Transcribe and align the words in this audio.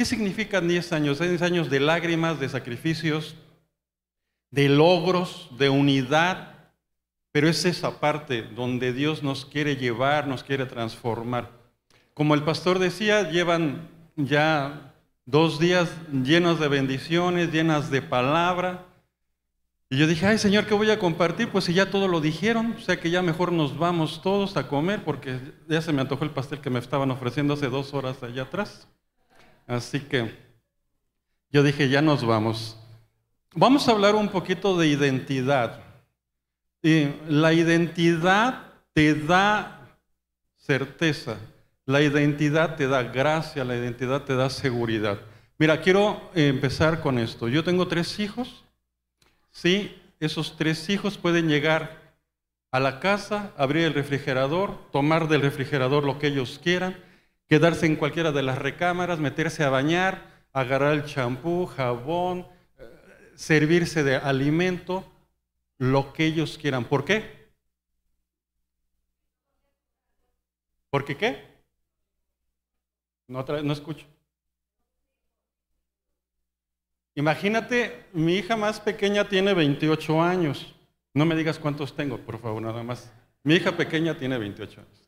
¿Qué 0.00 0.06
significan 0.06 0.66
10 0.66 0.94
años? 0.94 1.18
10 1.18 1.42
años 1.42 1.68
de 1.68 1.78
lágrimas, 1.78 2.40
de 2.40 2.48
sacrificios, 2.48 3.34
de 4.50 4.70
logros, 4.70 5.50
de 5.58 5.68
unidad, 5.68 6.54
pero 7.32 7.50
es 7.50 7.66
esa 7.66 8.00
parte 8.00 8.40
donde 8.40 8.94
Dios 8.94 9.22
nos 9.22 9.44
quiere 9.44 9.76
llevar, 9.76 10.26
nos 10.26 10.42
quiere 10.42 10.64
transformar. 10.64 11.50
Como 12.14 12.34
el 12.34 12.44
pastor 12.44 12.78
decía, 12.78 13.30
llevan 13.30 13.90
ya 14.16 14.94
dos 15.26 15.60
días 15.60 15.94
llenos 16.10 16.58
de 16.60 16.68
bendiciones, 16.68 17.52
llenas 17.52 17.90
de 17.90 18.00
palabra. 18.00 18.86
Y 19.90 19.98
yo 19.98 20.06
dije, 20.06 20.24
ay 20.24 20.38
Señor, 20.38 20.64
¿qué 20.64 20.72
voy 20.72 20.90
a 20.90 20.98
compartir? 20.98 21.50
Pues 21.50 21.64
si 21.64 21.74
ya 21.74 21.90
todo 21.90 22.08
lo 22.08 22.22
dijeron, 22.22 22.74
o 22.78 22.80
sea 22.80 22.98
que 22.98 23.10
ya 23.10 23.20
mejor 23.20 23.52
nos 23.52 23.76
vamos 23.76 24.22
todos 24.22 24.56
a 24.56 24.66
comer 24.66 25.04
porque 25.04 25.38
ya 25.68 25.82
se 25.82 25.92
me 25.92 26.00
antojó 26.00 26.24
el 26.24 26.30
pastel 26.30 26.62
que 26.62 26.70
me 26.70 26.78
estaban 26.78 27.10
ofreciendo 27.10 27.52
hace 27.52 27.68
dos 27.68 27.92
horas 27.92 28.22
allá 28.22 28.44
atrás. 28.44 28.88
Así 29.70 30.00
que 30.00 30.36
yo 31.52 31.62
dije, 31.62 31.88
ya 31.88 32.02
nos 32.02 32.26
vamos. 32.26 32.76
Vamos 33.54 33.86
a 33.86 33.92
hablar 33.92 34.16
un 34.16 34.28
poquito 34.28 34.76
de 34.76 34.88
identidad. 34.88 35.80
Y 36.82 37.06
la 37.28 37.52
identidad 37.52 38.64
te 38.92 39.14
da 39.14 39.96
certeza, 40.56 41.38
la 41.86 42.02
identidad 42.02 42.74
te 42.74 42.88
da 42.88 43.04
gracia, 43.04 43.64
la 43.64 43.76
identidad 43.76 44.24
te 44.24 44.34
da 44.34 44.50
seguridad. 44.50 45.20
Mira, 45.56 45.80
quiero 45.80 46.20
empezar 46.34 47.00
con 47.00 47.20
esto. 47.20 47.46
Yo 47.46 47.62
tengo 47.62 47.86
tres 47.86 48.18
hijos. 48.18 48.64
Sí, 49.52 49.96
esos 50.18 50.56
tres 50.56 50.88
hijos 50.88 51.16
pueden 51.16 51.48
llegar 51.48 52.16
a 52.72 52.80
la 52.80 52.98
casa, 52.98 53.52
abrir 53.56 53.84
el 53.84 53.94
refrigerador, 53.94 54.90
tomar 54.90 55.28
del 55.28 55.42
refrigerador 55.42 56.02
lo 56.02 56.18
que 56.18 56.26
ellos 56.26 56.58
quieran 56.60 57.08
quedarse 57.50 57.84
en 57.84 57.96
cualquiera 57.96 58.30
de 58.30 58.44
las 58.44 58.58
recámaras, 58.58 59.18
meterse 59.18 59.64
a 59.64 59.70
bañar, 59.70 60.44
agarrar 60.52 60.94
el 60.94 61.04
champú, 61.04 61.66
jabón, 61.66 62.46
eh, 62.78 63.32
servirse 63.34 64.04
de 64.04 64.14
alimento, 64.14 65.04
lo 65.76 66.12
que 66.12 66.26
ellos 66.26 66.56
quieran. 66.58 66.84
¿Por 66.84 67.04
qué? 67.04 67.50
¿Por 70.90 71.04
qué 71.04 71.16
qué? 71.16 71.44
No, 73.26 73.42
no 73.42 73.72
escucho. 73.72 74.06
Imagínate, 77.16 78.06
mi 78.12 78.36
hija 78.36 78.56
más 78.56 78.78
pequeña 78.78 79.28
tiene 79.28 79.54
28 79.54 80.22
años. 80.22 80.72
No 81.12 81.24
me 81.24 81.34
digas 81.34 81.58
cuántos 81.58 81.96
tengo, 81.96 82.18
por 82.18 82.38
favor, 82.38 82.62
nada 82.62 82.84
más. 82.84 83.12
Mi 83.42 83.54
hija 83.54 83.76
pequeña 83.76 84.16
tiene 84.16 84.38
28 84.38 84.80
años. 84.80 84.99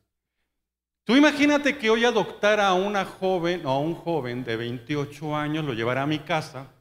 Tú 1.05 1.17
imagínate 1.17 1.77
que 1.77 1.89
hoy 1.89 2.05
adoptara 2.05 2.67
a 2.67 2.73
una 2.73 3.03
joven 3.03 3.65
o 3.65 3.69
a 3.69 3.79
un 3.79 3.93
joven 3.93 4.43
de 4.43 4.55
28 4.55 5.35
años, 5.35 5.65
lo 5.65 5.73
llevara 5.73 6.03
a 6.03 6.07
mi 6.07 6.19
casa 6.19 6.71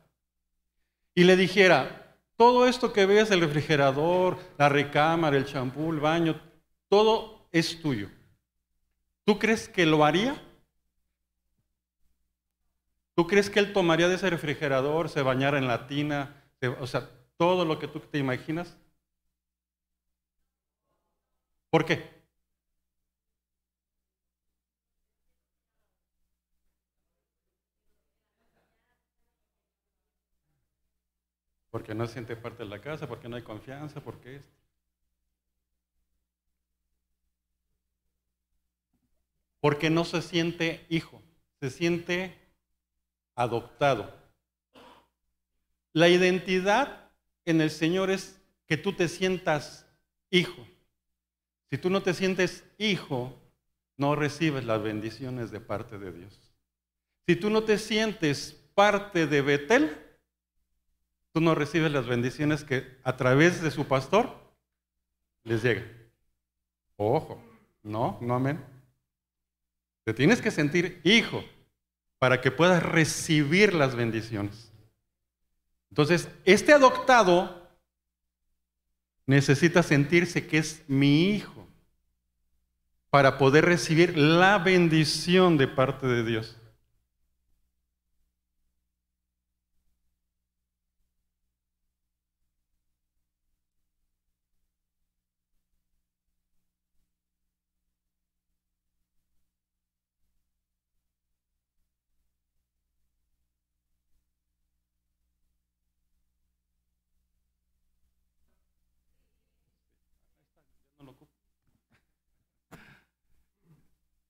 y 1.15 1.25
le 1.25 1.37
dijera, 1.37 2.17
todo 2.37 2.67
esto 2.67 2.93
que 2.93 3.05
ves, 3.05 3.31
el 3.33 3.41
refrigerador, 3.41 4.39
la 4.59 4.69
recámara, 4.69 5.37
el 5.37 5.45
champú, 5.45 5.93
el 5.93 6.00
baño, 6.00 6.41
todo 6.89 7.48
es 7.50 7.81
tuyo. 7.81 8.09
¿Tú 9.25 9.39
crees 9.39 9.69
que 9.69 9.87
lo 9.87 10.05
haría? 10.05 10.41
¿Tú 13.15 13.27
crees 13.27 13.50
que 13.50 13.59
él 13.59 13.73
tomaría 13.73 14.09
de 14.09 14.15
ese 14.15 14.31
refrigerador, 14.31 15.09
se 15.09 15.23
bañara 15.23 15.59
en 15.59 15.67
la 15.67 15.87
tina, 15.87 16.43
o 16.81 16.87
sea, 16.87 17.11
todo 17.37 17.65
lo 17.65 17.78
que 17.78 17.89
tú 17.89 18.00
te 18.00 18.19
imaginas? 18.19 18.77
¿Por 21.70 21.84
qué? 21.84 22.22
Porque 31.73 31.95
no 31.95 32.06
siente 32.06 32.37
parte 32.37 32.65
de 32.65 32.69
la 32.69 32.83
casa, 32.83 33.09
porque 33.09 33.31
no 33.31 33.37
hay 33.37 33.42
confianza, 33.42 34.03
porque 34.03 34.37
es. 34.37 34.42
Porque 39.59 39.88
no 39.88 40.05
se 40.05 40.21
siente 40.21 40.84
hijo, 40.91 41.22
se 41.60 41.71
siente 41.71 42.37
adoptado. 43.34 44.15
La 45.94 46.10
identidad 46.10 47.10
en 47.47 47.62
el 47.62 47.71
Señor 47.71 48.10
es 48.10 48.39
que 48.66 48.77
tú 48.77 48.93
te 48.93 49.09
sientas 49.09 49.87
hijo. 50.28 50.66
Si 51.71 51.78
tú 51.78 51.89
no 51.89 52.03
te 52.03 52.12
sientes 52.12 52.65
hijo, 52.77 53.34
no 53.97 54.15
recibes 54.15 54.66
las 54.66 54.83
bendiciones 54.83 55.50
de 55.50 55.60
parte 55.60 55.99
de 55.99 56.12
Dios. 56.12 56.39
Si 57.27 57.34
tú 57.34 57.49
no 57.49 57.65
te 57.65 57.78
sientes 57.78 58.53
parte 58.75 59.27
de 59.27 59.41
Betel, 59.41 60.02
tú 61.32 61.41
no 61.41 61.54
recibes 61.54 61.91
las 61.91 62.06
bendiciones 62.06 62.65
que 62.65 62.98
a 63.03 63.16
través 63.16 63.62
de 63.62 63.70
su 63.70 63.87
pastor 63.87 64.34
les 65.44 65.62
llega. 65.62 65.84
Ojo, 66.97 67.43
no, 67.82 68.19
no 68.20 68.34
amén. 68.34 68.65
Te 70.04 70.15
tienes 70.15 70.41
que 70.41 70.50
sentir 70.50 71.00
hijo 71.04 71.44
para 72.19 72.41
que 72.41 72.50
puedas 72.50 72.82
recibir 72.82 73.75
las 73.75 73.94
bendiciones. 73.94 74.71
Entonces, 75.91 76.28
este 76.44 76.72
adoptado 76.72 77.69
necesita 79.26 79.82
sentirse 79.82 80.47
que 80.47 80.59
es 80.59 80.82
mi 80.88 81.31
hijo 81.31 81.66
para 83.10 83.38
poder 83.38 83.65
recibir 83.65 84.16
la 84.16 84.59
bendición 84.59 85.59
de 85.59 85.69
parte 85.69 86.06
de 86.06 86.25
Dios. 86.25 86.56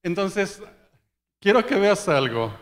Entonces, 0.03 0.61
quiero 1.39 1.65
que 1.65 1.75
veas 1.75 2.07
algo. 2.09 2.53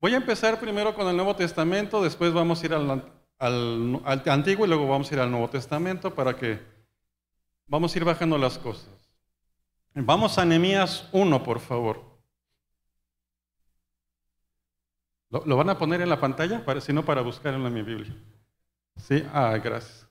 Voy 0.00 0.12
a 0.12 0.18
empezar 0.18 0.60
primero 0.60 0.94
con 0.94 1.08
el 1.08 1.16
Nuevo 1.16 1.34
Testamento, 1.34 2.02
después 2.02 2.32
vamos 2.34 2.62
a 2.62 2.66
ir 2.66 2.74
al, 2.74 3.10
Antiguo 4.26 4.66
y 4.66 4.68
luego 4.68 4.86
vamos 4.86 5.10
a 5.10 5.14
ir 5.14 5.20
al 5.20 5.30
Nuevo 5.30 5.48
Testamento 5.48 6.14
para 6.14 6.36
que 6.36 6.60
vamos 7.66 7.94
a 7.94 7.98
ir 7.98 8.04
bajando 8.04 8.36
las 8.36 8.58
cosas. 8.58 8.88
Vamos 9.94 10.36
a 10.36 10.44
Nehemías 10.44 11.08
1, 11.12 11.42
por 11.42 11.58
favor. 11.58 12.02
¿Lo, 15.30 15.56
van 15.56 15.70
a 15.70 15.78
poner 15.78 16.02
en 16.02 16.10
la 16.10 16.20
pantalla? 16.20 16.62
Si 16.80 16.92
no, 16.92 17.04
para 17.04 17.22
buscarlo 17.22 17.66
en 17.66 17.74
mi 17.74 17.82
Biblia. 17.82 18.14
Sí, 18.96 19.26
ah, 19.32 19.56
gracias. 19.56 20.06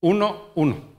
1, 0.00 0.52
1. 0.54 0.89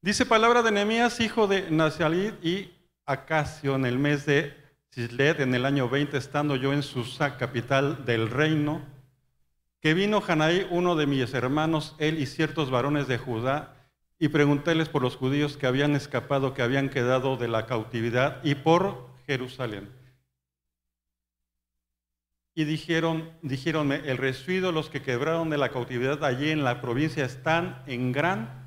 Dice 0.00 0.24
palabra 0.26 0.62
de 0.62 0.70
Nehemías, 0.70 1.18
hijo 1.18 1.48
de 1.48 1.72
Nazalit 1.72 2.32
y 2.44 2.72
Acacio, 3.04 3.74
en 3.74 3.84
el 3.84 3.98
mes 3.98 4.26
de 4.26 4.54
Cislet, 4.92 5.40
en 5.40 5.56
el 5.56 5.64
año 5.64 5.88
20, 5.88 6.16
estando 6.16 6.54
yo 6.54 6.72
en 6.72 6.84
Susa, 6.84 7.36
capital 7.36 8.04
del 8.04 8.30
reino, 8.30 8.80
que 9.80 9.94
vino 9.94 10.22
Hanaí, 10.24 10.68
uno 10.70 10.94
de 10.94 11.08
mis 11.08 11.34
hermanos, 11.34 11.96
él 11.98 12.20
y 12.20 12.26
ciertos 12.26 12.70
varones 12.70 13.08
de 13.08 13.18
Judá, 13.18 13.74
y 14.20 14.28
preguntéles 14.28 14.88
por 14.88 15.02
los 15.02 15.16
judíos 15.16 15.56
que 15.56 15.66
habían 15.66 15.96
escapado, 15.96 16.54
que 16.54 16.62
habían 16.62 16.90
quedado 16.90 17.36
de 17.36 17.48
la 17.48 17.66
cautividad, 17.66 18.38
y 18.44 18.54
por 18.54 19.08
Jerusalén. 19.26 19.90
Y 22.54 22.66
dijeron, 22.66 23.32
dijéronme, 23.42 23.96
el 24.04 24.16
residuo, 24.16 24.70
los 24.70 24.90
que 24.90 25.02
quebraron 25.02 25.50
de 25.50 25.58
la 25.58 25.70
cautividad 25.70 26.24
allí 26.24 26.50
en 26.50 26.62
la 26.62 26.80
provincia 26.80 27.24
están 27.24 27.82
en 27.88 28.12
gran 28.12 28.57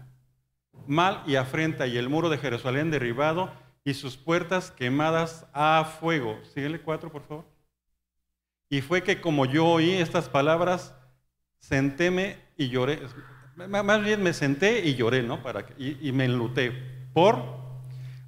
mal 0.92 1.24
y 1.26 1.38
afrenta, 1.38 1.88
y 1.88 1.98
el 1.98 2.10
muro 2.10 2.30
de 2.30 2.38
Jerusalén 2.38 2.92
derribado, 2.92 3.52
y 3.84 3.94
sus 3.94 4.18
puertas 4.18 4.72
quemadas 4.72 5.46
a 5.54 5.86
fuego. 6.00 6.38
Síguele 6.54 6.82
cuatro, 6.82 7.12
por 7.12 7.24
favor. 7.24 7.46
Y 8.70 8.82
fue 8.82 9.02
que 9.02 9.22
como 9.22 9.46
yo 9.46 9.66
oí 9.66 9.92
estas 9.92 10.30
palabras, 10.30 10.94
sentéme 11.60 12.38
y 12.58 12.70
lloré. 12.70 13.00
Más 13.56 14.04
bien 14.04 14.22
me 14.22 14.34
senté 14.34 14.86
y 14.86 14.96
lloré, 14.96 15.24
¿no? 15.24 15.42
Para 15.42 15.66
y, 15.78 15.98
y 16.08 16.12
me 16.12 16.26
enluté 16.26 16.72
por 17.14 17.42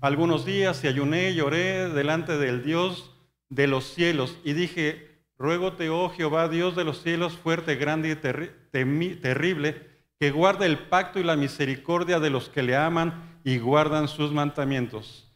algunos 0.01 0.45
días 0.45 0.83
y 0.83 0.87
ayuné 0.87 1.31
y 1.31 1.35
lloré 1.35 1.89
delante 1.89 2.37
del 2.37 2.63
Dios 2.63 3.11
de 3.49 3.67
los 3.67 3.93
cielos. 3.93 4.37
Y 4.43 4.53
dije, 4.53 5.21
ruégote, 5.37 5.89
oh 5.89 6.09
Jehová, 6.09 6.47
Dios 6.47 6.75
de 6.75 6.83
los 6.83 7.01
cielos, 7.03 7.37
fuerte, 7.37 7.75
grande 7.75 8.09
y 8.11 9.15
terrible, 9.15 9.92
que 10.23 10.31
guarda 10.31 10.65
el 10.65 10.79
pacto 10.87 11.19
y 11.19 11.23
la 11.25 11.35
misericordia 11.35 12.17
de 12.17 12.29
los 12.29 12.47
que 12.47 12.63
le 12.63 12.77
aman 12.77 13.41
y 13.43 13.57
guardan 13.57 14.07
sus 14.07 14.31
mandamientos. 14.31 15.29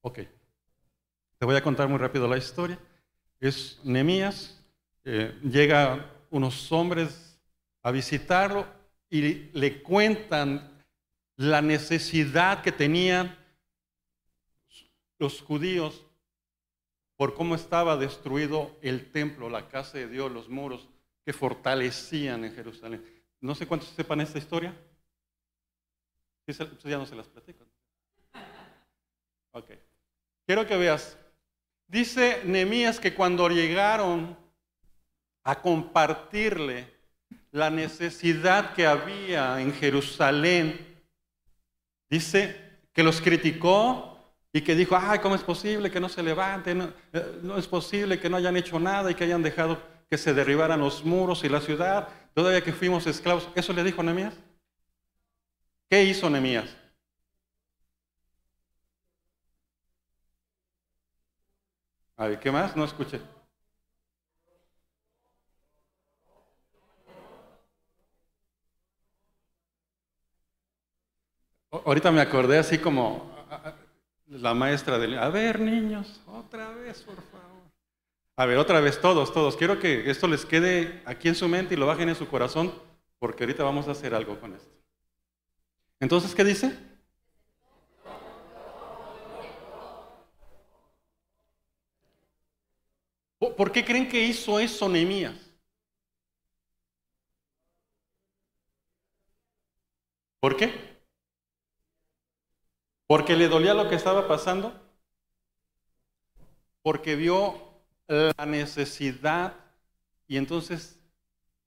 Ok. 0.00 0.20
Te 1.36 1.44
voy 1.44 1.56
a 1.56 1.60
contar 1.60 1.88
muy 1.88 1.98
rápido 1.98 2.28
la 2.28 2.38
historia. 2.38 2.78
Es 3.40 3.80
Nemías, 3.82 4.62
eh, 5.02 5.36
llega 5.42 6.08
unos 6.30 6.70
hombres 6.70 7.36
a 7.82 7.90
visitarlo 7.90 8.64
y 9.10 9.50
le 9.58 9.82
cuentan 9.82 10.70
la 11.34 11.60
necesidad 11.60 12.62
que 12.62 12.70
tenían 12.70 13.36
los 15.18 15.42
judíos 15.42 16.06
por 17.16 17.34
cómo 17.34 17.56
estaba 17.56 17.96
destruido 17.96 18.70
el 18.82 19.10
templo, 19.10 19.50
la 19.50 19.66
casa 19.66 19.98
de 19.98 20.06
Dios, 20.06 20.30
los 20.30 20.48
muros 20.48 20.88
fortalecían 21.32 22.44
en 22.44 22.54
Jerusalén. 22.54 23.04
No 23.40 23.54
sé 23.54 23.66
cuántos 23.66 23.88
sepan 23.90 24.20
esta 24.20 24.38
historia. 24.38 24.74
Ya 26.84 26.98
no 26.98 27.06
se 27.06 27.14
las 27.14 27.28
platico. 27.28 27.64
Ok. 29.52 29.70
Quiero 30.46 30.66
que 30.66 30.76
veas. 30.76 31.16
Dice 31.86 32.42
Nehemías 32.44 33.00
que 33.00 33.14
cuando 33.14 33.48
llegaron 33.48 34.36
a 35.42 35.60
compartirle 35.60 36.92
la 37.50 37.70
necesidad 37.70 38.74
que 38.74 38.86
había 38.86 39.60
en 39.60 39.72
Jerusalén, 39.72 41.02
dice 42.08 42.78
que 42.92 43.02
los 43.02 43.20
criticó 43.20 44.10
y 44.52 44.60
que 44.60 44.74
dijo, 44.74 44.96
ay, 44.96 45.18
¿cómo 45.20 45.34
es 45.34 45.42
posible 45.42 45.90
que 45.90 46.00
no 46.00 46.08
se 46.08 46.22
levanten? 46.22 46.92
Eh, 47.12 47.38
no, 47.42 47.56
es 47.56 47.66
posible 47.66 48.18
que 48.18 48.28
no 48.28 48.36
hayan 48.36 48.56
hecho 48.56 48.78
nada 48.78 49.10
y 49.10 49.14
que 49.14 49.24
hayan 49.24 49.42
dejado 49.42 49.80
que 50.10 50.18
se 50.18 50.34
derribaran 50.34 50.80
los 50.80 51.04
muros 51.04 51.44
y 51.44 51.48
la 51.48 51.60
ciudad, 51.60 52.08
todavía 52.34 52.64
que 52.64 52.72
fuimos 52.72 53.06
esclavos. 53.06 53.48
¿Eso 53.54 53.72
le 53.72 53.84
dijo 53.84 54.02
Nehemías? 54.02 54.34
¿Qué 55.88 56.02
hizo 56.04 56.28
Nehemías? 56.28 56.68
A 62.16 62.26
ver, 62.26 62.40
¿qué 62.40 62.50
más? 62.50 62.76
No 62.76 62.84
escuché. 62.84 63.20
Ahorita 71.70 72.10
me 72.10 72.20
acordé 72.20 72.58
así 72.58 72.78
como 72.78 73.30
la 74.26 74.54
maestra 74.54 74.98
del... 74.98 75.16
A 75.18 75.28
ver, 75.28 75.60
niños, 75.60 76.20
otra 76.26 76.70
vez, 76.70 77.00
por 77.02 77.14
favor. 77.14 77.39
A 78.40 78.46
ver, 78.46 78.56
otra 78.56 78.80
vez, 78.80 78.98
todos, 78.98 79.34
todos. 79.34 79.54
Quiero 79.54 79.78
que 79.78 80.10
esto 80.10 80.26
les 80.26 80.46
quede 80.46 81.02
aquí 81.04 81.28
en 81.28 81.34
su 81.34 81.46
mente 81.46 81.74
y 81.74 81.76
lo 81.76 81.84
bajen 81.84 82.08
en 82.08 82.14
su 82.14 82.26
corazón, 82.26 82.72
porque 83.18 83.44
ahorita 83.44 83.62
vamos 83.62 83.86
a 83.86 83.90
hacer 83.90 84.14
algo 84.14 84.40
con 84.40 84.54
esto. 84.54 84.72
Entonces, 86.00 86.34
¿qué 86.34 86.42
dice? 86.42 86.74
¿Por 93.38 93.70
qué 93.72 93.84
creen 93.84 94.08
que 94.08 94.22
hizo 94.22 94.58
eso 94.58 94.88
Nehemías? 94.88 95.36
¿Por 100.40 100.56
qué? 100.56 100.72
Porque 103.06 103.36
le 103.36 103.48
dolía 103.48 103.74
lo 103.74 103.90
que 103.90 103.96
estaba 103.96 104.26
pasando. 104.26 104.72
Porque 106.80 107.16
vio 107.16 107.69
la 108.10 108.44
necesidad 108.44 109.54
y 110.26 110.36
entonces 110.36 110.98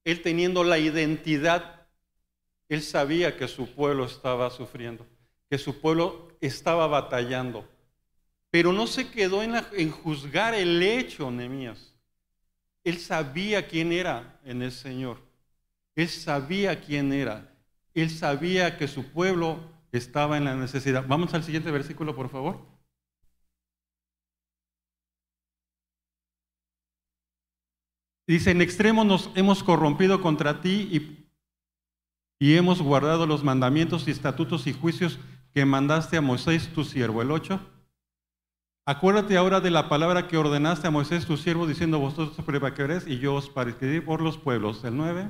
él 0.03 0.21
teniendo 0.21 0.63
la 0.63 0.77
identidad, 0.77 1.87
él 2.67 2.81
sabía 2.81 3.37
que 3.37 3.47
su 3.47 3.73
pueblo 3.73 4.05
estaba 4.05 4.49
sufriendo, 4.49 5.05
que 5.49 5.57
su 5.57 5.79
pueblo 5.79 6.35
estaba 6.41 6.87
batallando. 6.87 7.67
Pero 8.49 8.73
no 8.73 8.87
se 8.87 9.09
quedó 9.09 9.41
en, 9.41 9.55
en 9.71 9.89
juzgar 9.89 10.53
el 10.53 10.83
hecho, 10.83 11.31
Nehemías. 11.31 11.95
Él 12.83 12.99
sabía 12.99 13.65
quién 13.65 13.93
era 13.93 14.39
en 14.43 14.61
el 14.61 14.71
Señor. 14.71 15.17
Él 15.95 16.09
sabía 16.09 16.81
quién 16.81 17.13
era. 17.13 17.49
Él 17.93 18.09
sabía 18.09 18.77
que 18.77 18.87
su 18.87 19.05
pueblo 19.05 19.59
estaba 19.91 20.37
en 20.37 20.45
la 20.45 20.55
necesidad. 20.55 21.05
Vamos 21.07 21.33
al 21.33 21.43
siguiente 21.43 21.71
versículo, 21.71 22.15
por 22.15 22.29
favor. 22.29 22.72
Dice, 28.25 28.51
en 28.51 28.61
extremo 28.61 29.03
nos 29.03 29.29
hemos 29.35 29.63
corrompido 29.63 30.21
contra 30.21 30.61
ti 30.61 30.87
y, 30.91 31.27
y, 32.39 32.55
hemos 32.55 32.81
guardado 32.81 33.25
los 33.27 33.43
mandamientos 33.43 34.07
y 34.07 34.11
estatutos 34.11 34.65
y 34.65 34.73
juicios 34.73 35.19
que 35.53 35.65
mandaste 35.65 36.17
a 36.17 36.21
Moisés, 36.21 36.69
tu 36.73 36.83
siervo. 36.83 37.21
El 37.21 37.31
8. 37.31 37.59
Acuérdate 38.85 39.37
ahora 39.37 39.61
de 39.61 39.71
la 39.71 39.87
palabra 39.87 40.27
que 40.27 40.37
ordenaste 40.37 40.87
a 40.87 40.91
Moisés, 40.91 41.25
tu 41.25 41.37
siervo, 41.37 41.67
diciendo, 41.67 41.99
vosotros 41.99 42.45
prevaleréis 42.45 43.07
y 43.07 43.19
yo 43.19 43.35
os 43.35 43.49
pareceré 43.49 44.01
por 44.01 44.21
los 44.21 44.37
pueblos. 44.37 44.83
El 44.83 44.97
9. 44.97 45.29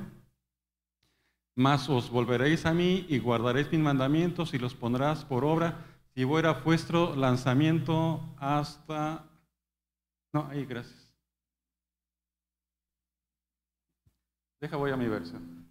Mas 1.56 1.88
os 1.88 2.10
volveréis 2.10 2.66
a 2.66 2.74
mí 2.74 3.06
y 3.08 3.18
guardaréis 3.18 3.70
mis 3.70 3.80
mandamientos 3.80 4.54
y 4.54 4.58
los 4.58 4.74
pondrás 4.74 5.24
por 5.24 5.44
obra 5.44 5.84
si 6.14 6.24
fuera 6.24 6.52
vuestro 6.52 7.14
lanzamiento 7.16 8.20
hasta... 8.38 9.24
No, 10.32 10.48
ahí, 10.48 10.64
gracias. 10.64 11.03
Deja, 14.64 14.78
voy 14.78 14.92
a 14.92 14.96
mi 14.96 15.06
versión. 15.06 15.63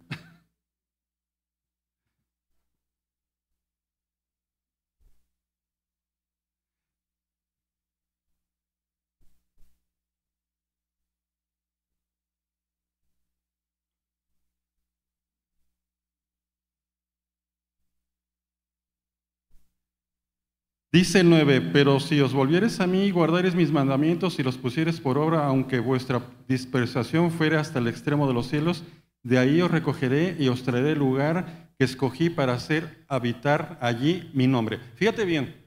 Dice 20.94 21.18
el 21.18 21.28
9, 21.28 21.60
pero 21.72 21.98
si 21.98 22.20
os 22.20 22.32
volvieres 22.32 22.78
a 22.78 22.86
mí 22.86 23.06
y 23.06 23.10
guardaréis 23.10 23.56
mis 23.56 23.72
mandamientos 23.72 24.38
y 24.38 24.44
los 24.44 24.56
pusieres 24.56 25.00
por 25.00 25.18
obra, 25.18 25.44
aunque 25.44 25.80
vuestra 25.80 26.22
dispersación 26.46 27.32
fuera 27.32 27.58
hasta 27.58 27.80
el 27.80 27.88
extremo 27.88 28.28
de 28.28 28.34
los 28.34 28.46
cielos, 28.46 28.84
de 29.24 29.38
ahí 29.38 29.60
os 29.60 29.72
recogeré 29.72 30.36
y 30.38 30.46
os 30.46 30.62
traeré 30.62 30.92
el 30.92 31.00
lugar 31.00 31.72
que 31.76 31.84
escogí 31.84 32.30
para 32.30 32.52
hacer 32.52 33.04
habitar 33.08 33.76
allí 33.80 34.30
mi 34.34 34.46
nombre. 34.46 34.78
Fíjate 34.94 35.24
bien, 35.24 35.66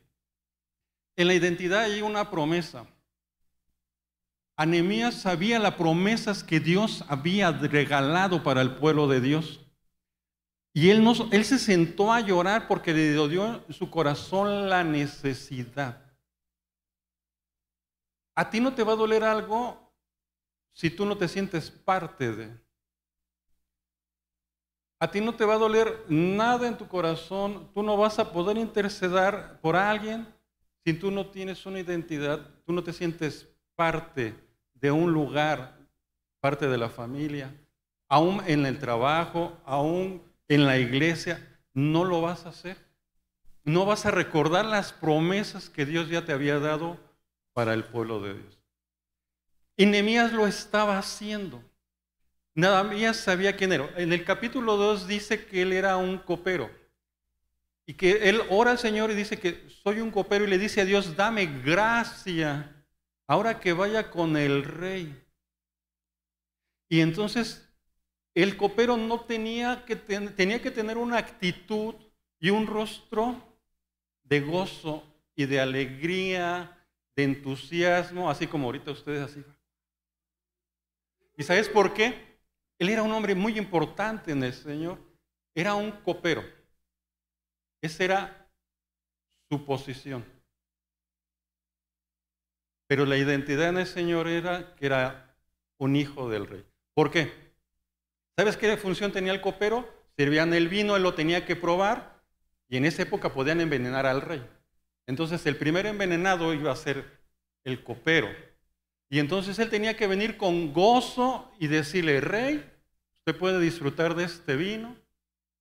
en 1.18 1.28
la 1.28 1.34
identidad 1.34 1.82
hay 1.82 2.02
una 2.02 2.32
promesa. 2.32 2.88
Anemías 4.56 5.16
sabía 5.16 5.60
las 5.60 5.74
promesas 5.74 6.42
que 6.42 6.62
Dios 6.62 7.04
había 7.10 7.52
regalado 7.52 8.44
para 8.44 8.62
el 8.62 8.76
pueblo 8.76 9.10
de 9.10 9.20
Dios. 9.20 9.67
Y 10.74 10.90
él, 10.90 11.04
él 11.32 11.46
se 11.46 11.58
sentó 11.58 12.14
a 12.14 12.20
llorar 12.20 12.68
porque 12.68 12.94
le 12.94 13.28
dio 13.28 13.64
su 13.70 13.90
corazón 13.90 14.70
la 14.70 14.84
necesidad. 14.84 16.04
A 18.36 18.50
ti 18.50 18.60
no 18.60 18.74
te 18.74 18.84
va 18.84 18.94
a 18.94 18.98
doler 18.98 19.24
algo 19.24 19.92
si 20.74 20.92
tú 20.92 21.06
no 21.06 21.18
te 21.18 21.28
sientes 21.28 21.72
parte 21.72 22.36
de. 22.36 22.68
A 25.00 25.10
ti 25.10 25.22
no 25.22 25.36
te 25.36 25.46
va 25.46 25.56
a 25.56 25.60
doler 25.60 26.06
nada 26.08 26.68
en 26.68 26.78
tu 26.78 26.88
corazón. 26.88 27.72
Tú 27.74 27.82
no 27.82 27.98
vas 27.98 28.20
a 28.20 28.32
poder 28.32 28.58
interceder 28.58 29.60
por 29.62 29.76
alguien 29.76 30.28
si 30.88 30.94
tú 30.94 31.12
no 31.12 31.26
tienes 31.26 31.66
una 31.66 31.82
identidad, 31.82 32.40
tú 32.66 32.72
no 32.72 32.82
te 32.82 32.94
sientes 32.94 33.46
parte 33.76 34.34
de 34.74 34.90
un 34.90 35.12
lugar, 35.12 35.78
parte 36.40 36.66
de 36.68 36.78
la 36.78 36.88
familia, 36.88 37.54
aún 38.08 38.42
en 38.48 38.66
el 38.66 38.80
trabajo, 38.80 39.58
aún 39.66 40.22
en 40.48 40.66
la 40.66 40.78
iglesia, 40.78 41.60
no 41.74 42.06
lo 42.06 42.22
vas 42.22 42.46
a 42.46 42.50
hacer. 42.50 42.78
No 43.64 43.86
vas 43.86 44.06
a 44.06 44.12
recordar 44.12 44.66
las 44.66 44.94
promesas 44.94 45.70
que 45.70 45.86
Dios 45.86 46.10
ya 46.10 46.26
te 46.26 46.32
había 46.32 46.60
dado 46.60 46.98
para 47.54 47.74
el 47.74 47.84
pueblo 47.84 48.22
de 48.22 48.36
Dios. 48.36 48.58
Y 49.76 49.86
Nehemías 49.86 50.32
lo 50.32 50.48
estaba 50.48 50.98
haciendo. 50.98 51.62
Más 52.56 53.18
sabía 53.18 53.56
quién 53.56 53.74
era. 53.74 53.90
En 53.98 54.12
el 54.14 54.24
capítulo 54.24 54.78
2 54.78 55.08
dice 55.08 55.46
que 55.46 55.62
él 55.62 55.74
era 55.74 55.98
un 55.98 56.18
copero. 56.18 56.72
Y 57.86 57.94
que 57.94 58.30
él 58.30 58.42
ora 58.50 58.72
al 58.72 58.80
Señor 58.80 59.12
y 59.12 59.16
dice 59.16 59.38
que 59.38 59.70
soy 59.84 60.00
un 60.00 60.12
copero 60.12 60.44
y 60.44 60.48
le 60.48 60.58
dice 60.58 60.82
a 60.82 60.86
Dios, 60.86 61.16
dame 61.16 61.46
gracia 61.46 62.74
ahora 63.28 63.60
que 63.60 63.74
vaya 63.74 64.10
con 64.10 64.36
el 64.38 64.64
rey. 64.64 65.24
Y 66.90 67.02
entonces 67.02 67.67
el 68.44 68.56
copero 68.56 68.98
no 68.98 69.22
tenía 69.22 69.84
que, 69.84 69.96
tenía 69.96 70.62
que 70.62 70.70
tener 70.70 70.98
una 70.98 71.18
actitud 71.18 71.96
y 72.40 72.52
un 72.52 72.68
rostro 72.68 73.36
de 74.24 74.42
gozo 74.42 75.04
y 75.36 75.46
de 75.46 75.60
alegría, 75.60 76.86
de 77.16 77.24
entusiasmo, 77.24 78.30
así 78.30 78.46
como 78.46 78.66
ahorita 78.66 78.92
ustedes 78.92 79.22
así. 79.22 79.44
¿Y 81.36 81.42
sabes 81.42 81.68
por 81.68 81.96
qué? 81.96 82.38
Él 82.78 82.90
era 82.90 83.02
un 83.02 83.12
hombre 83.12 83.34
muy 83.34 83.58
importante 83.58 84.32
en 84.32 84.44
el 84.44 84.54
Señor. 84.54 85.00
Era 85.56 85.74
un 85.74 85.92
copero. 85.92 86.44
Esa 87.82 88.04
era 88.04 88.50
su 89.50 89.66
posición. 89.66 90.24
pero 92.86 93.06
la 93.06 93.18
identidad 93.18 93.70
en 93.70 93.80
el 93.80 93.88
Señor 93.88 94.28
era 94.28 94.76
que 94.76 94.86
era 94.86 95.36
un 95.78 95.96
hijo 95.96 96.30
del 96.30 96.46
rey. 96.48 96.66
¿Por 96.94 97.12
qué? 97.12 97.47
¿Sabes 98.38 98.56
qué 98.56 98.78
función 98.78 99.12
tenía 99.12 99.34
el 99.34 99.42
copero? 99.42 99.92
Servían 100.16 100.54
el 100.54 100.70
vino, 100.70 100.96
él 100.96 101.02
lo 101.02 101.16
tenía 101.16 101.44
que 101.44 101.56
probar 101.56 102.22
y 102.70 102.78
en 102.78 102.86
esa 102.86 103.02
época 103.02 103.34
podían 103.34 103.62
envenenar 103.62 104.06
al 104.06 104.22
rey. 104.22 104.46
Entonces 105.08 105.44
el 105.48 105.58
primer 105.58 105.88
envenenado 105.88 106.54
iba 106.54 106.72
a 106.72 106.76
ser 106.76 107.20
el 107.64 107.84
copero. 107.84 108.30
Y 109.10 109.18
entonces 109.18 109.58
él 109.58 109.72
tenía 109.72 109.98
que 109.98 110.06
venir 110.06 110.38
con 110.38 110.72
gozo 110.72 111.52
y 111.60 111.66
decirle, 111.66 112.22
rey, 112.22 112.64
usted 113.16 113.36
puede 113.36 113.60
disfrutar 113.60 114.14
de 114.14 114.26
este 114.26 114.56
vino 114.56 114.96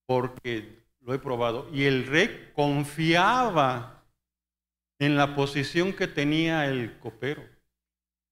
porque 0.05 0.85
lo 1.01 1.15
he 1.15 1.19
probado. 1.19 1.71
Y 1.73 1.85
el 1.85 2.07
rey 2.07 2.51
confiaba 2.55 4.05
en 4.99 5.17
la 5.17 5.35
posición 5.35 5.95
que 5.95 6.09
tenía 6.09 6.67
el 6.67 6.99
copero 6.99 7.43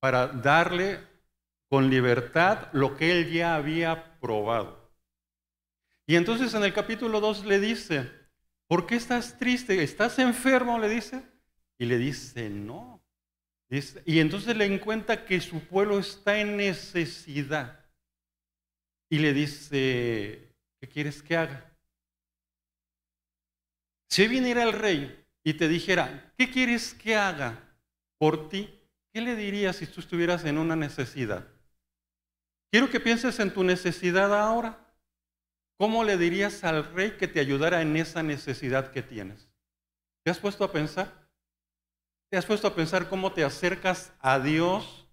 para 0.00 0.26
darle 0.26 1.00
con 1.74 1.90
libertad 1.90 2.68
lo 2.72 2.96
que 2.96 3.10
él 3.10 3.32
ya 3.32 3.56
había 3.56 4.16
probado. 4.20 4.94
Y 6.06 6.14
entonces 6.14 6.54
en 6.54 6.62
el 6.62 6.72
capítulo 6.72 7.20
2 7.20 7.46
le 7.46 7.58
dice, 7.58 8.12
¿por 8.68 8.86
qué 8.86 8.94
estás 8.94 9.36
triste? 9.40 9.82
¿Estás 9.82 10.20
enfermo? 10.20 10.78
Le 10.78 10.88
dice. 10.88 11.24
Y 11.76 11.86
le 11.86 11.98
dice, 11.98 12.48
no. 12.48 13.02
Y 14.06 14.20
entonces 14.20 14.56
le 14.56 14.66
encuentra 14.66 15.24
que 15.24 15.40
su 15.40 15.66
pueblo 15.66 15.98
está 15.98 16.38
en 16.38 16.56
necesidad. 16.56 17.84
Y 19.10 19.18
le 19.18 19.32
dice, 19.32 20.54
¿qué 20.78 20.88
quieres 20.88 21.24
que 21.24 21.36
haga? 21.36 21.76
Si 24.10 24.28
viniera 24.28 24.62
el 24.62 24.74
rey 24.74 25.26
y 25.42 25.54
te 25.54 25.66
dijera, 25.66 26.32
¿qué 26.38 26.48
quieres 26.48 26.94
que 26.94 27.16
haga 27.16 27.58
por 28.16 28.48
ti? 28.48 28.72
¿Qué 29.12 29.20
le 29.20 29.34
dirías 29.34 29.74
si 29.74 29.88
tú 29.88 29.98
estuvieras 29.98 30.44
en 30.44 30.58
una 30.58 30.76
necesidad? 30.76 31.48
Quiero 32.74 32.90
que 32.90 32.98
pienses 32.98 33.38
en 33.38 33.54
tu 33.54 33.62
necesidad 33.62 34.36
ahora. 34.36 34.84
¿Cómo 35.78 36.02
le 36.02 36.16
dirías 36.16 36.64
al 36.64 36.84
rey 36.92 37.12
que 37.12 37.28
te 37.28 37.38
ayudara 37.38 37.82
en 37.82 37.96
esa 37.96 38.24
necesidad 38.24 38.90
que 38.90 39.00
tienes? 39.00 39.48
¿Te 40.24 40.32
has 40.32 40.40
puesto 40.40 40.64
a 40.64 40.72
pensar? 40.72 41.30
¿Te 42.28 42.36
has 42.36 42.44
puesto 42.44 42.66
a 42.66 42.74
pensar 42.74 43.08
cómo 43.08 43.32
te 43.32 43.44
acercas 43.44 44.12
a 44.18 44.40
Dios 44.40 45.08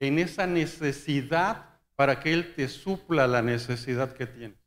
en 0.00 0.18
esa 0.18 0.46
necesidad 0.46 1.78
para 1.96 2.18
que 2.18 2.32
Él 2.32 2.54
te 2.54 2.66
supla 2.66 3.26
la 3.26 3.42
necesidad 3.42 4.14
que 4.14 4.26
tienes? 4.26 4.58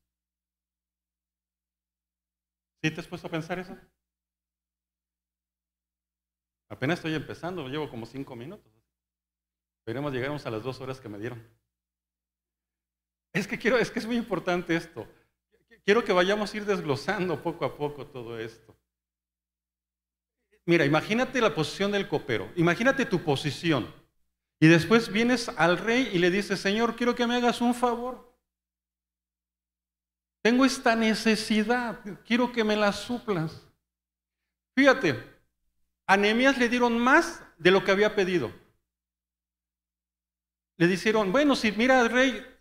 ¿Sí 2.83 2.91
te 2.91 3.01
has 3.01 3.07
puesto 3.07 3.25
a 3.25 3.31
pensar 3.31 3.57
eso? 3.57 3.75
Apenas 6.69 6.99
estoy 6.99 7.15
empezando, 7.15 7.67
llevo 7.69 7.89
como 7.89 8.05
cinco 8.05 8.35
minutos. 8.35 8.71
Esperemos 9.79 10.13
llegaremos 10.13 10.45
a 10.45 10.51
las 10.51 10.61
dos 10.61 10.79
horas 10.79 11.01
que 11.01 11.09
me 11.09 11.17
dieron. 11.17 11.64
Es 13.35 13.47
que 13.47 13.59
quiero, 13.59 13.77
es 13.77 13.91
que 13.91 13.99
es 13.99 14.05
muy 14.05 14.15
importante 14.15 14.77
esto. 14.77 15.05
Quiero 15.83 16.03
que 16.05 16.13
vayamos 16.13 16.53
a 16.53 16.57
ir 16.57 16.65
desglosando 16.65 17.41
poco 17.43 17.65
a 17.65 17.77
poco 17.77 18.07
todo 18.07 18.39
esto. 18.39 18.73
Mira, 20.65 20.85
imagínate 20.85 21.41
la 21.41 21.53
posición 21.53 21.91
del 21.91 22.07
copero, 22.07 22.49
imagínate 22.55 23.05
tu 23.05 23.21
posición. 23.21 23.93
Y 24.59 24.67
después 24.67 25.11
vienes 25.11 25.49
al 25.49 25.77
rey 25.77 26.09
y 26.13 26.17
le 26.17 26.31
dices, 26.31 26.61
Señor, 26.61 26.95
quiero 26.95 27.13
que 27.13 27.27
me 27.27 27.35
hagas 27.35 27.59
un 27.59 27.75
favor. 27.75 28.33
Tengo 30.41 30.63
esta 30.63 30.95
necesidad, 30.95 31.99
quiero 32.25 32.53
que 32.53 32.63
me 32.63 32.77
la 32.77 32.93
suplas. 32.93 33.67
Fíjate, 34.77 35.21
a 36.07 36.15
Nehemías 36.15 36.57
le 36.57 36.69
dieron 36.69 36.97
más 36.97 37.43
de 37.57 37.71
lo 37.71 37.83
que 37.83 37.91
había 37.91 38.15
pedido. 38.15 38.49
Le 40.77 40.87
dijeron, 40.87 41.33
bueno, 41.33 41.55
si 41.55 41.73
mira, 41.73 42.07
rey, 42.07 42.54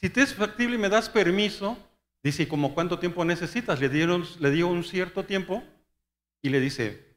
si 0.00 0.10
te 0.10 0.22
es 0.22 0.34
factible 0.34 0.76
y 0.76 0.78
me 0.78 0.88
das 0.88 1.08
permiso, 1.08 1.76
dice, 2.22 2.48
¿como 2.48 2.74
cuánto 2.74 2.98
tiempo 2.98 3.24
necesitas? 3.24 3.80
Le, 3.80 3.88
dieron, 3.88 4.24
le 4.38 4.50
dio 4.50 4.68
un 4.68 4.84
cierto 4.84 5.24
tiempo 5.24 5.62
y 6.42 6.48
le 6.48 6.60
dice, 6.60 7.10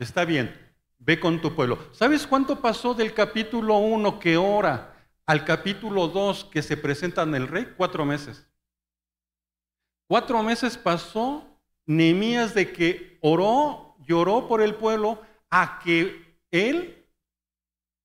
Está 0.00 0.24
bien, 0.24 0.50
ve 0.98 1.20
con 1.20 1.42
tu 1.42 1.54
pueblo. 1.54 1.78
¿Sabes 1.92 2.26
cuánto 2.26 2.62
pasó 2.62 2.94
del 2.94 3.12
capítulo 3.12 3.76
1 3.76 4.18
que 4.18 4.38
ora 4.38 4.96
al 5.26 5.44
capítulo 5.44 6.08
2 6.08 6.46
que 6.46 6.62
se 6.62 6.78
presenta 6.78 7.22
en 7.22 7.34
el 7.34 7.46
rey? 7.46 7.74
Cuatro 7.76 8.06
meses. 8.06 8.48
Cuatro 10.08 10.42
meses 10.42 10.78
pasó 10.78 11.46
Nehemías 11.84 12.54
de 12.54 12.72
que 12.72 13.18
oró, 13.20 13.94
lloró 14.06 14.48
por 14.48 14.62
el 14.62 14.74
pueblo, 14.74 15.20
a 15.50 15.80
que 15.84 16.38
él 16.50 17.04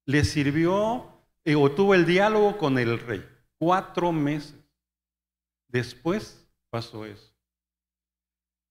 le 0.05 0.25
sirvió 0.25 1.13
eh, 1.45 1.55
o 1.55 1.72
tuvo 1.72 1.93
el 1.93 2.05
diálogo 2.05 2.57
con 2.57 2.77
el 2.77 3.00
rey. 3.00 3.25
Cuatro 3.57 4.12
meses. 4.12 4.55
Después 5.67 6.45
pasó 6.69 7.05
eso 7.05 7.35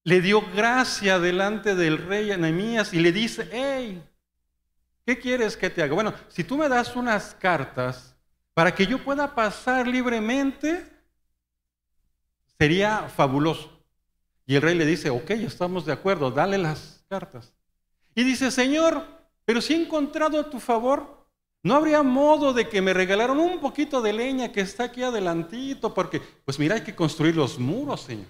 le 0.05 0.21
dio 0.21 0.41
gracia 0.53 1.19
delante 1.19 1.75
del 1.75 1.97
rey 1.97 2.31
Enemías 2.31 2.93
y 2.93 2.99
le 2.99 3.11
dice, 3.11 3.49
hey, 3.51 4.03
¿qué 5.03 5.17
quieres 5.17 5.57
que 5.57 5.71
te 5.71 5.81
haga? 5.81 5.95
Bueno, 5.95 6.13
si 6.27 6.43
tú 6.43 6.57
me 6.57 6.69
das 6.69 6.95
unas 6.95 7.33
cartas 7.33 8.15
para 8.53 8.73
que 8.73 8.85
yo 8.85 9.03
pueda 9.03 9.33
pasar 9.33 9.87
libremente, 9.87 10.85
sería 12.59 13.09
fabuloso. 13.09 13.83
Y 14.45 14.55
el 14.55 14.61
rey 14.61 14.75
le 14.75 14.85
dice, 14.85 15.09
ok, 15.09 15.31
estamos 15.31 15.87
de 15.87 15.93
acuerdo, 15.93 16.29
dale 16.29 16.59
las 16.59 17.03
cartas. 17.09 17.51
Y 18.13 18.23
dice, 18.23 18.51
Señor, 18.51 19.03
pero 19.43 19.59
si 19.59 19.73
he 19.73 19.81
encontrado 19.81 20.45
tu 20.45 20.59
favor, 20.59 21.14
¿no 21.65 21.73
habría 21.73 22.03
modo 22.03 22.53
de 22.53 22.69
que 22.69 22.79
me 22.79 22.93
regalaron 22.93 23.39
un 23.39 23.59
poquito 23.59 23.99
de 23.99 24.13
leña 24.13 24.51
que 24.51 24.61
está 24.61 24.83
aquí 24.83 25.01
adelantito? 25.01 25.95
Porque, 25.95 26.21
pues 26.45 26.59
mira, 26.59 26.75
hay 26.75 26.81
que 26.81 26.95
construir 26.95 27.35
los 27.35 27.57
muros, 27.57 28.01
Señor. 28.01 28.27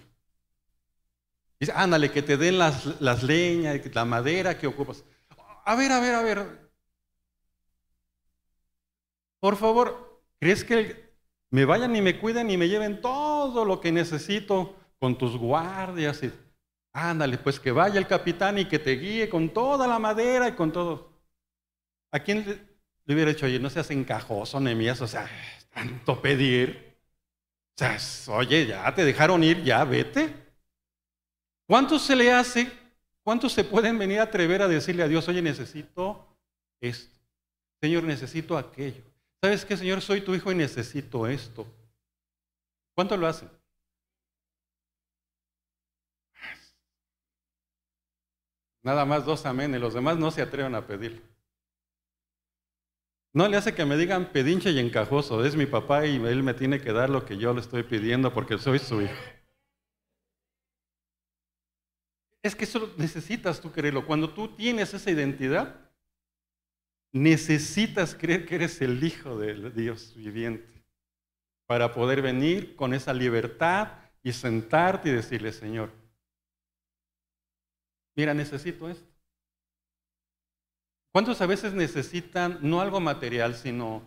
Dice, 1.60 1.74
ándale, 1.76 2.10
que 2.14 2.22
te 2.22 2.38
den 2.38 2.58
las, 2.58 3.02
las 3.02 3.24
leñas, 3.24 3.94
la 3.94 4.06
madera 4.06 4.58
que 4.58 4.68
ocupas. 4.68 5.04
A 5.66 5.76
ver, 5.76 5.92
a 5.92 6.00
ver, 6.00 6.16
a 6.16 6.22
ver. 6.22 6.72
Por 9.42 9.58
favor, 9.58 10.24
¿crees 10.40 10.64
que 10.64 11.14
me 11.50 11.66
vayan 11.66 11.94
y 11.94 12.02
me 12.02 12.18
cuiden 12.18 12.50
y 12.50 12.56
me 12.56 12.70
lleven 12.70 13.02
todo 13.02 13.66
lo 13.66 13.82
que 13.82 13.92
necesito 13.92 14.78
con 14.98 15.18
tus 15.18 15.36
guardias? 15.36 16.24
Y, 16.24 16.32
ándale, 16.94 17.38
pues 17.38 17.60
que 17.60 17.74
vaya 17.74 18.00
el 18.00 18.08
capitán 18.08 18.60
y 18.60 18.66
que 18.66 18.80
te 18.80 18.92
guíe 18.92 19.28
con 19.28 19.50
toda 19.50 19.88
la 19.88 20.00
madera 20.00 20.48
y 20.48 20.54
con 20.54 20.72
todo. 20.72 21.12
¿A 22.14 22.20
quién 22.22 22.46
le, 22.46 22.75
hubiera 23.14 23.32
hecho, 23.32 23.46
oye, 23.46 23.60
no 23.60 23.70
seas 23.70 23.92
encajoso, 23.92 24.60
Nemías, 24.60 25.00
o 25.02 25.08
sea, 25.08 25.30
tanto 25.74 26.22
pedir? 26.22 26.98
O 27.76 27.78
sea, 27.78 27.98
oye, 28.36 28.68
ya 28.68 28.94
te 28.96 29.06
dejaron 29.06 29.44
ir, 29.44 29.64
ya 29.64 29.84
vete. 29.84 30.34
¿Cuántos 31.68 32.02
se 32.04 32.16
le 32.16 32.32
hace? 32.32 32.72
¿Cuántos 33.24 33.54
se 33.54 33.64
pueden 33.64 33.98
venir 33.98 34.20
a 34.20 34.24
atrever 34.24 34.62
a 34.62 34.68
decirle 34.68 35.04
a 35.04 35.08
Dios, 35.08 35.28
oye, 35.28 35.42
necesito 35.42 36.28
esto? 36.82 37.20
Señor, 37.82 38.04
necesito 38.04 38.58
aquello. 38.58 39.04
¿Sabes 39.42 39.66
qué, 39.66 39.78
Señor? 39.78 40.02
Soy 40.02 40.22
tu 40.22 40.34
hijo 40.34 40.52
y 40.52 40.56
necesito 40.56 41.28
esto. 41.28 41.68
¿Cuántos 42.96 43.20
lo 43.20 43.28
hacen? 43.28 43.50
Nada 48.82 49.04
más 49.06 49.26
dos 49.26 49.44
y 49.44 49.68
los 49.80 49.94
demás 49.94 50.18
no 50.18 50.32
se 50.32 50.42
atreven 50.42 50.76
a 50.76 50.86
pedir. 50.86 51.35
No 53.36 53.50
le 53.50 53.58
hace 53.58 53.76
que 53.76 53.84
me 53.84 53.98
digan 53.98 54.32
pedinche 54.32 54.72
y 54.72 54.80
encajoso, 54.80 55.44
es 55.44 55.58
mi 55.58 55.66
papá 55.66 56.06
y 56.06 56.16
él 56.16 56.42
me 56.42 56.54
tiene 56.54 56.80
que 56.80 56.94
dar 56.94 57.10
lo 57.10 57.26
que 57.26 57.38
yo 57.38 57.54
le 57.54 57.60
estoy 57.60 57.84
pidiendo 57.84 58.34
porque 58.34 58.58
soy 58.58 58.80
su 58.80 59.02
hijo. 59.02 59.14
Es 62.42 62.56
que 62.56 62.64
eso 62.64 62.94
necesitas 62.96 63.60
tú 63.60 63.74
creerlo. 63.74 64.06
Cuando 64.06 64.34
tú 64.34 64.56
tienes 64.56 64.94
esa 64.94 65.12
identidad, 65.12 65.92
necesitas 67.12 68.16
creer 68.16 68.46
que 68.46 68.56
eres 68.56 68.82
el 68.82 69.04
Hijo 69.04 69.38
de 69.38 69.70
Dios 69.72 70.14
viviente 70.16 70.86
para 71.68 71.92
poder 71.92 72.22
venir 72.22 72.78
con 72.78 72.94
esa 72.94 73.14
libertad 73.14 74.00
y 74.24 74.32
sentarte 74.32 75.10
y 75.10 75.12
decirle, 75.12 75.52
Señor, 75.52 75.92
mira, 78.16 78.34
necesito 78.34 78.90
esto. 78.90 79.15
¿Cuántos 81.16 81.40
a 81.40 81.46
veces 81.46 81.74
necesitan 81.74 82.60
no 82.62 82.82
algo 82.82 83.00
material, 83.00 83.56
sino 83.56 84.04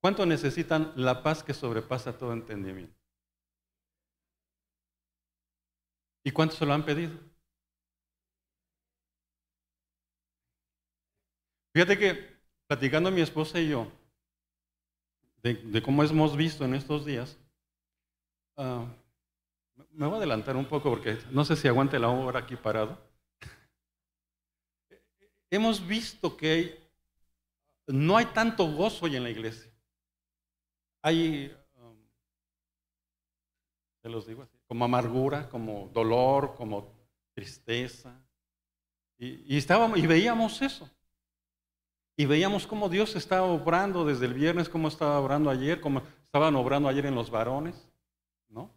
cuánto 0.00 0.24
necesitan 0.24 0.90
la 0.96 1.22
paz 1.22 1.42
que 1.42 1.52
sobrepasa 1.52 2.16
todo 2.16 2.32
entendimiento? 2.32 2.98
¿Y 6.24 6.30
cuántos 6.30 6.56
se 6.56 6.64
lo 6.64 6.72
han 6.72 6.86
pedido? 6.86 7.12
Fíjate 11.74 11.98
que 11.98 12.40
platicando 12.66 13.10
mi 13.10 13.20
esposa 13.20 13.60
y 13.60 13.68
yo 13.68 13.92
de, 15.42 15.82
cómo 15.82 16.02
hemos 16.02 16.34
visto 16.34 16.64
en 16.64 16.76
estos 16.76 17.04
días, 17.04 17.36
ah, 18.56 18.86
me 19.90 20.06
voy 20.06 20.14
a 20.14 20.16
adelantar 20.16 20.56
un 20.56 20.64
poco 20.64 20.88
porque 20.88 21.18
no 21.30 21.44
sé 21.44 21.56
si 21.56 21.68
aguante 21.68 21.98
la 21.98 22.08
hora 22.08 22.38
aquí 22.38 22.56
parado. 22.56 23.11
Hemos 25.52 25.86
visto 25.86 26.36
que 26.36 26.80
no 27.86 28.16
hay 28.16 28.26
tanto 28.26 28.66
gozo 28.72 29.04
hoy 29.04 29.16
en 29.16 29.22
la 29.22 29.30
iglesia. 29.30 29.70
Hay, 31.02 31.54
um, 31.76 31.96
se 34.00 34.08
los 34.08 34.26
digo 34.26 34.42
así, 34.42 34.56
como 34.66 34.84
amargura, 34.84 35.48
como 35.50 35.90
dolor, 35.92 36.54
como 36.56 36.90
tristeza. 37.34 38.18
Y, 39.18 39.56
estábamos, 39.56 39.98
y 39.98 40.06
veíamos 40.06 40.62
eso. 40.62 40.90
Y 42.16 42.24
veíamos 42.24 42.66
cómo 42.66 42.88
Dios 42.88 43.14
estaba 43.14 43.46
obrando 43.46 44.04
desde 44.04 44.26
el 44.26 44.34
viernes, 44.34 44.68
cómo 44.68 44.88
estaba 44.88 45.20
obrando 45.20 45.50
ayer, 45.50 45.80
cómo 45.80 46.02
estaban 46.24 46.56
obrando 46.56 46.88
ayer 46.88 47.06
en 47.06 47.14
los 47.14 47.30
varones, 47.30 47.88
¿no? 48.48 48.70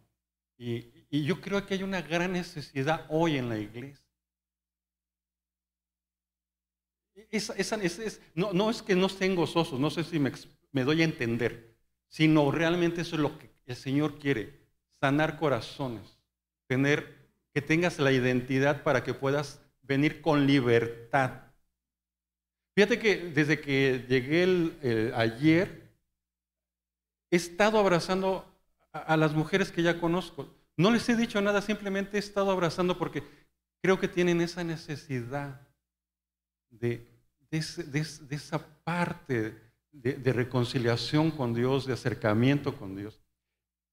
Y, 0.58 0.94
yo 1.10 1.40
creo 1.40 1.64
que 1.64 1.74
hay 1.74 1.82
una 1.82 2.02
gran 2.02 2.32
necesidad 2.32 3.06
hoy 3.08 3.38
en 3.38 3.48
la 3.48 3.58
iglesia. 3.58 4.05
No, 8.34 8.52
no, 8.52 8.70
es 8.70 8.82
que 8.82 8.94
no 8.94 9.06
estén 9.06 9.34
gozosos, 9.34 9.80
no 9.80 9.90
sé 9.90 10.04
si 10.04 10.18
me, 10.18 10.84
doy 10.84 11.00
a 11.00 11.04
entender, 11.04 11.74
sino 12.08 12.50
realmente 12.50 13.00
eso 13.00 13.16
es 13.16 13.22
lo 13.22 13.38
que 13.38 13.50
el 13.66 13.76
Señor 13.76 14.18
quiere, 14.18 14.52
sanar 15.00 15.38
corazones, 15.38 16.18
tener, 16.66 17.16
que 17.54 17.62
tengas 17.62 17.98
la 17.98 18.12
identidad 18.12 18.82
para 18.82 19.02
que 19.02 19.14
puedas 19.14 19.60
venir 19.82 20.20
con 20.20 20.46
libertad. 20.46 21.42
Fíjate 22.74 22.98
que 22.98 23.30
desde 23.30 23.60
que 23.60 24.04
llegué 24.06 25.12
ayer, 25.14 25.90
he 27.30 27.36
estado 27.36 27.78
abrazando 27.78 28.44
a, 28.92 29.16
las 29.16 29.32
mujeres 29.32 29.72
que 29.72 29.82
ya 29.82 29.98
conozco. 29.98 30.54
No 30.76 30.90
les 30.90 31.08
he 31.08 31.16
dicho 31.16 31.40
nada, 31.40 31.62
simplemente 31.62 32.18
he 32.18 32.20
estado 32.20 32.50
abrazando 32.50 32.98
porque 32.98 33.22
creo 33.82 33.98
que 33.98 34.08
tienen 34.08 34.42
esa 34.42 34.62
necesidad 34.62 35.65
de, 36.70 37.06
esa 37.50 38.58
parte 38.84 39.54
de, 39.92 40.32
reconciliación 40.32 41.30
con 41.30 41.54
Dios, 41.54 41.86
de 41.86 41.94
acercamiento 41.94 42.76
con 42.76 42.96
Dios. 42.96 43.20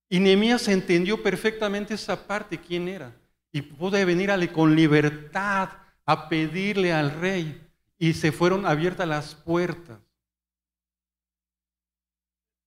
Y 0.09 0.19
Nehemías 0.19 0.67
entendió 0.67 1.23
perfectamente 1.23 1.93
esa 1.93 2.27
parte, 2.27 2.59
quién 2.59 2.87
era. 2.87 3.15
Y 3.51 3.61
pude 3.61 4.03
venir 4.05 4.31
con 4.51 4.75
libertad 4.75 5.69
a 6.05 6.29
pedirle 6.29 6.91
al 6.91 7.11
rey. 7.19 7.61
Y 7.97 8.13
se 8.13 8.31
fueron 8.31 8.65
abiertas 8.65 9.07
las 9.07 9.35
puertas. 9.35 9.99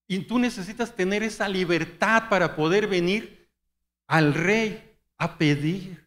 Y 0.09 0.21
tú 0.21 0.39
necesitas 0.39 0.95
tener 0.95 1.23
esa 1.23 1.49
libertad 1.49 2.29
para 2.29 2.55
poder 2.55 2.87
venir 2.87 3.49
al 4.07 4.35
rey 4.35 4.97
a 5.19 5.37
pedir. 5.37 6.06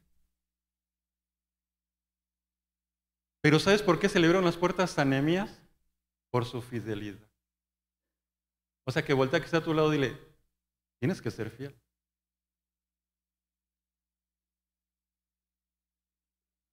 Pero 3.41 3.59
¿sabes 3.59 3.81
por 3.81 3.99
qué 3.99 4.09
se 4.09 4.19
le 4.19 4.41
las 4.41 4.57
puertas 4.57 4.97
a 4.99 5.05
Nehemías? 5.05 5.61
Por 6.29 6.45
su 6.45 6.61
fidelidad. 6.61 7.19
O 8.85 8.91
sea 8.91 9.03
que 9.03 9.13
voltea 9.13 9.39
que 9.39 9.45
está 9.45 9.57
a 9.57 9.63
tu 9.63 9.73
lado 9.73 9.93
y 9.93 9.97
dile, 9.97 10.17
tienes 10.99 11.21
que 11.21 11.31
ser 11.31 11.49
fiel. 11.49 11.75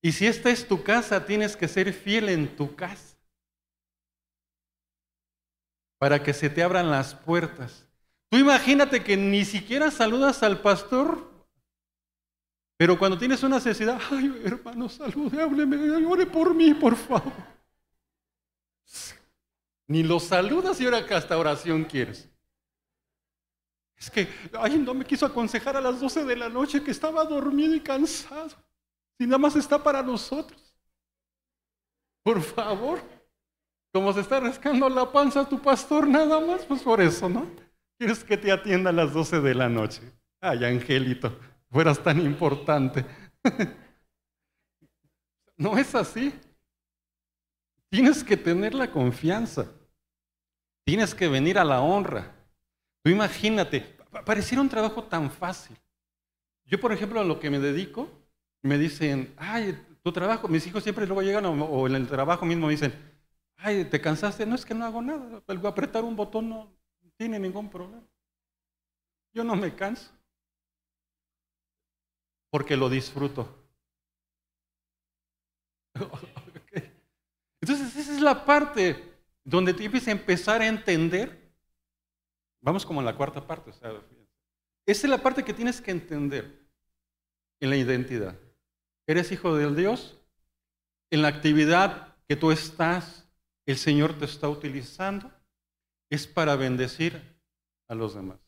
Y 0.03 0.13
si 0.13 0.27
esta 0.27 0.51
es 0.51 0.67
tu 0.67 0.83
casa, 0.83 1.27
tienes 1.27 1.57
que 1.57 1.69
ser 1.69 1.93
fiel 1.93 2.29
en 2.29 2.55
tu 2.55 2.77
casa. 2.77 3.17
Para 5.99 6.23
que 6.23 6.33
se 6.33 6.49
te 6.49 6.63
abran 6.63 6.91
las 6.91 7.15
puertas. 7.15 7.87
Tú 8.31 8.39
imagínate 8.39 9.03
que 9.03 9.17
ni 9.17 9.45
siquiera 9.45 9.91
saludas 9.91 10.43
al 10.43 10.61
pastor, 10.61 11.31
pero 12.77 12.99
cuando 12.99 13.17
tienes 13.17 13.43
una 13.43 13.57
necesidad, 13.57 14.01
ay 14.11 14.43
hermano, 14.45 14.89
salude, 14.89 15.41
hábleme, 15.41 16.05
ore 16.07 16.27
por 16.27 16.55
mí, 16.55 16.75
por 16.75 16.97
favor. 16.97 17.33
Ni 19.89 20.03
lo 20.03 20.19
saludas 20.19 20.81
y 20.81 20.85
ahora 20.85 21.07
que 21.07 21.15
hasta 21.15 21.39
oración 21.39 21.85
quieres. 21.85 22.29
Es 23.97 24.11
que, 24.11 24.29
ay, 24.59 24.79
no 24.79 24.93
me 24.93 25.05
quiso 25.05 25.25
aconsejar 25.25 25.77
a 25.77 25.81
las 25.81 26.01
12 26.01 26.25
de 26.25 26.37
la 26.37 26.49
noche 26.49 26.83
que 26.83 26.91
estaba 26.91 27.25
dormido 27.25 27.75
y 27.75 27.81
cansado. 27.81 28.51
Si 29.19 29.27
nada 29.27 29.39
más 29.39 29.57
está 29.57 29.83
para 29.83 30.03
nosotros. 30.03 30.61
Por 32.23 32.43
favor. 32.43 33.01
Como 33.93 34.13
se 34.13 34.21
está 34.21 34.41
rascando 34.41 34.91
la 34.91 35.11
panza 35.11 35.49
tu 35.49 35.59
pastor 35.63 36.07
nada 36.07 36.39
más, 36.41 36.67
pues 36.67 36.83
por 36.83 37.01
eso, 37.01 37.31
¿no? 37.31 37.47
Quieres 37.99 38.23
que 38.23 38.37
te 38.37 38.53
atienda 38.53 38.91
a 38.91 38.93
las 38.93 39.15
12 39.15 39.41
de 39.41 39.55
la 39.55 39.71
noche. 39.71 40.03
Ay, 40.43 40.65
Angelito, 40.67 41.39
fueras 41.71 42.03
tan 42.03 42.21
importante. 42.21 43.05
no 45.57 45.77
es 45.79 45.95
así. 45.95 46.33
Tienes 47.89 48.25
que 48.25 48.37
tener 48.37 48.75
la 48.75 48.91
confianza. 48.91 49.67
Tienes 50.85 51.15
que 51.15 51.29
venir 51.29 51.59
a 51.59 51.65
la 51.65 51.81
honra. 51.81 52.35
Tú 53.03 53.11
imagínate, 53.11 53.97
pareciera 54.25 54.63
un 54.63 54.69
trabajo 54.69 55.05
tan 55.05 55.31
fácil. 55.31 55.77
Yo, 56.65 56.81
por 56.81 56.93
ejemplo, 56.93 57.21
a 57.21 57.25
lo 57.25 57.39
que 57.39 57.51
me 57.51 57.59
dedico, 57.59 58.11
me 58.63 58.79
dicen, 58.79 59.33
ay, 59.37 59.79
tu 60.03 60.13
trabajo, 60.13 60.49
mis 60.49 60.67
hijos 60.67 60.83
siempre 60.83 61.07
luego 61.07 61.23
llegan 61.23 61.45
o, 61.47 61.87
en 61.87 61.95
el 61.95 62.07
trabajo 62.07 62.45
mismo 62.45 62.67
me 62.67 62.73
dicen, 62.73 62.93
ay, 63.57 63.85
¿te 63.85 64.01
cansaste? 64.01 64.47
No 64.47 64.55
es 64.55 64.65
que 64.65 64.75
no 64.75 64.85
hago 64.85 65.03
nada, 65.03 65.43
apretar 65.65 66.05
un 66.05 66.17
botón 66.17 66.49
no 66.49 66.77
tiene 67.17 67.39
ningún 67.39 67.69
problema. 67.69 68.07
Yo 69.33 69.45
no 69.45 69.57
me 69.57 69.75
canso, 69.75 70.11
porque 72.51 72.77
lo 72.77 72.89
disfruto. 72.89 73.67
Entonces 77.61 77.97
esa 77.97 78.13
es 78.13 78.21
la 78.21 78.45
parte 78.45 79.17
donde 79.45 79.73
a 80.11 80.13
empezar 80.13 80.61
a 80.61 80.67
entender. 80.67 81.53
Vamos 82.61 82.85
como 82.85 83.01
en 83.01 83.07
la 83.07 83.17
cuarta 83.17 83.47
parte. 83.47 83.71
esa 83.71 83.97
es 84.87 85.05
la 85.05 85.23
parte 85.23 85.45
que 85.45 85.55
tienes 85.55 85.81
que 85.81 85.91
entender 85.91 86.67
en 87.61 87.71
la 87.71 87.77
identidad. 87.77 88.37
¿Eres 89.07 89.31
hijo 89.33 89.55
del 89.57 89.77
Dios? 89.77 90.19
En 91.11 91.23
la 91.23 91.29
actividad 91.29 92.17
que 92.29 92.37
tú 92.37 92.51
estás, 92.51 93.29
el 93.67 93.77
Señor 93.77 94.19
te 94.19 94.25
está 94.25 94.49
utilizando, 94.49 95.33
es 96.11 96.27
para 96.27 96.57
bendecir 96.57 97.21
a 97.89 97.95
los 97.95 98.15
demás. 98.15 98.39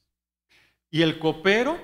Y 0.91 1.03
el 1.03 1.19
copero 1.19 1.79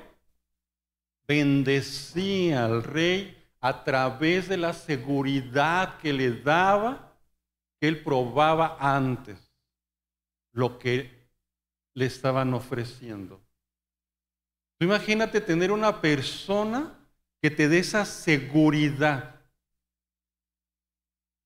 bendecía 1.27 2.65
al 2.65 2.83
rey 2.83 3.37
a 3.61 3.83
través 3.85 4.49
de 4.49 4.57
la 4.57 4.73
seguridad 4.73 5.99
que 5.99 6.13
le 6.13 6.33
daba, 6.33 7.13
que 7.81 7.89
él 7.89 8.03
probaba 8.03 8.77
antes 8.79 9.39
lo 10.53 10.79
que 10.79 11.11
le 11.95 12.07
estaban 12.07 12.53
ofreciendo. 12.55 13.41
Tú 14.79 14.85
imagínate 14.85 15.41
tener 15.41 15.73
una 15.73 16.01
persona 16.01 16.93
que 17.41 17.51
te 17.51 17.69
dé 17.69 17.79
esa 17.79 18.05
seguridad 18.05 19.41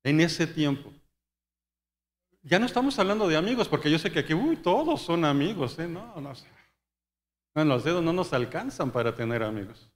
en 0.02 0.20
ese 0.20 0.46
tiempo. 0.46 0.92
Ya 2.42 2.58
no 2.58 2.66
estamos 2.66 2.98
hablando 2.98 3.28
de 3.28 3.36
amigos, 3.36 3.68
porque 3.68 3.90
yo 3.90 3.98
sé 3.98 4.10
que 4.10 4.20
aquí, 4.20 4.32
uy, 4.32 4.56
todos 4.56 5.02
son 5.02 5.24
amigos, 5.24 5.78
¿eh? 5.78 5.86
No, 5.86 6.20
no 6.20 6.34
sé. 6.34 6.46
Los 7.66 7.84
dedos 7.84 8.02
no 8.04 8.12
nos 8.12 8.32
alcanzan 8.32 8.90
para 8.92 9.14
tener 9.14 9.42
amigos. 9.42 9.90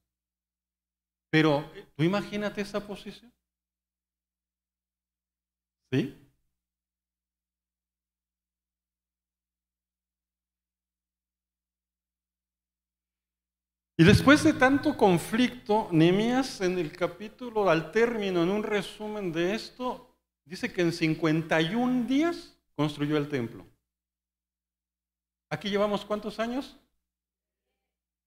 Pero, 1.30 1.70
tú 1.94 2.02
imagínate 2.02 2.60
esa 2.60 2.86
posición. 2.86 3.32
¿Sí? 5.90 6.22
Y 14.02 14.04
después 14.04 14.42
de 14.42 14.54
tanto 14.54 14.96
conflicto, 14.96 15.88
Nehemías 15.92 16.60
en 16.60 16.78
el 16.78 16.90
capítulo, 16.90 17.70
al 17.70 17.92
término, 17.92 18.42
en 18.42 18.48
un 18.48 18.62
resumen 18.62 19.30
de 19.30 19.54
esto, 19.54 20.12
dice 20.44 20.72
que 20.72 20.80
en 20.80 20.92
51 20.92 22.06
días 22.08 22.58
construyó 22.74 23.16
el 23.16 23.28
templo. 23.28 23.64
Aquí 25.50 25.70
llevamos 25.70 26.04
cuántos 26.04 26.40
años? 26.40 26.76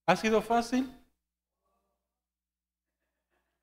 ¿Ha 0.06 0.15
sido 0.15 0.41
fácil? 0.41 0.91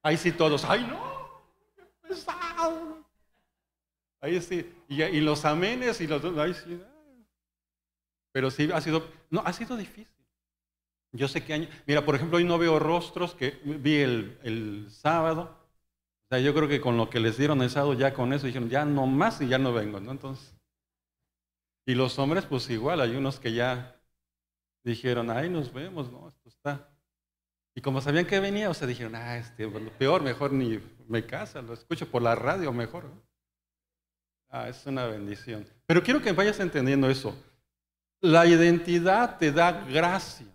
Ahí 0.02 0.16
sí 0.16 0.32
todos, 0.32 0.64
¡ay 0.64 0.84
no! 0.84 1.42
¡Qué 1.76 1.82
pesado! 2.08 3.04
Ahí 4.20 4.40
sí, 4.40 4.72
y, 4.88 5.20
los 5.20 5.44
amenes 5.44 6.00
y 6.00 6.06
los... 6.06 6.24
Ahí 6.38 6.54
sí, 6.54 6.80
pero 8.32 8.50
sí 8.50 8.70
ha 8.72 8.80
sido, 8.80 9.08
no, 9.30 9.42
ha 9.44 9.52
sido 9.52 9.76
difícil. 9.76 10.08
Yo 11.12 11.28
sé 11.28 11.44
que 11.44 11.52
año, 11.52 11.68
mira, 11.86 12.04
por 12.04 12.14
ejemplo, 12.14 12.38
hoy 12.38 12.44
no 12.44 12.56
veo 12.56 12.78
rostros 12.78 13.34
que 13.34 13.60
vi 13.64 13.96
el, 13.96 14.86
sábado. 14.90 15.58
O 16.24 16.28
sea, 16.30 16.40
yo 16.40 16.54
creo 16.54 16.66
que 16.66 16.80
con 16.80 16.96
lo 16.96 17.10
que 17.10 17.20
les 17.20 17.36
dieron 17.36 17.60
el 17.60 17.68
sábado, 17.68 17.92
ya 17.92 18.14
con 18.14 18.32
eso 18.32 18.46
dijeron, 18.46 18.70
ya 18.70 18.86
no 18.86 19.06
más 19.06 19.40
y 19.42 19.48
ya 19.48 19.58
no 19.58 19.74
vengo, 19.74 20.00
¿no? 20.00 20.12
Entonces, 20.12 20.56
y 21.84 21.94
los 21.94 22.18
hombres, 22.18 22.46
pues 22.46 22.70
igual, 22.70 23.00
hay 23.02 23.14
unos 23.14 23.38
que 23.38 23.52
ya 23.52 24.00
dijeron, 24.84 25.30
ahí 25.30 25.48
nos 25.48 25.72
vemos, 25.72 26.10
¿no? 26.10 26.28
Esto 26.28 26.48
está. 26.48 26.88
Y 27.74 27.80
como 27.80 28.00
sabían 28.00 28.26
que 28.26 28.40
venía, 28.40 28.68
o 28.68 28.74
sea, 28.74 28.86
dijeron, 28.86 29.14
ah, 29.14 29.38
este, 29.38 29.66
peor, 29.98 30.22
mejor 30.22 30.52
ni 30.52 30.80
me 31.08 31.24
casa, 31.24 31.62
lo 31.62 31.72
escucho 31.72 32.10
por 32.10 32.22
la 32.22 32.34
radio 32.34 32.72
mejor. 32.72 33.10
Ah, 34.48 34.68
es 34.68 34.84
una 34.84 35.06
bendición. 35.06 35.66
Pero 35.86 36.02
quiero 36.02 36.20
que 36.20 36.32
vayas 36.32 36.60
entendiendo 36.60 37.08
eso. 37.08 37.34
La 38.20 38.46
identidad 38.46 39.38
te 39.38 39.50
da 39.50 39.72
gracia, 39.72 40.46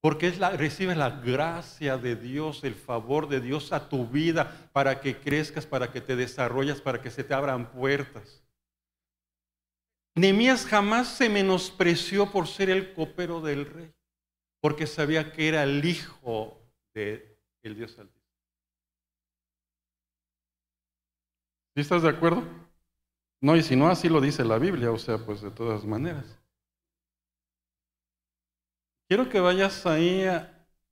porque 0.00 0.26
es 0.26 0.38
la, 0.38 0.50
recibes 0.50 0.96
la 0.96 1.10
gracia 1.10 1.96
de 1.96 2.16
Dios, 2.16 2.64
el 2.64 2.74
favor 2.74 3.28
de 3.28 3.40
Dios 3.40 3.72
a 3.72 3.88
tu 3.88 4.08
vida 4.08 4.68
para 4.72 5.00
que 5.00 5.16
crezcas, 5.16 5.64
para 5.64 5.92
que 5.92 6.00
te 6.00 6.16
desarrolles, 6.16 6.80
para 6.80 7.00
que 7.00 7.10
se 7.10 7.22
te 7.22 7.32
abran 7.32 7.70
puertas. 7.70 8.41
Nemías 10.14 10.66
jamás 10.66 11.16
se 11.16 11.28
menospreció 11.28 12.30
por 12.30 12.46
ser 12.46 12.70
el 12.70 12.92
copero 12.92 13.40
del 13.40 13.66
rey, 13.66 13.92
porque 14.60 14.86
sabía 14.86 15.32
que 15.32 15.48
era 15.48 15.62
el 15.62 15.84
hijo 15.84 16.60
del 16.94 17.38
el 17.62 17.76
Dios 17.76 17.98
Altísimo. 17.98 18.22
¿Sí 21.74 21.80
estás 21.80 22.02
de 22.02 22.10
acuerdo? 22.10 22.42
No, 23.40 23.56
y 23.56 23.62
si 23.62 23.74
no, 23.74 23.88
así 23.88 24.08
lo 24.08 24.20
dice 24.20 24.44
la 24.44 24.58
Biblia, 24.58 24.92
o 24.92 24.98
sea, 24.98 25.18
pues 25.18 25.40
de 25.40 25.50
todas 25.50 25.84
maneras. 25.84 26.38
Quiero 29.08 29.28
que 29.28 29.40
vayas 29.40 29.84
ahí 29.86 30.24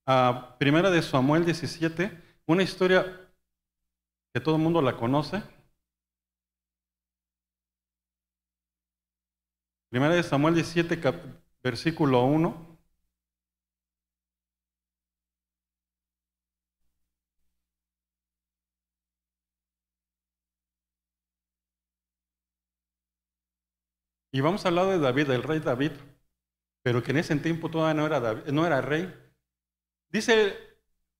a, 0.06 0.56
Primera 0.58 0.90
de 0.90 1.02
Samuel 1.02 1.44
17, 1.44 2.10
una 2.46 2.64
historia 2.64 3.30
que 4.34 4.40
todo 4.40 4.56
el 4.56 4.62
mundo 4.62 4.82
la 4.82 4.96
conoce. 4.96 5.40
Primera 9.90 10.14
de 10.14 10.22
Samuel 10.22 10.54
17, 10.54 11.00
versículo 11.62 12.24
1. 12.24 12.78
Y 24.32 24.40
vamos 24.40 24.64
a 24.64 24.68
hablar 24.68 24.86
de 24.86 24.98
David, 24.98 25.26
del 25.26 25.42
rey 25.42 25.58
David, 25.58 25.92
pero 26.82 27.02
que 27.02 27.10
en 27.10 27.18
ese 27.18 27.34
tiempo 27.36 27.68
todavía 27.68 27.94
no 28.00 28.06
era, 28.06 28.20
no 28.52 28.66
era 28.66 28.80
rey. 28.80 29.12
Dice 30.10 30.56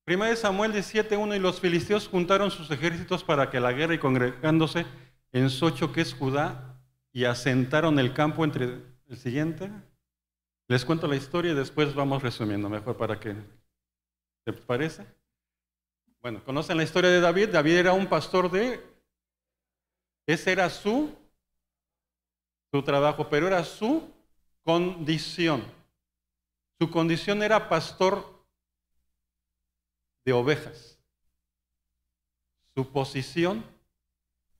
1 0.06 0.36
Samuel 0.36 0.72
17.1, 0.72 1.36
y 1.36 1.38
los 1.40 1.60
filisteos 1.60 2.08
juntaron 2.08 2.52
sus 2.52 2.70
ejércitos 2.70 3.24
para 3.24 3.50
que 3.50 3.58
la 3.58 3.72
guerra 3.72 3.94
y 3.94 3.98
congregándose 3.98 4.86
en 5.32 5.50
Socho, 5.50 5.92
que 5.92 6.02
es 6.02 6.14
Judá, 6.14 6.69
y 7.12 7.24
asentaron 7.24 7.98
el 7.98 8.12
campo 8.12 8.44
entre 8.44 8.82
el 9.08 9.16
siguiente. 9.16 9.70
Les 10.68 10.84
cuento 10.84 11.06
la 11.06 11.16
historia 11.16 11.52
y 11.52 11.56
después 11.56 11.94
vamos 11.94 12.22
resumiendo 12.22 12.68
mejor 12.68 12.96
para 12.96 13.18
que, 13.18 13.34
¿te 14.44 14.52
parece? 14.52 15.06
Bueno, 16.22 16.44
conocen 16.44 16.76
la 16.76 16.84
historia 16.84 17.10
de 17.10 17.20
David. 17.20 17.48
David 17.48 17.76
era 17.76 17.92
un 17.92 18.06
pastor 18.06 18.50
de... 18.50 18.80
Ese 20.26 20.52
era 20.52 20.70
su 20.70 21.16
su 22.72 22.82
trabajo, 22.82 23.28
pero 23.28 23.46
era 23.46 23.64
su 23.64 24.08
condición. 24.62 25.64
Su 26.78 26.90
condición 26.90 27.42
era 27.42 27.68
pastor 27.68 28.44
de 30.24 30.32
ovejas. 30.32 30.98
Su 32.74 32.90
posición 32.90 33.64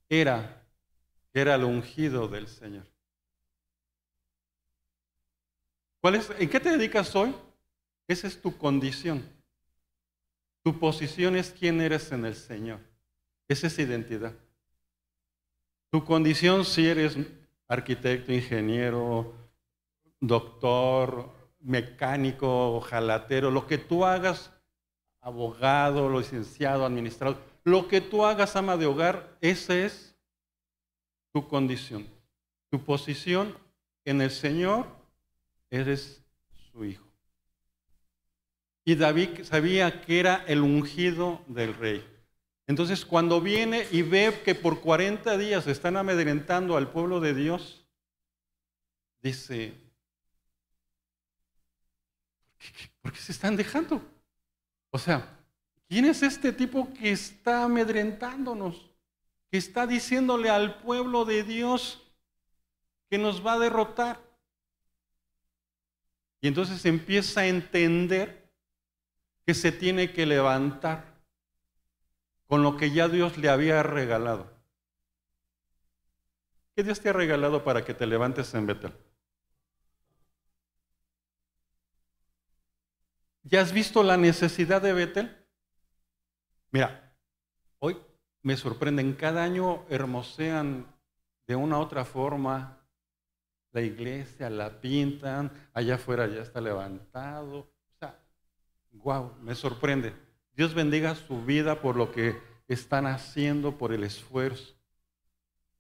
era 0.09 0.60
que 1.33 1.41
era 1.41 1.55
el 1.55 1.65
ungido 1.65 2.29
del 2.29 2.49
Señor. 2.49 2.87
¿Cuál 6.01 6.17
es, 6.17 6.31
¿En 6.39 6.49
qué 6.49 6.59
te 6.61 6.71
dedicas 6.71 7.15
hoy? 7.15 7.35
Esa 8.09 8.27
es 8.27 8.41
tu 8.41 8.57
condición. 8.57 9.23
Tu 10.63 10.79
posición 10.79 11.37
es 11.37 11.51
quién 11.51 11.81
eres 11.81 12.11
en 12.13 12.25
el 12.25 12.35
Señor. 12.35 12.81
Esa 13.49 13.67
es 13.67 13.79
identidad. 13.79 14.35
Tu 15.91 16.05
condición 16.05 16.65
si 16.65 16.87
eres 16.87 17.17
arquitecto, 17.69 18.33
ingeniero, 18.33 19.35
doctor, 20.21 21.33
mecánico, 21.61 22.81
jalatero, 22.81 23.51
lo 23.51 23.67
que 23.67 23.79
tú 23.79 24.05
hagas, 24.05 24.53
abogado, 25.21 26.09
licenciado, 26.11 26.85
administrador, 26.85 27.39
lo 27.65 27.89
que 27.89 28.01
tú 28.01 28.25
hagas, 28.25 28.57
ama 28.57 28.77
de 28.77 28.87
hogar, 28.87 29.37
esa 29.41 29.75
es 29.75 30.10
tu 31.33 31.47
condición. 31.49 32.07
Tu 32.71 32.83
posición 32.85 33.57
en 34.05 34.21
el 34.21 34.31
Señor, 34.31 34.87
eres 35.71 36.23
su 36.73 36.85
hijo. 36.85 37.07
Y 38.85 38.95
David 38.95 39.45
sabía 39.45 40.03
que 40.03 40.21
era 40.21 40.45
el 40.47 40.61
ungido 40.63 41.43
del 41.47 41.75
rey. 41.75 42.05
Entonces, 42.67 43.05
cuando 43.05 43.41
viene 43.41 43.87
y 43.91 44.03
ve 44.03 44.43
que 44.45 44.55
por 44.55 44.81
40 44.81 45.37
días 45.39 45.67
están 45.67 45.97
amedrentando 45.97 46.77
al 46.77 46.91
pueblo 46.91 47.21
de 47.21 47.35
Dios, 47.35 47.85
dice, 49.23 49.75
¿por 53.01 53.13
qué, 53.13 53.19
se 53.19 53.33
están 53.33 53.57
dejando? 53.57 54.03
O 54.91 54.99
sea, 54.99 55.39
¿quién 55.89 56.05
es 56.05 56.23
este 56.23 56.53
tipo 56.53 56.93
que 56.95 57.13
está 57.13 57.65
amedrentándonos? 57.65 58.90
Que 59.51 59.59
está 59.59 59.87
diciéndole 59.87 60.49
al 60.51 60.81
pueblo 60.81 61.25
de 61.25 61.43
Dios 61.43 62.07
que 63.09 63.19
nos 63.19 63.45
va 63.45 63.55
a 63.55 63.59
derrotar. 63.59 64.21
Y 66.41 66.49
entonces 66.49 66.85
empieza 66.87 67.41
a 67.41 67.47
entender 67.47 68.51
que 69.45 69.55
se 69.55 69.73
tiene 69.73 70.13
que 70.13 70.27
levantar 70.27 71.21
con 72.47 72.63
lo 72.63 72.77
que 72.77 72.93
ya 72.93 73.09
Dios 73.09 73.37
le 73.37 73.49
había 73.49 73.83
regalado. 73.83 74.51
¿Qué 76.75 76.83
Dios 76.85 77.01
te 77.01 77.11
ha 77.11 77.13
regalado 77.13 77.63
para 77.65 77.85
que 77.85 77.95
te 77.95 78.07
levantes 78.07 78.55
en 78.55 78.67
Betel? 78.67 78.93
¿Ya 83.43 83.61
has 83.61 83.73
visto 83.73 84.03
la 84.03 84.17
necesidad 84.17 84.81
de 84.81 84.93
Betel? 84.93 85.47
Mira, 86.71 87.10
me 88.43 88.57
sorprenden, 88.57 89.15
cada 89.15 89.45
año 89.45 89.85
hermosean 89.89 90.87
de 91.47 91.57
una 91.57 91.79
u 91.79 91.83
otra 91.83 92.05
forma 92.05 92.81
la 93.73 93.81
iglesia, 93.83 94.51
la 94.51 94.81
pintan, 94.81 95.51
allá 95.73 95.95
afuera 95.95 96.27
ya 96.27 96.43
está 96.43 96.61
levantado. 96.61 97.59
O 97.59 97.99
sea, 97.99 98.19
wow, 98.93 99.35
me 99.43 99.55
sorprende. 99.55 100.13
Dios 100.55 100.75
bendiga 100.75 101.15
su 101.15 101.45
vida 101.45 101.81
por 101.81 101.97
lo 101.97 102.11
que 102.11 102.41
están 102.69 103.07
haciendo, 103.07 103.79
por 103.79 103.93
el 103.93 104.05
esfuerzo. 104.05 104.75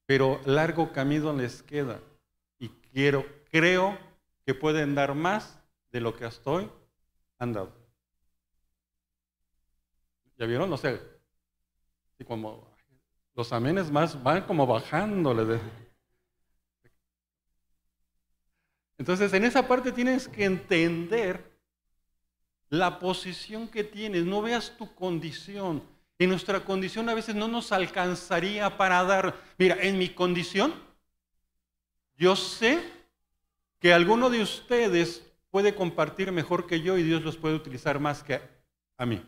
Pero 0.06 0.40
largo 0.44 0.92
camino 0.92 1.32
les 1.32 1.62
queda. 1.62 2.00
Y 2.58 2.68
quiero, 2.92 3.24
creo 3.50 3.98
que 4.44 4.54
pueden 4.54 4.94
dar 4.94 5.14
más 5.14 5.60
de 5.92 6.00
lo 6.00 6.16
que 6.16 6.24
hasta 6.24 6.50
hoy 6.50 6.70
han 7.38 7.52
dado. 7.52 7.72
¿Ya 10.38 10.46
vieron? 10.46 10.70
No 10.70 10.76
sé. 10.76 11.00
Y 12.20 12.24
como 12.24 12.70
los 13.34 13.52
amenes 13.52 13.90
más 13.90 14.22
van 14.22 14.42
como 14.42 14.66
bajándole. 14.66 15.58
Entonces, 18.98 19.32
en 19.32 19.44
esa 19.44 19.66
parte 19.66 19.90
tienes 19.90 20.28
que 20.28 20.44
entender 20.44 21.50
la 22.68 22.98
posición 22.98 23.66
que 23.66 23.82
tienes, 23.82 24.26
no 24.26 24.42
veas 24.42 24.76
tu 24.76 24.94
condición. 24.94 25.82
En 26.18 26.28
nuestra 26.28 26.62
condición 26.62 27.08
a 27.08 27.14
veces 27.14 27.34
no 27.34 27.48
nos 27.48 27.72
alcanzaría 27.72 28.76
para 28.76 29.02
dar. 29.04 29.34
Mira, 29.56 29.78
en 29.80 29.96
mi 29.96 30.10
condición, 30.10 30.74
yo 32.18 32.36
sé 32.36 32.78
que 33.78 33.94
alguno 33.94 34.28
de 34.28 34.42
ustedes 34.42 35.26
puede 35.50 35.74
compartir 35.74 36.30
mejor 36.30 36.66
que 36.66 36.82
yo 36.82 36.98
y 36.98 37.02
Dios 37.02 37.22
los 37.22 37.38
puede 37.38 37.54
utilizar 37.54 37.98
más 37.98 38.22
que 38.22 38.42
a 38.98 39.06
mí. 39.06 39.24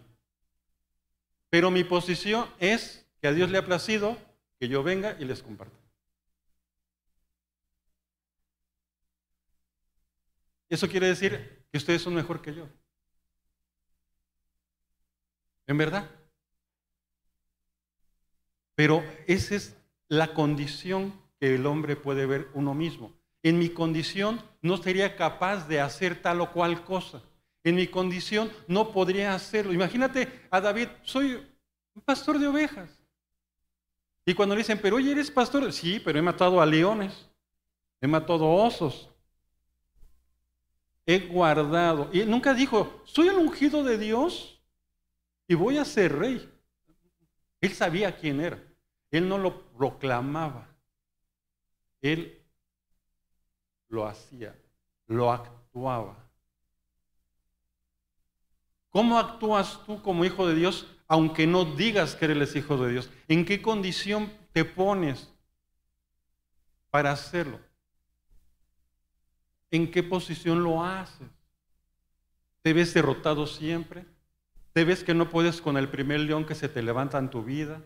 Pero 1.53 1.71
mi 1.71 1.85
posición 1.85 2.49
es 2.59 3.07
que 3.21 3.29
a 3.29 3.33
Dios 3.35 3.51
le 3.51 3.59
ha 3.59 3.67
placido 3.67 4.17
que 4.59 4.69
yo 4.69 4.83
venga 4.83 5.19
y 5.21 5.27
les 5.27 5.43
comparta. 5.43 5.77
Eso 10.71 10.89
quiere 10.89 11.09
decir 11.09 11.67
que 11.71 11.77
ustedes 11.77 12.01
son 12.01 12.15
mejor 12.15 12.41
que 12.41 12.55
yo. 12.55 12.67
¿En 15.67 15.77
verdad? 15.77 16.11
Pero 18.75 19.05
esa 19.27 19.55
es 19.55 19.77
la 20.09 20.33
condición 20.33 21.13
que 21.39 21.57
el 21.57 21.67
hombre 21.67 21.97
puede 21.97 22.25
ver 22.25 22.49
uno 22.55 22.73
mismo. 22.73 23.13
En 23.43 23.59
mi 23.59 23.69
condición 23.69 24.43
no 24.63 24.79
sería 24.79 25.17
capaz 25.17 25.69
de 25.69 25.83
hacer 25.83 26.23
tal 26.23 26.41
o 26.41 26.51
cual 26.51 26.83
cosa. 26.83 27.23
En 27.65 27.77
mi 27.77 27.87
condición 27.87 28.51
no 28.67 28.91
podría 28.91 29.35
hacerlo. 29.35 29.73
Imagínate 29.73 30.47
a 30.51 30.61
David, 30.61 30.89
soy 31.03 31.35
un 31.95 32.03
pastor 32.03 32.39
de 32.39 32.49
ovejas. 32.49 32.91
Y 34.25 34.35
cuando 34.35 34.55
le 34.55 34.61
dicen, 34.61 34.79
pero 34.81 34.97
oye, 34.97 35.13
eres 35.13 35.31
pastor, 35.31 35.73
sí, 35.73 36.01
pero 36.01 36.19
he 36.19 36.23
matado 36.23 36.61
a 36.61 36.67
leones, 36.67 37.29
he 38.01 38.07
matado 38.07 38.49
osos, 38.49 39.09
he 41.07 41.19
guardado. 41.19 42.09
Y 42.13 42.25
nunca 42.25 42.55
dijo, 42.55 43.03
soy 43.05 43.29
el 43.29 43.37
ungido 43.37 43.83
de 43.83 43.99
Dios 43.99 44.61
y 45.49 45.55
voy 45.55 45.79
a 45.79 45.85
ser 45.85 46.17
rey. 46.17 46.49
Él 47.61 47.73
sabía 47.73 48.17
quién 48.17 48.41
era. 48.41 48.63
Él 49.11 49.29
no 49.29 49.39
lo 49.39 49.71
proclamaba. 49.73 50.69
Él 52.01 52.43
lo 53.89 54.07
hacía, 54.07 54.57
lo 55.07 55.31
actuaba. 55.31 56.22
¿Cómo 58.93 59.19
actúas 59.19 59.81
tú 59.87 60.01
como 60.03 60.25
hijo 60.25 60.47
de 60.47 60.55
Dios 60.55 60.87
aunque 61.09 61.47
no 61.47 61.65
digas 61.65 62.15
que 62.15 62.27
eres 62.27 62.55
hijo 62.55 62.77
de 62.77 62.93
Dios? 62.93 63.11
¿En 63.27 63.45
qué 63.45 63.61
condición 63.61 64.31
te 64.53 64.65
pones 64.65 65.33
para 66.91 67.11
hacerlo? 67.11 67.59
¿En 69.71 69.91
qué 69.91 70.03
posición 70.03 70.63
lo 70.63 70.85
haces? 70.85 71.27
¿Te 72.61 72.75
ves 72.75 72.93
derrotado 72.93 73.47
siempre? 73.47 74.05
¿Te 74.75 74.85
ves 74.85 75.03
que 75.03 75.15
no 75.15 75.31
puedes 75.31 75.63
con 75.63 75.79
el 75.79 75.89
primer 75.89 76.21
león 76.21 76.45
que 76.45 76.55
se 76.55 76.69
te 76.69 76.83
levanta 76.83 77.19
en 77.19 77.31
tu 77.31 77.43
vida? 77.43 77.83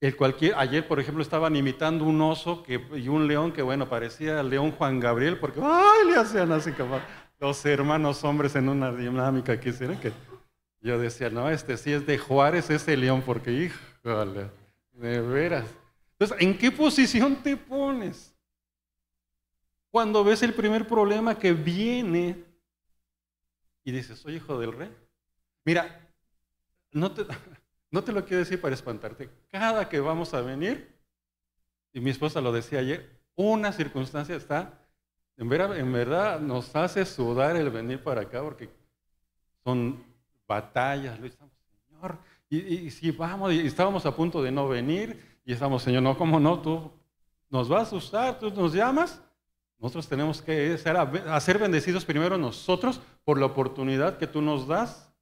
El 0.00 0.16
cualquier, 0.16 0.54
ayer, 0.56 0.86
por 0.86 1.00
ejemplo, 1.00 1.22
estaban 1.22 1.56
imitando 1.56 2.04
un 2.04 2.20
oso 2.20 2.64
y 2.68 3.08
un 3.08 3.26
león 3.26 3.52
que, 3.52 3.62
bueno, 3.62 3.88
parecía 3.88 4.40
el 4.40 4.50
león 4.50 4.72
Juan 4.72 5.00
Gabriel, 5.00 5.38
porque 5.38 5.60
¡ay! 5.62 6.10
le 6.10 6.16
hacían 6.16 6.52
así 6.52 6.72
como 6.72 7.00
los 7.44 7.62
hermanos 7.66 8.24
hombres 8.24 8.56
en 8.56 8.70
una 8.70 8.90
dinámica 8.90 9.60
que 9.60 9.68
hicieron 9.68 9.98
que 9.98 10.14
yo 10.80 10.98
decía, 10.98 11.28
no, 11.28 11.50
este 11.50 11.76
sí 11.76 11.92
es 11.92 12.06
de 12.06 12.16
Juárez, 12.16 12.70
ese 12.70 12.96
león, 12.96 13.20
porque, 13.20 13.52
híjole, 13.52 14.50
de 14.92 15.20
veras. 15.20 15.68
Entonces, 16.12 16.38
¿en 16.40 16.56
qué 16.56 16.70
posición 16.70 17.36
te 17.42 17.54
pones? 17.58 18.34
Cuando 19.90 20.24
ves 20.24 20.42
el 20.42 20.54
primer 20.54 20.88
problema 20.88 21.38
que 21.38 21.52
viene 21.52 22.42
y 23.84 23.92
dices, 23.92 24.18
soy 24.18 24.36
hijo 24.36 24.58
del 24.58 24.72
rey. 24.72 24.90
Mira, 25.66 26.00
no 26.92 27.12
te, 27.12 27.26
no 27.90 28.02
te 28.02 28.12
lo 28.12 28.24
quiero 28.24 28.38
decir 28.38 28.58
para 28.58 28.74
espantarte. 28.74 29.28
Cada 29.50 29.86
que 29.90 30.00
vamos 30.00 30.32
a 30.32 30.40
venir, 30.40 30.96
y 31.92 32.00
mi 32.00 32.08
esposa 32.08 32.40
lo 32.40 32.52
decía 32.52 32.78
ayer, 32.78 33.20
una 33.36 33.70
circunstancia 33.70 34.34
está, 34.34 34.83
en 35.36 35.48
verdad, 35.48 35.78
en 35.78 35.92
verdad 35.92 36.40
nos 36.40 36.74
hace 36.76 37.04
sudar 37.04 37.56
el 37.56 37.70
venir 37.70 38.02
para 38.02 38.22
acá 38.22 38.42
porque 38.42 38.70
son 39.62 40.02
batallas, 40.46 41.18
lo 41.18 41.26
estamos, 41.26 41.52
Señor. 41.88 42.18
Y, 42.50 42.90
si 42.90 43.10
vamos, 43.10 43.52
y 43.52 43.66
estábamos 43.66 44.06
a 44.06 44.14
punto 44.14 44.42
de 44.42 44.52
no 44.52 44.68
venir, 44.68 45.38
y 45.44 45.52
estamos, 45.52 45.82
Señor, 45.82 46.02
no, 46.02 46.16
¿cómo 46.16 46.38
no? 46.38 46.60
Tú 46.60 46.90
nos 47.50 47.68
vas 47.68 47.92
a 47.92 47.96
usar, 47.96 48.38
tú 48.38 48.50
nos 48.50 48.72
llamas. 48.72 49.20
Nosotros 49.78 50.08
tenemos 50.08 50.40
que 50.40 50.78
ser, 50.78 50.96
a 50.96 51.40
ser 51.40 51.58
bendecidos 51.58 52.04
primero 52.04 52.38
nosotros 52.38 53.00
por 53.24 53.38
la 53.38 53.46
oportunidad 53.46 54.18
que 54.18 54.26
tú 54.26 54.40
nos 54.40 54.68
das 54.68 55.12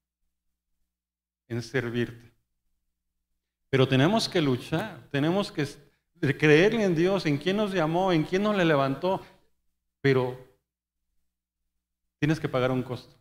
en 1.49 1.63
servirte. 1.63 2.33
Pero 3.71 3.89
tenemos 3.89 4.29
que 4.29 4.43
luchar, 4.43 5.01
tenemos 5.11 5.51
que 5.51 5.67
creerle 6.37 6.85
en 6.85 6.95
Dios, 6.95 7.25
en 7.25 7.39
quién 7.39 7.57
nos 7.57 7.73
llamó, 7.73 8.13
en 8.13 8.25
quién 8.25 8.43
nos 8.43 8.55
le 8.55 8.65
levantó, 8.65 9.23
pero 10.03 10.39
tienes 12.19 12.39
que 12.39 12.49
pagar 12.49 12.71
un 12.71 12.83
costo. 12.83 13.17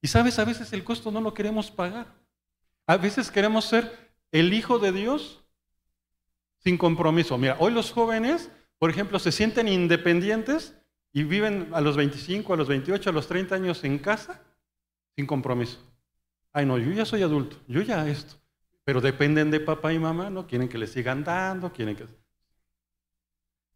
Y 0.00 0.06
sabes, 0.06 0.38
a 0.38 0.44
veces 0.44 0.72
el 0.72 0.84
costo 0.84 1.10
no 1.10 1.20
lo 1.20 1.34
queremos 1.34 1.72
pagar. 1.72 2.06
A 2.86 2.96
veces 2.96 3.30
queremos 3.32 3.64
ser 3.64 4.12
el 4.30 4.52
hijo 4.54 4.78
de 4.78 4.92
Dios 4.92 5.42
sin 6.58 6.78
compromiso. 6.78 7.36
Mira, 7.36 7.56
hoy 7.58 7.72
los 7.72 7.90
jóvenes, 7.90 8.50
por 8.78 8.90
ejemplo, 8.90 9.18
se 9.18 9.32
sienten 9.32 9.66
independientes 9.66 10.76
y 11.12 11.24
viven 11.24 11.70
a 11.72 11.80
los 11.80 11.96
25, 11.96 12.54
a 12.54 12.56
los 12.56 12.68
28, 12.68 13.10
a 13.10 13.12
los 13.12 13.26
30 13.26 13.54
años 13.56 13.82
en 13.82 13.98
casa 13.98 14.40
sin 15.16 15.26
compromiso. 15.26 15.78
Ay, 16.52 16.64
no, 16.64 16.78
yo 16.78 16.92
ya 16.92 17.04
soy 17.04 17.22
adulto, 17.22 17.56
yo 17.66 17.82
ya 17.82 18.08
esto. 18.08 18.36
Pero 18.84 19.00
dependen 19.00 19.50
de 19.50 19.60
papá 19.60 19.92
y 19.92 19.98
mamá, 19.98 20.30
¿no? 20.30 20.46
Quieren 20.46 20.68
que 20.68 20.78
les 20.78 20.92
sigan 20.92 21.24
dando, 21.24 21.72
quieren 21.72 21.96
que... 21.96 22.06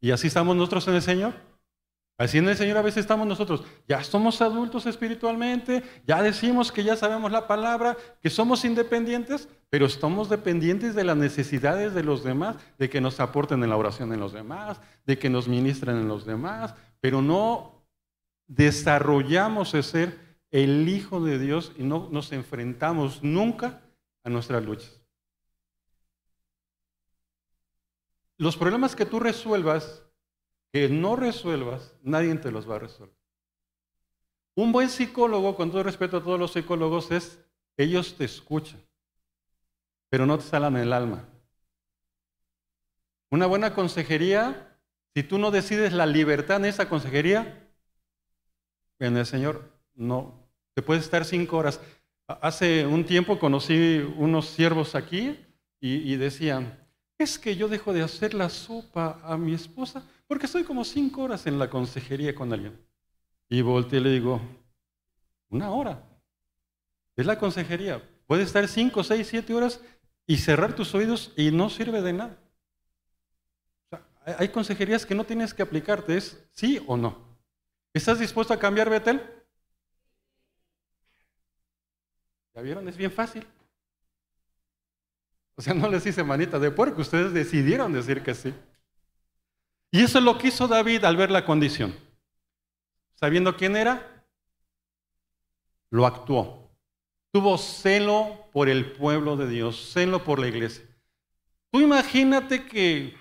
Y 0.00 0.10
así 0.10 0.28
estamos 0.28 0.56
nosotros 0.56 0.86
en 0.88 0.94
el 0.94 1.02
Señor. 1.02 1.51
Así 2.18 2.38
en 2.38 2.48
el 2.48 2.56
Señor 2.56 2.76
a 2.76 2.82
veces 2.82 2.98
estamos 2.98 3.26
nosotros, 3.26 3.64
ya 3.88 4.04
somos 4.04 4.40
adultos 4.42 4.86
espiritualmente, 4.86 5.82
ya 6.06 6.22
decimos 6.22 6.70
que 6.70 6.84
ya 6.84 6.94
sabemos 6.94 7.32
la 7.32 7.48
palabra, 7.48 7.96
que 8.20 8.30
somos 8.30 8.64
independientes, 8.64 9.48
pero 9.70 9.86
estamos 9.86 10.28
dependientes 10.28 10.94
de 10.94 11.04
las 11.04 11.16
necesidades 11.16 11.94
de 11.94 12.04
los 12.04 12.22
demás, 12.22 12.56
de 12.78 12.90
que 12.90 13.00
nos 13.00 13.18
aporten 13.18 13.62
en 13.62 13.70
la 13.70 13.76
oración 13.76 14.12
en 14.12 14.20
los 14.20 14.32
demás, 14.32 14.80
de 15.06 15.18
que 15.18 15.30
nos 15.30 15.48
ministren 15.48 15.96
en 15.96 16.08
los 16.08 16.26
demás, 16.26 16.74
pero 17.00 17.22
no 17.22 17.82
desarrollamos 18.46 19.74
ese 19.74 19.90
ser 19.90 20.36
el 20.52 20.86
Hijo 20.88 21.24
de 21.24 21.38
Dios 21.38 21.72
y 21.78 21.82
no 21.82 22.08
nos 22.12 22.30
enfrentamos 22.30 23.22
nunca 23.22 23.80
a 24.22 24.30
nuestras 24.30 24.62
luchas. 24.62 25.00
Los 28.36 28.56
problemas 28.56 28.94
que 28.94 29.06
tú 29.06 29.18
resuelvas, 29.18 30.02
que 30.72 30.88
no 30.88 31.16
resuelvas, 31.16 31.94
nadie 32.02 32.34
te 32.36 32.50
los 32.50 32.68
va 32.68 32.76
a 32.76 32.80
resolver. 32.80 33.14
Un 34.54 34.72
buen 34.72 34.88
psicólogo, 34.88 35.54
con 35.54 35.70
todo 35.70 35.82
respeto 35.82 36.18
a 36.18 36.22
todos 36.22 36.38
los 36.38 36.52
psicólogos, 36.52 37.10
es, 37.10 37.38
ellos 37.76 38.16
te 38.16 38.24
escuchan, 38.24 38.80
pero 40.08 40.26
no 40.26 40.38
te 40.38 40.44
salan 40.44 40.76
el 40.76 40.92
alma. 40.92 41.28
Una 43.30 43.46
buena 43.46 43.74
consejería 43.74 44.78
si 45.14 45.22
tú 45.22 45.38
no 45.38 45.50
decides 45.50 45.92
la 45.92 46.06
libertad 46.06 46.56
en 46.56 46.66
esa 46.66 46.88
consejería, 46.88 47.68
en 48.98 49.16
el 49.16 49.26
Señor 49.26 49.70
no. 49.94 50.34
Te 50.74 50.82
puedes 50.82 51.04
estar 51.04 51.24
cinco 51.24 51.58
horas. 51.58 51.80
Hace 52.26 52.86
un 52.86 53.04
tiempo 53.04 53.38
conocí 53.38 53.98
unos 54.16 54.48
siervos 54.48 54.94
aquí 54.94 55.38
y, 55.80 56.14
decían, 56.16 56.78
es 57.18 57.38
que 57.38 57.56
yo 57.56 57.68
dejo 57.68 57.92
de 57.92 58.02
hacer 58.02 58.32
la 58.34 58.48
sopa 58.48 59.20
a 59.24 59.36
mi 59.36 59.52
esposa 59.52 60.02
porque 60.32 60.46
estoy 60.46 60.64
como 60.64 60.82
cinco 60.82 61.24
horas 61.24 61.46
en 61.46 61.58
la 61.58 61.68
consejería 61.68 62.34
con 62.34 62.50
alguien. 62.54 62.82
Y 63.50 63.60
volteé 63.60 64.00
y 64.00 64.02
le 64.02 64.10
digo, 64.12 64.40
una 65.50 65.70
hora. 65.72 66.02
Es 67.14 67.26
la 67.26 67.38
consejería. 67.38 68.02
Puedes 68.26 68.46
estar 68.46 68.66
cinco, 68.66 69.04
seis, 69.04 69.26
siete 69.26 69.52
horas 69.52 69.82
y 70.26 70.38
cerrar 70.38 70.74
tus 70.74 70.94
oídos 70.94 71.34
y 71.36 71.50
no 71.50 71.68
sirve 71.68 72.00
de 72.00 72.14
nada. 72.14 72.38
Hay 74.24 74.48
consejerías 74.48 75.04
que 75.04 75.14
no 75.14 75.24
tienes 75.24 75.52
que 75.52 75.64
aplicarte, 75.64 76.16
es 76.16 76.42
sí 76.50 76.82
o 76.86 76.96
no. 76.96 77.14
¿Estás 77.92 78.18
dispuesto 78.18 78.54
a 78.54 78.58
cambiar, 78.58 78.88
Betel? 78.88 79.20
¿Ya 82.54 82.62
vieron? 82.62 82.88
Es 82.88 82.96
bien 82.96 83.12
fácil. 83.12 83.46
O 85.56 85.60
sea, 85.60 85.74
no 85.74 85.90
les 85.90 86.06
hice 86.06 86.24
manita 86.24 86.58
de 86.58 86.70
puerco, 86.70 87.02
ustedes 87.02 87.34
decidieron 87.34 87.92
decir 87.92 88.22
que 88.22 88.34
sí. 88.34 88.54
Y 89.92 90.02
eso 90.02 90.18
es 90.18 90.24
lo 90.24 90.36
que 90.36 90.48
hizo 90.48 90.66
David 90.66 91.04
al 91.04 91.16
ver 91.16 91.30
la 91.30 91.44
condición. 91.44 91.94
Sabiendo 93.14 93.56
quién 93.56 93.76
era, 93.76 94.24
lo 95.90 96.06
actuó. 96.06 96.68
Tuvo 97.30 97.56
celo 97.56 98.48
por 98.52 98.68
el 98.68 98.90
pueblo 98.90 99.36
de 99.36 99.46
Dios, 99.46 99.92
celo 99.92 100.24
por 100.24 100.40
la 100.40 100.48
iglesia. 100.48 100.84
Tú 101.70 101.80
imagínate 101.80 102.66
que 102.66 103.14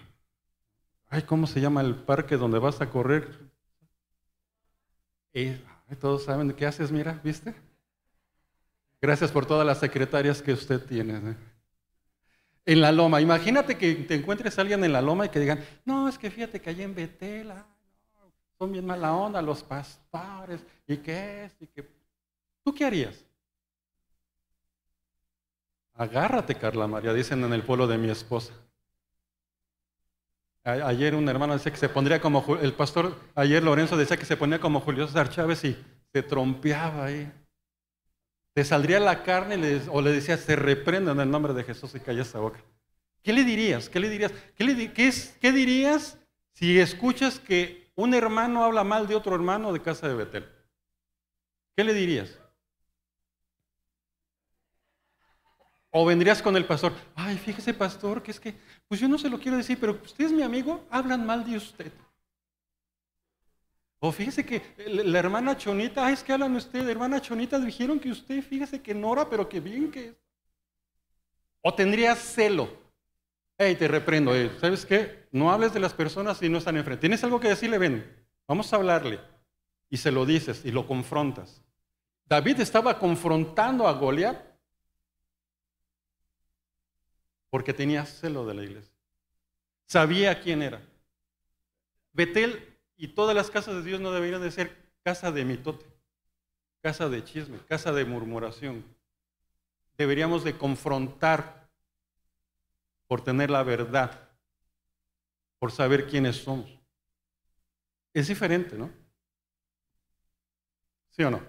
Ay, 1.13 1.23
¿cómo 1.23 1.45
se 1.45 1.59
llama 1.59 1.81
el 1.81 1.93
parque 1.93 2.37
donde 2.37 2.57
vas 2.57 2.79
a 2.79 2.89
correr? 2.89 3.37
Y, 5.33 5.57
todos 5.99 6.23
saben 6.23 6.53
qué 6.53 6.65
haces, 6.65 6.89
mira, 6.89 7.19
¿viste? 7.21 7.53
Gracias 9.01 9.29
por 9.29 9.45
todas 9.45 9.67
las 9.67 9.79
secretarias 9.79 10.41
que 10.41 10.53
usted 10.53 10.85
tiene. 10.85 11.17
¿eh? 11.17 11.35
En 12.65 12.81
la 12.81 12.91
loma, 12.91 13.19
imagínate 13.21 13.77
que 13.77 13.95
te 13.95 14.15
encuentres 14.15 14.57
a 14.57 14.61
alguien 14.61 14.83
en 14.83 14.93
la 14.93 15.01
loma 15.01 15.25
y 15.25 15.29
que 15.29 15.39
digan, 15.39 15.63
no, 15.83 16.07
es 16.07 16.17
que 16.17 16.29
fíjate 16.29 16.61
que 16.61 16.69
allá 16.69 16.83
en 16.83 16.93
Betela 16.93 17.65
son 18.59 18.71
bien 18.71 18.85
mala 18.85 19.13
onda 19.15 19.41
los 19.41 19.63
pastores, 19.63 20.63
y 20.87 20.97
qué 20.97 21.45
es, 21.45 21.55
y 21.59 21.67
qué. 21.67 21.89
¿Tú 22.63 22.73
qué 22.73 22.85
harías? 22.85 23.25
Agárrate, 25.95 26.55
Carla 26.55 26.87
María, 26.87 27.13
dicen 27.13 27.43
en 27.43 27.53
el 27.53 27.63
pueblo 27.63 27.87
de 27.87 27.97
mi 27.97 28.09
esposa. 28.09 28.53
Ayer 30.63 31.15
un 31.15 31.27
hermano 31.27 31.53
decía 31.53 31.71
que 31.71 31.77
se 31.79 31.89
pondría 31.89 32.21
como, 32.21 32.55
el 32.61 32.73
pastor, 32.73 33.15
ayer 33.33 33.63
Lorenzo 33.63 33.97
decía 33.97 34.17
que 34.17 34.25
se 34.25 34.37
ponía 34.37 34.59
como 34.59 34.79
Julio 34.79 35.07
César 35.07 35.29
Chávez 35.29 35.63
y 35.63 35.75
se 36.13 36.21
trompeaba 36.21 37.05
ahí. 37.05 37.31
Te 38.53 38.65
saldría 38.65 38.99
la 38.99 39.23
carne 39.23 39.81
o 39.89 40.01
le 40.01 40.11
decía, 40.11 40.37
se 40.37 40.55
reprenda 40.55 41.13
en 41.13 41.19
el 41.21 41.31
nombre 41.31 41.53
de 41.53 41.63
Jesús 41.63 41.95
y 41.95 41.99
calla 41.99 42.23
esa 42.23 42.39
boca. 42.39 42.61
¿Qué 43.23 43.31
le 43.33 43.43
dirías? 43.43 43.87
¿Qué 43.87 43.99
le 43.99 44.09
dirías? 44.09 44.33
¿Qué, 44.55 44.63
le, 44.63 44.91
es, 44.95 45.37
¿Qué 45.39 45.51
dirías 45.51 46.17
si 46.53 46.79
escuchas 46.79 47.39
que 47.39 47.91
un 47.95 48.13
hermano 48.13 48.63
habla 48.63 48.83
mal 48.83 49.07
de 49.07 49.15
otro 49.15 49.35
hermano 49.35 49.71
de 49.71 49.81
casa 49.81 50.07
de 50.07 50.15
Betel? 50.15 50.49
¿Qué 51.75 51.83
le 51.83 51.93
dirías? 51.93 52.37
O 55.91 56.05
vendrías 56.05 56.41
con 56.41 56.55
el 56.55 56.65
pastor, 56.65 56.93
ay, 57.15 57.37
fíjese 57.37 57.73
pastor, 57.73 58.23
que 58.23 58.31
es 58.31 58.39
que, 58.39 58.55
pues 58.87 58.99
yo 58.99 59.09
no 59.09 59.17
se 59.17 59.29
lo 59.29 59.39
quiero 59.39 59.57
decir, 59.57 59.77
pero 59.79 59.99
usted 60.03 60.25
es 60.25 60.31
mi 60.31 60.41
amigo, 60.41 60.85
hablan 60.89 61.25
mal 61.25 61.45
de 61.45 61.57
usted. 61.57 61.91
O 64.03 64.11
fíjese 64.11 64.43
que 64.43 64.63
la 64.87 65.19
hermana 65.19 65.55
Chonita, 65.55 66.11
es 66.11 66.23
que 66.23 66.33
hablan 66.33 66.55
usted, 66.55 66.89
hermana 66.89 67.21
Chonita, 67.21 67.59
dijeron 67.59 67.99
que 67.99 68.09
usted, 68.09 68.41
fíjese 68.41 68.81
que 68.81 68.95
Nora, 68.95 69.29
pero 69.29 69.47
que 69.47 69.59
bien 69.59 69.91
que 69.91 70.07
es. 70.07 70.15
O 71.61 71.71
tendrías 71.75 72.17
celo. 72.17 72.67
hey, 73.59 73.75
te 73.77 73.87
reprendo, 73.87 74.35
eh, 74.35 74.49
¿sabes 74.59 74.87
qué? 74.87 75.27
No 75.31 75.51
hables 75.51 75.71
de 75.71 75.79
las 75.79 75.93
personas 75.93 76.39
si 76.39 76.49
no 76.49 76.57
están 76.57 76.77
enfrente. 76.77 77.01
¿Tienes 77.01 77.23
algo 77.23 77.39
que 77.39 77.49
decirle? 77.49 77.77
Ven, 77.77 78.25
vamos 78.47 78.73
a 78.73 78.77
hablarle. 78.77 79.19
Y 79.87 79.97
se 79.97 80.11
lo 80.11 80.25
dices 80.25 80.65
y 80.65 80.71
lo 80.71 80.87
confrontas. 80.87 81.61
David 82.25 82.59
estaba 82.59 82.97
confrontando 82.97 83.87
a 83.87 83.93
Goliat 83.93 84.43
porque 87.51 87.71
tenía 87.71 88.03
celo 88.07 88.47
de 88.47 88.55
la 88.55 88.63
iglesia. 88.63 88.95
Sabía 89.85 90.41
quién 90.41 90.63
era. 90.63 90.81
Betel 92.13 92.70
y 93.01 93.07
todas 93.07 93.35
las 93.35 93.49
casas 93.49 93.73
de 93.73 93.81
Dios 93.81 93.99
no 93.99 94.11
deberían 94.11 94.43
de 94.43 94.51
ser 94.51 94.77
casa 95.03 95.31
de 95.31 95.43
mitote, 95.43 95.83
casa 96.83 97.09
de 97.09 97.23
chisme, 97.23 97.57
casa 97.67 97.91
de 97.91 98.05
murmuración. 98.05 98.85
Deberíamos 99.97 100.43
de 100.43 100.55
confrontar 100.55 101.67
por 103.07 103.21
tener 103.21 103.49
la 103.49 103.63
verdad, 103.63 104.29
por 105.57 105.71
saber 105.71 106.05
quiénes 106.05 106.43
somos. 106.43 106.69
Es 108.13 108.27
diferente, 108.27 108.77
¿no? 108.77 108.91
¿Sí 111.09 111.23
o 111.23 111.31
no? 111.31 111.41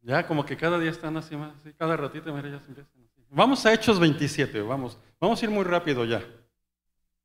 Ya 0.00 0.26
como 0.26 0.44
que 0.44 0.56
cada 0.56 0.80
día 0.80 0.90
están 0.90 1.16
así 1.16 1.36
más, 1.36 1.54
cada 1.78 1.96
ratito, 1.96 2.34
mira. 2.34 2.60
Vamos 3.30 3.64
a 3.64 3.72
Hechos 3.72 4.00
27, 4.00 4.60
vamos. 4.60 4.98
Vamos 5.20 5.40
a 5.40 5.44
ir 5.44 5.52
muy 5.52 5.62
rápido 5.62 6.04
ya. 6.04 6.20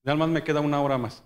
Ya 0.08 0.16
más 0.16 0.30
me 0.30 0.42
queda 0.42 0.62
una 0.62 0.82
hora 0.82 0.98
más. 0.98 1.22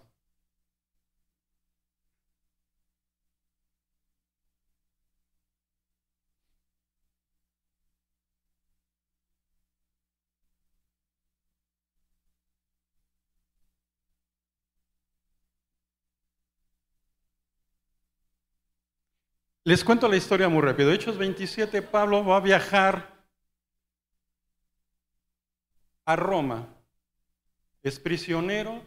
Les 19.64 19.84
cuento 19.84 20.08
la 20.08 20.16
historia 20.18 20.50
muy 20.50 20.62
rápido. 20.64 20.92
Hechos 20.92 21.20
27, 21.20 21.84
Pablo 21.84 22.26
va 22.26 22.38
a 22.38 22.40
viajar 22.40 23.28
a 26.06 26.16
Roma. 26.16 26.81
Es 27.84 28.00
prisionero 28.00 28.82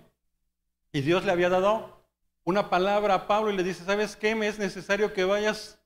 y 0.93 1.01
Dios 1.01 1.25
le 1.25 1.33
había 1.33 1.49
dado 1.49 2.05
una 2.45 2.71
palabra 2.71 3.15
a 3.15 3.27
Pablo 3.27 3.51
y 3.51 3.57
le 3.57 3.65
dice, 3.65 3.85
¿sabes 3.85 4.17
qué? 4.17 4.35
Me 4.35 4.47
es 4.47 4.59
necesario 4.59 5.13
que 5.13 5.25
vayas 5.25 5.79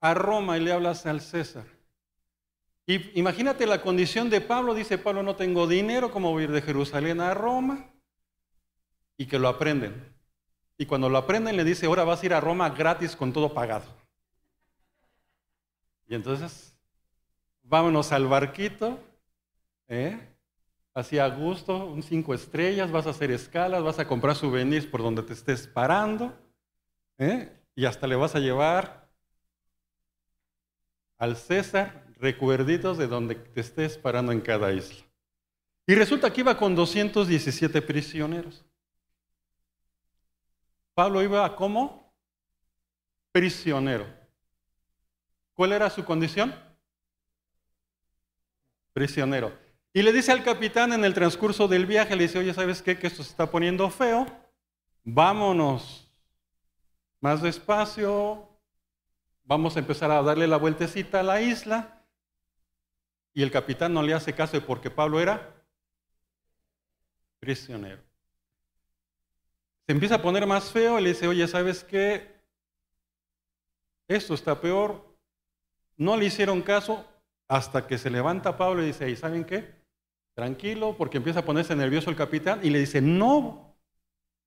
a 0.00 0.14
Roma 0.14 0.56
y 0.56 0.60
le 0.60 0.72
hablas 0.72 1.04
al 1.06 1.20
César. 1.20 1.66
Y 2.86 3.18
imagínate 3.18 3.66
la 3.66 3.82
condición 3.82 4.30
de 4.30 4.40
Pablo, 4.40 4.74
dice 4.74 4.98
Pablo, 4.98 5.22
no 5.22 5.36
tengo 5.36 5.66
dinero, 5.66 6.10
¿cómo 6.10 6.30
voy 6.32 6.42
a 6.42 6.44
ir 6.44 6.52
de 6.52 6.62
Jerusalén 6.62 7.20
a 7.20 7.34
Roma? 7.34 7.90
Y 9.16 9.26
que 9.26 9.38
lo 9.38 9.48
aprenden. 9.48 10.14
Y 10.78 10.86
cuando 10.86 11.08
lo 11.08 11.18
aprenden 11.18 11.56
le 11.56 11.64
dice, 11.64 11.86
ahora 11.86 12.04
vas 12.04 12.22
a 12.22 12.26
ir 12.26 12.34
a 12.34 12.40
Roma 12.40 12.70
gratis 12.70 13.14
con 13.14 13.32
todo 13.32 13.52
pagado. 13.52 13.84
Y 16.08 16.14
entonces, 16.14 16.74
vámonos 17.62 18.10
al 18.12 18.26
barquito, 18.26 18.98
¿eh? 19.88 20.18
Así 20.94 21.18
a 21.18 21.28
gusto, 21.28 21.86
un 21.86 22.02
cinco 22.02 22.34
estrellas, 22.34 22.90
vas 22.90 23.06
a 23.06 23.10
hacer 23.10 23.30
escalas, 23.30 23.82
vas 23.82 23.98
a 23.98 24.06
comprar 24.06 24.36
souvenirs 24.36 24.86
por 24.86 25.02
donde 25.02 25.22
te 25.22 25.32
estés 25.32 25.66
parando, 25.66 26.36
¿eh? 27.18 27.52
y 27.74 27.84
hasta 27.84 28.06
le 28.06 28.16
vas 28.16 28.34
a 28.34 28.40
llevar 28.40 29.08
al 31.18 31.36
César 31.36 32.06
recuerditos 32.16 32.98
de 32.98 33.06
donde 33.06 33.34
te 33.34 33.60
estés 33.60 33.96
parando 33.96 34.32
en 34.32 34.40
cada 34.40 34.72
isla. 34.72 35.04
Y 35.86 35.94
resulta 35.94 36.32
que 36.32 36.40
iba 36.40 36.56
con 36.56 36.74
217 36.74 37.82
prisioneros. 37.82 38.64
Pablo 40.94 41.22
iba 41.22 41.56
como 41.56 42.12
prisionero. 43.32 44.06
¿Cuál 45.54 45.72
era 45.72 45.90
su 45.90 46.04
condición? 46.04 46.54
Prisionero. 48.92 49.69
Y 49.92 50.02
le 50.02 50.12
dice 50.12 50.30
al 50.30 50.44
capitán 50.44 50.92
en 50.92 51.04
el 51.04 51.14
transcurso 51.14 51.66
del 51.66 51.86
viaje, 51.86 52.14
le 52.14 52.24
dice, 52.24 52.38
oye, 52.38 52.54
¿sabes 52.54 52.80
qué? 52.80 52.98
Que 52.98 53.08
esto 53.08 53.24
se 53.24 53.30
está 53.30 53.50
poniendo 53.50 53.90
feo. 53.90 54.26
Vámonos 55.02 56.08
más 57.20 57.42
despacio. 57.42 58.48
Vamos 59.42 59.76
a 59.76 59.80
empezar 59.80 60.10
a 60.12 60.22
darle 60.22 60.46
la 60.46 60.58
vueltecita 60.58 61.20
a 61.20 61.24
la 61.24 61.40
isla. 61.40 62.04
Y 63.34 63.42
el 63.42 63.50
capitán 63.50 63.92
no 63.92 64.02
le 64.02 64.14
hace 64.14 64.32
caso 64.32 64.64
porque 64.64 64.90
Pablo 64.90 65.20
era 65.20 65.60
prisionero. 67.40 68.02
Se 69.86 69.92
empieza 69.92 70.16
a 70.16 70.22
poner 70.22 70.46
más 70.46 70.70
feo 70.70 71.00
y 71.00 71.02
le 71.02 71.08
dice, 71.10 71.26
oye, 71.26 71.48
¿sabes 71.48 71.82
qué? 71.82 72.40
Esto 74.06 74.34
está 74.34 74.60
peor, 74.60 75.16
no 75.96 76.16
le 76.16 76.26
hicieron 76.26 76.62
caso 76.62 77.04
hasta 77.48 77.86
que 77.86 77.98
se 77.98 78.10
levanta 78.10 78.56
Pablo 78.56 78.82
y 78.82 78.86
dice, 78.86 79.08
¿y 79.08 79.16
saben 79.16 79.44
qué? 79.44 79.79
Tranquilo, 80.40 80.94
porque 80.96 81.18
empieza 81.18 81.40
a 81.40 81.44
ponerse 81.44 81.76
nervioso 81.76 82.08
el 82.08 82.16
capitán 82.16 82.60
y 82.62 82.70
le 82.70 82.78
dice, 82.78 83.02
no 83.02 83.76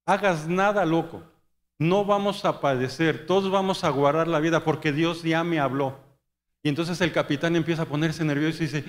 hagas 0.04 0.48
nada 0.48 0.84
loco, 0.84 1.22
no 1.78 2.04
vamos 2.04 2.44
a 2.44 2.60
padecer, 2.60 3.26
todos 3.26 3.48
vamos 3.48 3.84
a 3.84 3.90
guardar 3.90 4.26
la 4.26 4.40
vida 4.40 4.64
porque 4.64 4.90
Dios 4.90 5.22
ya 5.22 5.44
me 5.44 5.60
habló. 5.60 6.00
Y 6.64 6.68
entonces 6.68 7.00
el 7.00 7.12
capitán 7.12 7.54
empieza 7.54 7.82
a 7.82 7.86
ponerse 7.86 8.24
nervioso 8.24 8.64
y 8.64 8.66
dice, 8.66 8.84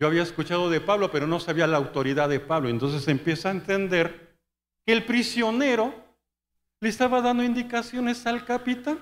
yo 0.00 0.08
había 0.08 0.24
escuchado 0.24 0.68
de 0.68 0.80
Pablo, 0.80 1.12
pero 1.12 1.28
no 1.28 1.38
sabía 1.38 1.68
la 1.68 1.76
autoridad 1.76 2.28
de 2.28 2.40
Pablo. 2.40 2.68
Entonces 2.68 3.06
empieza 3.06 3.48
a 3.48 3.52
entender 3.52 4.36
que 4.84 4.92
el 4.92 5.04
prisionero 5.04 5.94
le 6.80 6.88
estaba 6.88 7.22
dando 7.22 7.44
indicaciones 7.44 8.26
al 8.26 8.44
capitán. 8.44 8.98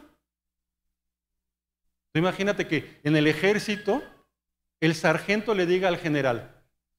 Imagínate 2.12 2.69
que 2.69 3.01
en 3.03 3.17
el 3.17 3.29
ejército 3.29 4.03
el 4.83 4.95
sargento 4.95 5.55
le 5.55 5.65
diga 5.65 5.89
al 5.89 5.97
general, 5.97 6.53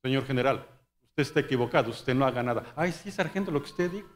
señor 0.08 0.26
general, 0.26 0.66
usted 1.04 1.24
está 1.24 1.40
equivocado, 1.42 1.90
usted 1.90 2.16
no 2.16 2.26
haga 2.26 2.42
nada. 2.42 2.74
Ay, 2.78 2.94
sí, 2.94 3.12
sargento, 3.12 3.52
lo 3.52 3.62
que 3.62 3.70
usted 3.70 3.92
diga. 3.92 4.08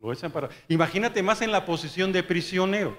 Lo 0.00 0.12
echan 0.12 0.32
para... 0.32 0.48
Imagínate 0.68 1.22
más 1.22 1.40
en 1.40 1.52
la 1.52 1.64
posición 1.64 2.10
de 2.10 2.24
prisionero. 2.24 2.96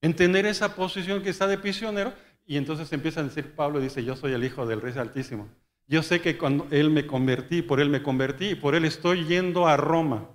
Entender 0.00 0.46
esa 0.46 0.76
posición 0.76 1.20
que 1.22 1.30
está 1.30 1.48
de 1.48 1.58
prisionero 1.58 2.14
y 2.46 2.56
entonces 2.56 2.92
empieza 2.92 3.20
a 3.20 3.24
decir 3.24 3.56
Pablo, 3.56 3.80
dice, 3.80 4.04
yo 4.04 4.14
soy 4.14 4.32
el 4.34 4.44
hijo 4.44 4.66
del 4.66 4.80
rey 4.80 4.96
altísimo. 4.96 5.48
Yo 5.88 6.04
sé 6.04 6.20
que 6.20 6.38
cuando 6.38 6.68
él 6.70 6.90
me 6.90 7.06
convertí, 7.06 7.62
por 7.62 7.80
él 7.80 7.88
me 7.88 8.02
convertí 8.02 8.50
y 8.50 8.54
por 8.54 8.76
él 8.76 8.84
estoy 8.84 9.24
yendo 9.24 9.66
a 9.66 9.76
Roma. 9.76 10.30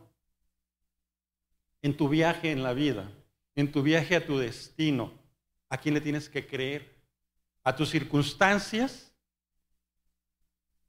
En 1.81 1.95
tu 1.95 2.09
viaje 2.09 2.51
en 2.51 2.63
la 2.63 2.73
vida, 2.73 3.09
en 3.55 3.71
tu 3.71 3.81
viaje 3.81 4.17
a 4.17 4.25
tu 4.25 4.37
destino, 4.37 5.13
¿a 5.69 5.77
quién 5.77 5.93
le 5.93 6.01
tienes 6.01 6.27
que 6.27 6.45
creer? 6.45 6.92
¿A 7.63 7.75
tus 7.75 7.89
circunstancias 7.89 9.15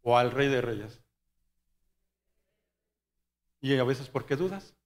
o 0.02 0.16
al 0.18 0.30
Rey 0.30 0.48
de 0.48 0.60
Reyes? 0.60 1.02
Y 3.60 3.76
a 3.78 3.84
veces, 3.84 4.08
¿por 4.08 4.26
qué 4.26 4.36
dudas? 4.36 4.76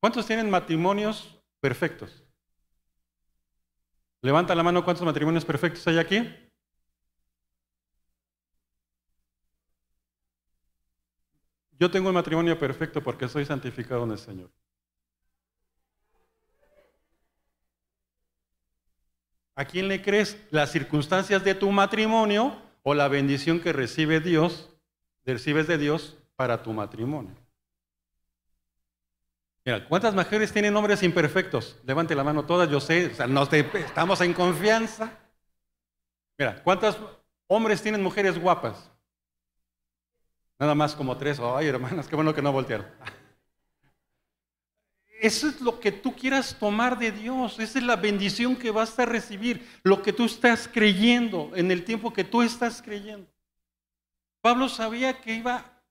¿Cuántos 0.00 0.26
tienen 0.26 0.50
matrimonios 0.50 1.40
perfectos? 1.60 2.24
Levanta 4.22 4.54
la 4.54 4.62
mano, 4.62 4.84
¿cuántos 4.84 5.04
matrimonios 5.04 5.44
perfectos 5.44 5.86
hay 5.86 5.98
aquí? 5.98 6.18
Yo 11.78 11.90
tengo 11.90 12.08
un 12.08 12.14
matrimonio 12.14 12.58
perfecto 12.58 13.02
porque 13.02 13.28
soy 13.28 13.44
santificado 13.44 14.04
en 14.04 14.12
el 14.12 14.18
Señor. 14.18 14.50
¿A 19.56 19.64
quién 19.64 19.88
le 19.88 20.02
crees? 20.02 20.36
¿Las 20.50 20.72
circunstancias 20.72 21.44
de 21.44 21.54
tu 21.54 21.70
matrimonio 21.70 22.60
o 22.82 22.94
la 22.94 23.08
bendición 23.08 23.60
que 23.60 23.72
recibe 23.72 24.20
Dios, 24.20 24.70
recibes 25.24 25.66
de 25.66 25.78
Dios 25.78 26.16
para 26.36 26.62
tu 26.62 26.72
matrimonio? 26.72 27.34
Mira, 29.64 29.88
¿cuántas 29.88 30.14
mujeres 30.14 30.52
tienen 30.52 30.76
hombres 30.76 31.02
imperfectos? 31.02 31.78
Levante 31.84 32.14
la 32.14 32.24
mano 32.24 32.44
todas, 32.44 32.68
yo 32.68 32.80
sé, 32.80 33.06
estamos 33.06 34.20
en 34.20 34.34
confianza. 34.34 35.10
Mira, 36.36 36.62
¿cuántos 36.62 36.98
hombres 37.46 37.80
tienen 37.80 38.02
mujeres 38.02 38.38
guapas? 38.38 38.90
Nada 40.58 40.74
más 40.74 40.94
como 40.94 41.16
tres. 41.16 41.40
Ay, 41.40 41.68
hermanas, 41.68 42.08
qué 42.08 42.16
bueno 42.16 42.34
que 42.34 42.42
no 42.42 42.52
voltearon. 42.52 42.86
Eso 45.24 45.48
es 45.48 45.58
lo 45.62 45.80
que 45.80 45.90
tú 45.90 46.14
quieras 46.14 46.54
tomar 46.60 46.98
de 46.98 47.10
Dios. 47.10 47.58
Esa 47.58 47.78
es 47.78 47.84
la 47.86 47.96
bendición 47.96 48.54
que 48.54 48.70
vas 48.70 48.98
a 48.98 49.06
recibir. 49.06 49.66
Lo 49.82 50.02
que 50.02 50.12
tú 50.12 50.26
estás 50.26 50.68
creyendo 50.70 51.50
en 51.54 51.70
el 51.70 51.82
tiempo 51.82 52.12
que 52.12 52.24
tú 52.24 52.42
estás 52.42 52.82
creyendo. 52.82 53.26
Pablo 54.42 54.68
sabía 54.68 55.18
que 55.22 55.32
iba 55.32 55.82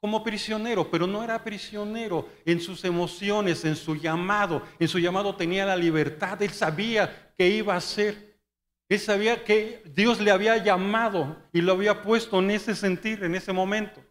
como 0.00 0.24
prisionero, 0.24 0.90
pero 0.90 1.06
no 1.06 1.22
era 1.22 1.44
prisionero 1.44 2.26
en 2.46 2.58
sus 2.58 2.82
emociones, 2.86 3.66
en 3.66 3.76
su 3.76 3.96
llamado. 3.96 4.62
En 4.78 4.88
su 4.88 4.98
llamado 4.98 5.36
tenía 5.36 5.66
la 5.66 5.76
libertad, 5.76 6.40
él 6.40 6.52
sabía 6.52 7.34
que 7.36 7.46
iba 7.46 7.76
a 7.76 7.80
ser. 7.82 8.40
Él 8.88 8.98
sabía 8.98 9.44
que 9.44 9.82
Dios 9.94 10.22
le 10.22 10.30
había 10.30 10.56
llamado 10.56 11.36
y 11.52 11.60
lo 11.60 11.72
había 11.72 12.00
puesto 12.00 12.38
en 12.38 12.52
ese 12.52 12.74
sentir, 12.74 13.24
en 13.24 13.34
ese 13.34 13.52
momento, 13.52 14.02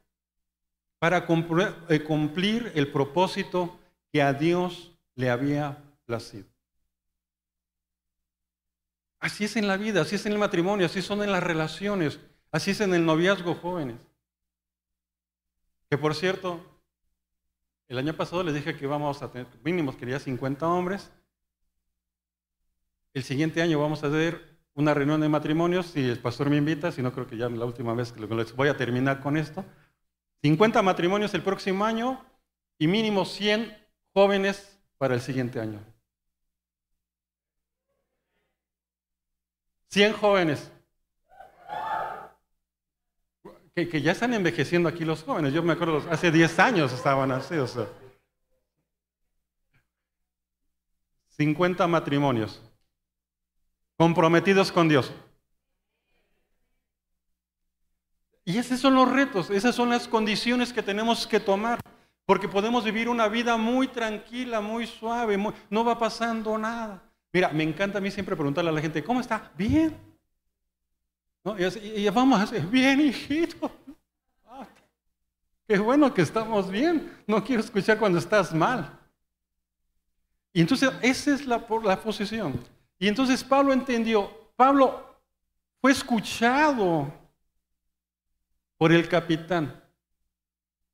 para 0.99 1.25
eh, 1.89 2.03
cumplir 2.03 2.71
el 2.75 2.91
propósito 2.91 3.79
que 4.13 4.21
a 4.21 4.31
Dios 4.31 4.95
le 5.15 5.31
había 5.31 5.83
placido. 6.05 6.45
Así 9.19 9.45
es 9.45 9.55
en 9.55 9.67
la 9.67 9.75
vida, 9.75 10.01
así 10.01 10.15
es 10.15 10.25
en 10.27 10.33
el 10.33 10.37
matrimonio, 10.37 10.85
así 10.85 11.01
son 11.01 11.23
en 11.23 11.31
las 11.31 11.41
relaciones, 11.41 12.19
así 12.51 12.71
es 12.71 12.81
en 12.81 12.93
el 12.93 13.05
noviazgo 13.05 13.55
jóvenes. 13.55 13.95
Que 15.89 15.97
por 15.97 16.13
cierto, 16.13 16.61
el 17.87 17.97
año 17.97 18.13
pasado 18.13 18.43
les 18.43 18.53
dije 18.53 18.75
que 18.75 18.85
íbamos 18.85 19.23
a 19.23 19.31
tener, 19.31 19.47
mínimos 19.63 19.95
quería 19.95 20.19
50 20.19 20.67
hombres. 20.67 21.11
El 23.15 23.23
siguiente 23.23 23.63
año 23.63 23.79
vamos 23.79 24.03
a 24.03 24.07
hacer 24.07 24.59
una 24.75 24.93
reunión 24.93 25.21
de 25.21 25.29
matrimonios, 25.29 25.87
si 25.87 26.07
el 26.07 26.19
pastor 26.19 26.51
me 26.51 26.57
invita, 26.57 26.91
si 26.91 27.01
no 27.01 27.13
creo 27.13 27.25
que 27.25 27.37
ya 27.37 27.49
la 27.49 27.65
última 27.65 27.95
vez 27.95 28.11
que 28.11 28.19
les 28.19 28.55
voy 28.55 28.67
a 28.67 28.77
terminar 28.77 29.21
con 29.21 29.37
esto. 29.37 29.65
50 30.43 30.83
matrimonios 30.83 31.33
el 31.33 31.41
próximo 31.41 31.83
año 31.83 32.23
y 32.77 32.87
mínimo 32.87 33.25
100 33.25 33.82
jóvenes 34.13 34.79
para 34.97 35.15
el 35.15 35.21
siguiente 35.21 35.59
año. 35.59 35.79
100 39.89 40.13
jóvenes. 40.13 40.71
Que, 43.75 44.01
ya 44.01 44.11
están 44.11 44.33
envejeciendo 44.33 44.87
aquí 44.87 45.03
los 45.03 45.23
jóvenes. 45.23 45.53
Yo 45.53 45.63
me 45.63 45.73
acuerdo, 45.73 46.03
hace 46.09 46.31
10 46.31 46.59
años 46.59 46.93
estaban 46.93 47.31
así. 47.31 47.55
O 47.55 47.67
sea. 47.67 47.87
50 51.29 51.87
matrimonios 51.87 52.61
comprometidos 53.97 54.71
con 54.71 54.87
Dios. 54.87 55.11
Y 58.45 58.57
esos 58.57 58.79
son 58.79 58.95
los 58.95 59.09
retos, 59.09 59.49
esas 59.49 59.73
son 59.73 59.89
las 59.89 60.07
condiciones 60.07 60.73
que 60.73 60.83
tenemos 60.83 61.25
que 61.25 61.39
tomar, 61.39 61.79
porque 62.25 62.47
podemos 62.47 62.83
vivir 62.83 63.09
una 63.09 63.27
vida 63.27 63.57
muy 63.57 63.87
tranquila, 63.87 64.61
muy 64.61 64.87
suave, 64.87 65.37
no 65.69 65.83
va 65.83 65.97
pasando 65.97 66.57
nada. 66.57 67.01
Mira, 67.31 67.49
me 67.49 67.63
encanta 67.63 67.97
a 67.97 68.01
mí 68.01 68.11
siempre 68.11 68.35
preguntarle 68.35 68.69
a 68.69 68.73
la 68.73 68.81
gente, 68.81 69.03
¿cómo 69.03 69.19
está? 69.19 69.51
Bien. 69.57 69.95
Y, 71.73 72.07
vamos 72.09 72.39
a 72.39 72.43
hacer, 72.43 72.65
bien, 72.67 73.01
hijito. 73.01 73.69
Qué 75.67 75.77
bueno 75.79 76.13
que 76.13 76.21
estamos 76.21 76.69
bien. 76.69 77.11
No 77.27 77.43
quiero 77.43 77.61
escuchar 77.61 77.97
cuando 77.97 78.19
estás 78.19 78.53
mal. 78.53 78.97
Y 80.53 80.61
entonces, 80.61 80.91
esa 81.01 81.33
es 81.33 81.45
la, 81.45 81.65
la 81.83 81.99
posición. 81.99 82.63
Y 82.99 83.07
entonces 83.07 83.43
Pablo 83.43 83.73
entendió, 83.73 84.31
Pablo 84.55 85.17
fue 85.81 85.91
escuchado 85.91 87.11
por 88.77 88.93
el 88.93 89.09
capitán, 89.09 89.82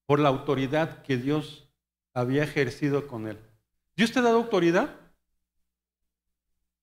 por 0.10 0.20
la 0.20 0.30
autoridad 0.30 1.04
que 1.04 1.18
Dios 1.18 1.70
había 2.16 2.44
ejercido 2.44 3.06
con 3.06 3.28
él. 3.28 3.38
¿Dios 3.96 4.12
te 4.12 4.18
ha 4.18 4.24
dado 4.24 4.38
autoridad? 4.38 5.00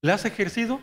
¿La 0.00 0.14
has 0.14 0.24
ejercido? 0.24 0.78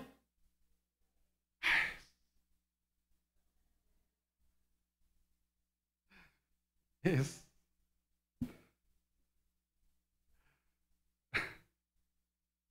Es, 7.01 7.47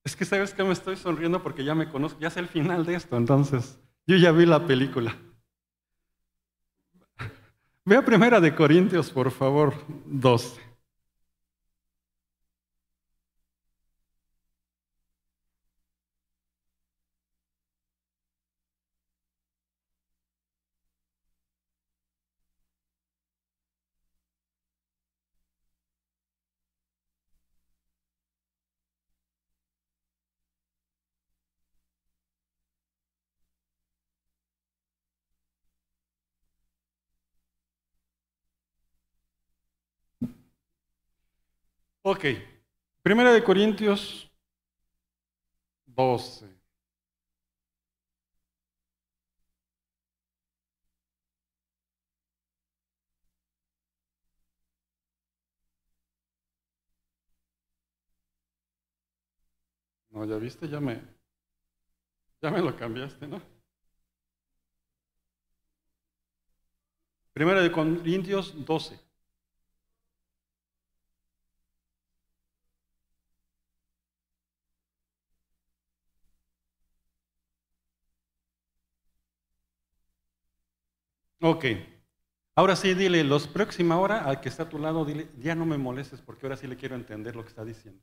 es 0.05 0.15
que 0.15 0.27
sabes 0.27 0.53
que 0.53 0.65
me 0.65 0.73
estoy 0.75 0.97
sonriendo 0.97 1.43
porque 1.43 1.65
ya 1.65 1.75
me 1.75 1.89
conozco, 1.89 2.21
ya 2.21 2.29
sé 2.29 2.41
el 2.41 2.49
final 2.49 2.85
de 2.85 2.97
esto, 2.97 3.17
entonces 3.17 3.79
yo 4.07 4.19
ya 4.19 4.33
vi 4.33 4.45
la 4.45 4.67
película. 4.67 5.17
Vea 7.85 8.05
primera 8.05 8.41
de 8.41 8.55
Corintios, 8.55 9.11
por 9.11 9.33
favor, 9.33 9.75
12. 10.07 10.72
Ok, 42.13 42.27
Primera 43.03 43.33
de 43.33 43.43
Corintios 43.43 44.31
12. 45.87 46.47
No, 60.11 60.25
ya 60.25 60.37
viste, 60.39 60.69
ya 60.69 60.81
me, 60.81 61.01
ya 62.43 62.51
me 62.51 62.61
lo 62.61 62.77
cambiaste, 62.77 63.27
¿no? 63.27 63.41
Primera 67.33 67.63
de 67.63 67.73
Corintios 67.73 68.55
12. 68.65 69.02
Ok. 81.43 81.65
Ahora 82.55 82.77
sí, 82.77 82.95
dile, 82.95 83.25
los 83.25 83.49
próxima 83.49 83.99
hora 83.99 84.25
al 84.25 84.41
que 84.41 84.49
está 84.49 84.65
a 84.65 84.69
tu 84.69 84.79
lado, 84.79 85.05
dile, 85.05 85.29
ya 85.39 85.57
no 85.57 85.67
me 85.67 85.77
molestes 85.77 86.21
porque 86.21 86.47
ahora 86.47 86.57
sí 86.57 86.69
le 86.69 86.77
quiero 86.77 86.95
entender 86.95 87.35
lo 87.35 87.43
que 87.43 87.49
está 87.49 87.65
diciendo. 87.65 88.01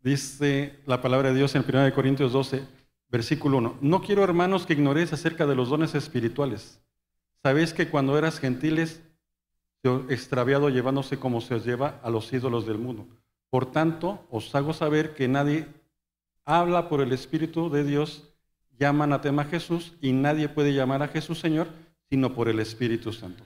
Dice 0.00 0.78
la 0.86 1.02
palabra 1.02 1.30
de 1.30 1.34
Dios 1.34 1.54
en 1.54 1.64
1 1.68 1.94
Corintios 1.94 2.32
12, 2.32 2.66
versículo 3.10 3.58
1. 3.58 3.78
No 3.82 4.00
quiero, 4.00 4.24
hermanos, 4.24 4.64
que 4.64 4.72
ignoréis 4.72 5.12
acerca 5.12 5.46
de 5.46 5.54
los 5.54 5.68
dones 5.68 5.94
espirituales. 5.94 6.80
Sabéis 7.42 7.74
que 7.74 7.90
cuando 7.90 8.16
eras 8.16 8.38
gentiles, 8.40 9.02
extraviado 10.08 10.70
llevándose 10.70 11.18
como 11.18 11.40
se 11.40 11.56
os 11.56 11.64
lleva 11.64 12.00
a 12.02 12.10
los 12.10 12.32
ídolos 12.32 12.66
del 12.66 12.78
mundo. 12.78 13.06
Por 13.50 13.70
tanto, 13.70 14.26
os 14.30 14.54
hago 14.54 14.72
saber 14.72 15.14
que 15.14 15.28
nadie 15.28 15.66
habla 16.44 16.88
por 16.88 17.00
el 17.00 17.12
Espíritu 17.12 17.68
de 17.68 17.84
Dios 17.84 18.28
llaman 18.78 19.12
a 19.12 19.20
tema 19.20 19.44
Jesús 19.44 19.94
y 20.00 20.12
nadie 20.12 20.48
puede 20.48 20.72
llamar 20.72 21.02
a 21.02 21.08
Jesús 21.08 21.38
Señor 21.38 21.68
sino 22.10 22.34
por 22.34 22.48
el 22.48 22.58
Espíritu 22.60 23.12
Santo. 23.12 23.44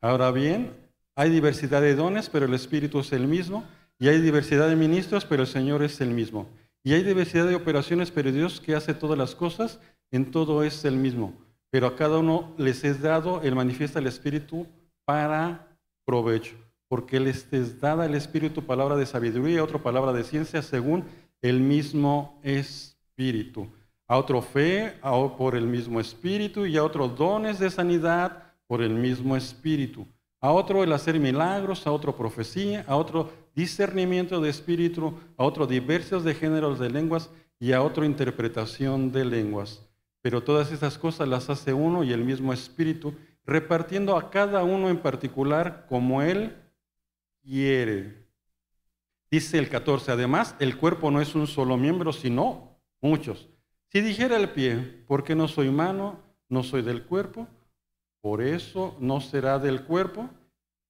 Ahora 0.00 0.30
bien, 0.30 0.72
hay 1.16 1.30
diversidad 1.30 1.80
de 1.80 1.94
dones, 1.94 2.28
pero 2.30 2.46
el 2.46 2.54
Espíritu 2.54 3.00
es 3.00 3.12
el 3.12 3.26
mismo, 3.26 3.64
y 3.98 4.08
hay 4.08 4.20
diversidad 4.20 4.68
de 4.68 4.76
ministros, 4.76 5.24
pero 5.24 5.42
el 5.42 5.48
Señor 5.48 5.82
es 5.82 6.00
el 6.00 6.10
mismo. 6.10 6.48
Y 6.82 6.92
hay 6.92 7.02
diversidad 7.02 7.46
de 7.46 7.54
operaciones, 7.54 8.10
pero 8.10 8.30
Dios 8.30 8.60
que 8.60 8.74
hace 8.74 8.94
todas 8.94 9.18
las 9.18 9.34
cosas, 9.34 9.80
en 10.10 10.30
todo 10.30 10.62
es 10.62 10.84
el 10.84 10.96
mismo. 10.96 11.34
Pero 11.70 11.86
a 11.86 11.96
cada 11.96 12.18
uno 12.18 12.54
les 12.56 12.84
es 12.84 13.00
dado, 13.00 13.40
Él 13.42 13.54
manifiesta 13.54 13.98
el 13.98 14.06
Espíritu 14.06 14.66
para 15.04 15.66
provecho, 16.04 16.54
porque 16.88 17.18
les 17.18 17.52
es 17.52 17.80
dada 17.80 18.06
el 18.06 18.14
Espíritu 18.14 18.64
palabra 18.64 18.96
de 18.96 19.06
sabiduría, 19.06 19.64
otra 19.64 19.82
palabra 19.82 20.12
de 20.12 20.24
ciencia, 20.24 20.62
según 20.62 21.04
el 21.42 21.60
mismo 21.60 22.38
Espíritu 22.42 23.68
a 24.06 24.18
otro 24.18 24.42
fe 24.42 24.94
por 25.36 25.56
el 25.56 25.66
mismo 25.66 26.00
espíritu 26.00 26.66
y 26.66 26.76
a 26.76 26.84
otros 26.84 27.16
dones 27.16 27.58
de 27.58 27.70
sanidad 27.70 28.52
por 28.66 28.82
el 28.82 28.94
mismo 28.94 29.36
espíritu, 29.36 30.06
a 30.40 30.50
otro 30.50 30.82
el 30.82 30.92
hacer 30.92 31.18
milagros, 31.18 31.86
a 31.86 31.92
otro 31.92 32.16
profecía, 32.16 32.84
a 32.86 32.96
otro 32.96 33.32
discernimiento 33.54 34.40
de 34.40 34.50
espíritu, 34.50 35.14
a 35.36 35.44
otro 35.44 35.66
diversos 35.66 36.24
de 36.24 36.34
géneros 36.34 36.78
de 36.78 36.90
lenguas 36.90 37.30
y 37.58 37.72
a 37.72 37.82
otro 37.82 38.04
interpretación 38.04 39.12
de 39.12 39.24
lenguas. 39.24 39.86
Pero 40.20 40.42
todas 40.42 40.72
estas 40.72 40.98
cosas 40.98 41.28
las 41.28 41.50
hace 41.50 41.72
uno 41.72 42.02
y 42.02 42.12
el 42.12 42.24
mismo 42.24 42.52
espíritu, 42.52 43.14
repartiendo 43.46 44.16
a 44.16 44.30
cada 44.30 44.64
uno 44.64 44.88
en 44.88 44.98
particular 44.98 45.86
como 45.88 46.22
él 46.22 46.56
quiere. 47.42 48.24
Dice 49.30 49.58
el 49.58 49.68
14, 49.68 50.12
además, 50.12 50.56
el 50.60 50.76
cuerpo 50.78 51.10
no 51.10 51.20
es 51.20 51.34
un 51.34 51.46
solo 51.46 51.76
miembro, 51.76 52.12
sino 52.12 52.78
muchos. 53.00 53.48
Si 53.94 54.02
dijera 54.02 54.36
el 54.36 54.50
pie, 54.50 54.76
¿por 55.06 55.24
qué 55.24 55.34
no 55.34 55.48
soy 55.48 55.70
mano, 55.70 56.18
no 56.50 56.64
soy 56.64 56.82
del 56.82 57.04
cuerpo? 57.04 57.46
por 58.24 58.40
eso 58.40 58.96
no 59.00 59.20
será 59.20 59.58
del 59.58 59.84
cuerpo. 59.84 60.30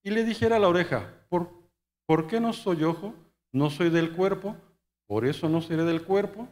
Y 0.04 0.10
le 0.10 0.22
dijera 0.22 0.60
la 0.60 0.68
oreja, 0.68 1.12
¿por, 1.28 1.50
¿por 2.06 2.28
qué 2.28 2.38
no 2.38 2.52
soy 2.52 2.84
ojo? 2.84 3.12
No 3.50 3.70
soy 3.70 3.90
del 3.90 4.12
cuerpo, 4.12 4.54
por 5.08 5.26
eso 5.26 5.48
no 5.48 5.60
seré 5.60 5.82
del 5.82 6.04
cuerpo. 6.04 6.46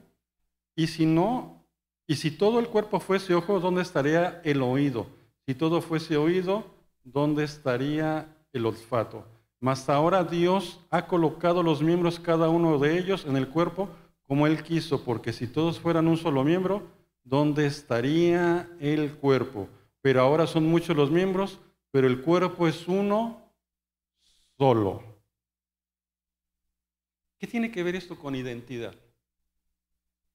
Y 0.75 0.89
si 0.89 1.07
no, 1.07 1.65
y 2.09 2.17
si 2.17 2.33
todo 2.33 2.59
el 2.59 2.67
cuerpo 2.67 2.99
fuese 2.99 3.33
ojo, 3.33 3.61
¿dónde 3.61 3.81
estaría 3.81 4.41
el 4.43 4.61
oído? 4.61 5.07
Si 5.47 5.55
todo 5.55 5.81
fuese 5.83 6.17
oído, 6.17 6.65
¿dónde 7.05 7.45
estaría 7.45 8.27
el 8.53 8.67
olfato? 8.67 9.25
Mas 9.61 9.89
ahora 9.89 10.25
Dios 10.25 10.81
ha 10.91 11.07
colocado 11.07 11.63
los 11.63 11.81
miembros, 11.81 12.19
cada 12.19 12.49
uno 12.49 12.77
de 12.81 12.99
ellos, 12.99 13.25
en 13.25 13.37
el 13.37 13.49
cuerpo 13.49 13.89
como 14.33 14.47
Él 14.47 14.63
quiso, 14.63 15.05
porque 15.05 15.31
si 15.31 15.47
todos 15.47 15.79
fueran 15.79 16.09
un 16.09 16.17
solo 16.17 16.43
miembro, 16.43 16.89
¿dónde 17.23 17.67
estaría 17.67 18.67
el 18.81 19.13
cuerpo? 19.17 19.69
Pero 20.01 20.23
ahora 20.23 20.47
son 20.47 20.65
muchos 20.65 20.97
los 20.97 21.11
miembros, 21.11 21.61
pero 21.91 22.07
el 22.07 22.23
cuerpo 22.23 22.67
es 22.67 22.89
uno 22.89 23.43
solo. 24.57 25.03
¿Qué 27.37 27.47
tiene 27.47 27.71
que 27.71 27.83
ver 27.83 27.95
esto 27.95 28.19
con 28.19 28.35
identidad? 28.35 28.95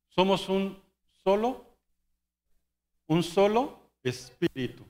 Somos 0.09 0.47
un 0.47 0.79
solo, 1.23 1.65
un 3.07 3.23
solo 3.23 3.79
espíritu. 4.03 4.85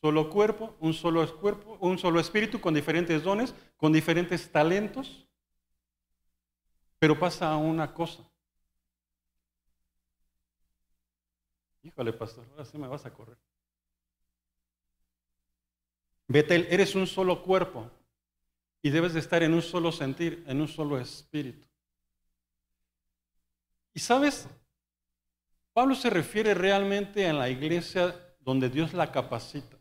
Solo 0.00 0.30
cuerpo, 0.30 0.74
un 0.80 0.94
solo 0.94 1.38
cuerpo, 1.38 1.76
un 1.82 1.98
solo 1.98 2.18
espíritu 2.18 2.62
con 2.62 2.72
diferentes 2.72 3.22
dones, 3.22 3.54
con 3.76 3.92
diferentes 3.92 4.50
talentos. 4.50 5.26
Pero 7.02 7.18
pasa 7.18 7.56
una 7.56 7.92
cosa. 7.92 8.22
Híjole, 11.82 12.12
pastor, 12.12 12.46
ahora 12.52 12.64
sí 12.64 12.78
me 12.78 12.86
vas 12.86 13.04
a 13.04 13.12
correr. 13.12 13.36
Betel, 16.28 16.68
eres 16.70 16.94
un 16.94 17.08
solo 17.08 17.42
cuerpo 17.42 17.90
y 18.82 18.90
debes 18.90 19.14
de 19.14 19.18
estar 19.18 19.42
en 19.42 19.52
un 19.52 19.62
solo 19.62 19.90
sentir, 19.90 20.44
en 20.46 20.60
un 20.60 20.68
solo 20.68 20.96
espíritu. 20.96 21.66
Y 23.94 23.98
sabes, 23.98 24.46
Pablo 25.72 25.96
se 25.96 26.08
refiere 26.08 26.54
realmente 26.54 27.28
a 27.28 27.32
la 27.32 27.48
iglesia 27.48 28.14
donde 28.38 28.70
Dios 28.70 28.94
la 28.94 29.10
capacita. 29.10 29.76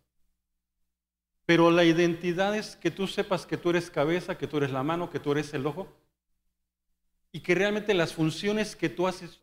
Pero 1.45 1.69
la 1.69 1.83
identidad 1.83 2.55
es 2.55 2.75
que 2.75 2.89
tú 2.89 3.05
sepas 3.05 3.45
que 3.45 3.57
tú 3.57 3.69
eres 3.69 3.91
cabeza, 3.91 4.39
que 4.39 4.47
tú 4.47 4.57
eres 4.57 4.71
la 4.71 4.81
mano, 4.81 5.11
que 5.11 5.19
tú 5.19 5.33
eres 5.33 5.53
el 5.53 5.67
ojo. 5.67 6.00
Y 7.31 7.39
que 7.41 7.55
realmente 7.55 7.93
las 7.93 8.13
funciones 8.13 8.75
que 8.75 8.89
tú 8.89 9.07
haces 9.07 9.41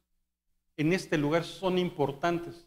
en 0.76 0.92
este 0.92 1.18
lugar 1.18 1.44
son 1.44 1.78
importantes. 1.78 2.66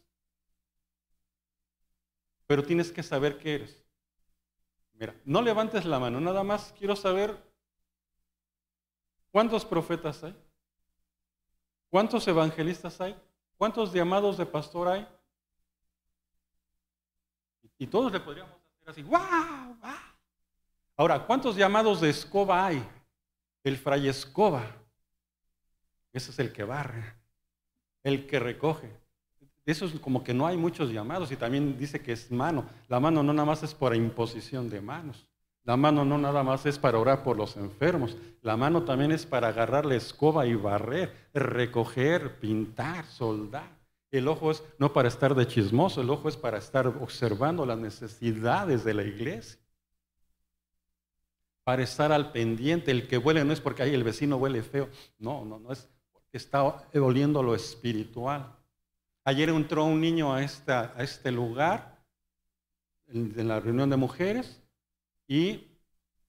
Pero 2.47 2.63
tienes 2.63 2.91
que 2.91 3.03
saber 3.03 3.37
qué 3.37 3.55
eres. 3.55 3.83
Mira, 4.93 5.15
no 5.25 5.41
levantes 5.41 5.85
la 5.85 5.99
mano, 5.99 6.19
nada 6.19 6.43
más 6.43 6.73
quiero 6.77 6.95
saber 6.95 7.35
cuántos 9.31 9.65
profetas 9.65 10.23
hay, 10.23 10.35
cuántos 11.89 12.27
evangelistas 12.27 12.99
hay, 13.01 13.19
cuántos 13.57 13.93
llamados 13.93 14.37
de 14.37 14.45
pastor 14.45 14.89
hay. 14.89 15.07
Y 17.77 17.87
todos 17.87 18.11
le 18.11 18.19
podríamos 18.19 18.61
así, 18.85 19.01
¡wow! 19.01 19.77
Ahora, 20.97 21.25
¿cuántos 21.25 21.55
llamados 21.55 22.01
de 22.01 22.09
escoba 22.09 22.65
hay? 22.65 22.87
El 23.63 23.77
fray 23.77 24.07
escoba. 24.07 24.80
Ese 26.13 26.31
es 26.31 26.39
el 26.39 26.51
que 26.51 26.63
barre, 26.63 27.15
el 28.03 28.27
que 28.27 28.39
recoge. 28.39 28.89
Eso 29.65 29.85
es 29.85 29.93
como 29.99 30.23
que 30.23 30.33
no 30.33 30.47
hay 30.47 30.57
muchos 30.57 30.91
llamados 30.91 31.31
y 31.31 31.35
también 31.35 31.77
dice 31.77 32.01
que 32.01 32.13
es 32.13 32.31
mano. 32.31 32.65
La 32.87 32.99
mano 32.99 33.21
no 33.21 33.31
nada 33.31 33.45
más 33.45 33.63
es 33.63 33.73
por 33.73 33.95
imposición 33.95 34.69
de 34.69 34.81
manos. 34.81 35.27
La 35.63 35.77
mano 35.77 36.03
no 36.03 36.17
nada 36.17 36.41
más 36.43 36.65
es 36.65 36.79
para 36.79 36.97
orar 36.97 37.23
por 37.23 37.37
los 37.37 37.55
enfermos. 37.55 38.17
La 38.41 38.57
mano 38.57 38.83
también 38.83 39.11
es 39.11 39.27
para 39.27 39.49
agarrar 39.49 39.85
la 39.85 39.95
escoba 39.95 40.47
y 40.47 40.55
barrer, 40.55 41.13
recoger, 41.33 42.39
pintar, 42.39 43.05
soldar. 43.05 43.79
El 44.09 44.27
ojo 44.27 44.51
es 44.51 44.63
no 44.79 44.91
para 44.91 45.07
estar 45.07 45.35
de 45.35 45.47
chismoso, 45.47 46.01
el 46.01 46.09
ojo 46.09 46.27
es 46.27 46.35
para 46.35 46.57
estar 46.57 46.87
observando 46.87 47.65
las 47.65 47.77
necesidades 47.77 48.83
de 48.83 48.93
la 48.95 49.03
iglesia. 49.03 49.59
Para 51.63 51.83
estar 51.83 52.11
al 52.11 52.31
pendiente. 52.31 52.89
El 52.89 53.07
que 53.07 53.19
huele 53.19 53.45
no 53.45 53.53
es 53.53 53.61
porque 53.61 53.83
ahí 53.83 53.93
el 53.93 54.03
vecino 54.03 54.37
huele 54.37 54.63
feo. 54.63 54.89
No, 55.19 55.45
no, 55.45 55.59
no 55.59 55.71
es 55.71 55.87
porque 56.31 56.37
está 56.37 56.63
oliendo 56.93 57.43
lo 57.43 57.53
espiritual. 57.53 58.55
Ayer 59.25 59.49
entró 59.49 59.83
un 59.83 59.99
niño 59.99 60.33
a 60.33 60.41
este 60.41 61.29
lugar, 61.29 62.01
en, 63.07 63.47
la 63.49 63.59
reunión 63.59 63.89
de 63.89 63.97
mujeres, 63.97 64.63
y 65.27 65.67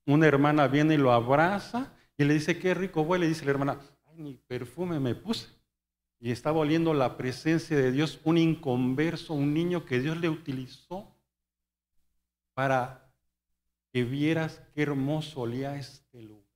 una 0.04 0.26
hermana 0.26 0.66
viene 0.66 0.94
y 0.94 0.98
lo 0.98 1.12
abraza 1.12 1.92
y 2.18 2.24
le 2.24 2.34
dice, 2.34 2.58
qué 2.58 2.74
rico 2.74 3.02
huele. 3.02 3.26
Y 3.26 3.28
dice 3.28 3.44
la 3.44 3.52
hermana, 3.52 3.80
ay, 4.06 4.18
ni 4.18 4.34
perfume 4.34 4.98
me 4.98 5.14
puse 5.14 5.48
y 6.18 6.32
estaba 6.32 6.58
oliendo 6.58 6.94
la 6.94 7.16
presencia 7.16 7.76
de 7.76 7.90
Dios, 7.92 8.20
un 8.24 8.38
inconverso, 8.38 9.34
un 9.34 9.54
niño 9.54 9.84
que 9.84 10.00
Dios 10.00 10.16
le 10.18 10.28
utilizó 10.28 11.16
para 12.54 13.12
que 13.92 14.04
vieras 14.04 14.62
qué 14.74 14.82
hermoso 14.82 15.42
olía 15.42 15.76
este 15.76 16.22
lugar. 16.22 16.46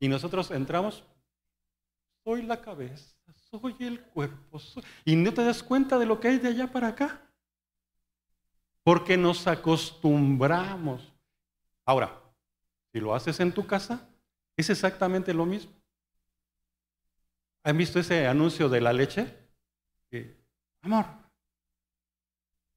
Y 0.00 0.08
nosotros 0.08 0.50
entramos, 0.50 1.04
soy 2.26 2.42
la 2.42 2.60
cabeza, 2.60 3.14
soy 3.48 3.76
el 3.78 4.00
cuerpo, 4.00 4.60
y 5.04 5.14
no 5.14 5.32
te 5.32 5.44
das 5.44 5.62
cuenta 5.62 5.96
de 5.96 6.06
lo 6.06 6.18
que 6.18 6.26
hay 6.26 6.38
de 6.40 6.48
allá 6.48 6.66
para 6.66 6.88
acá. 6.88 7.22
Porque 8.82 9.16
nos 9.16 9.46
acostumbramos. 9.46 11.14
Ahora, 11.84 12.20
si 12.92 12.98
lo 12.98 13.14
haces 13.14 13.38
en 13.38 13.52
tu 13.52 13.64
casa, 13.64 14.08
es 14.56 14.68
exactamente 14.70 15.32
lo 15.32 15.46
mismo. 15.46 15.70
¿Han 17.62 17.78
visto 17.78 18.00
ese 18.00 18.26
anuncio 18.26 18.68
de 18.68 18.80
la 18.80 18.92
leche? 18.92 19.32
Amor, 20.82 21.06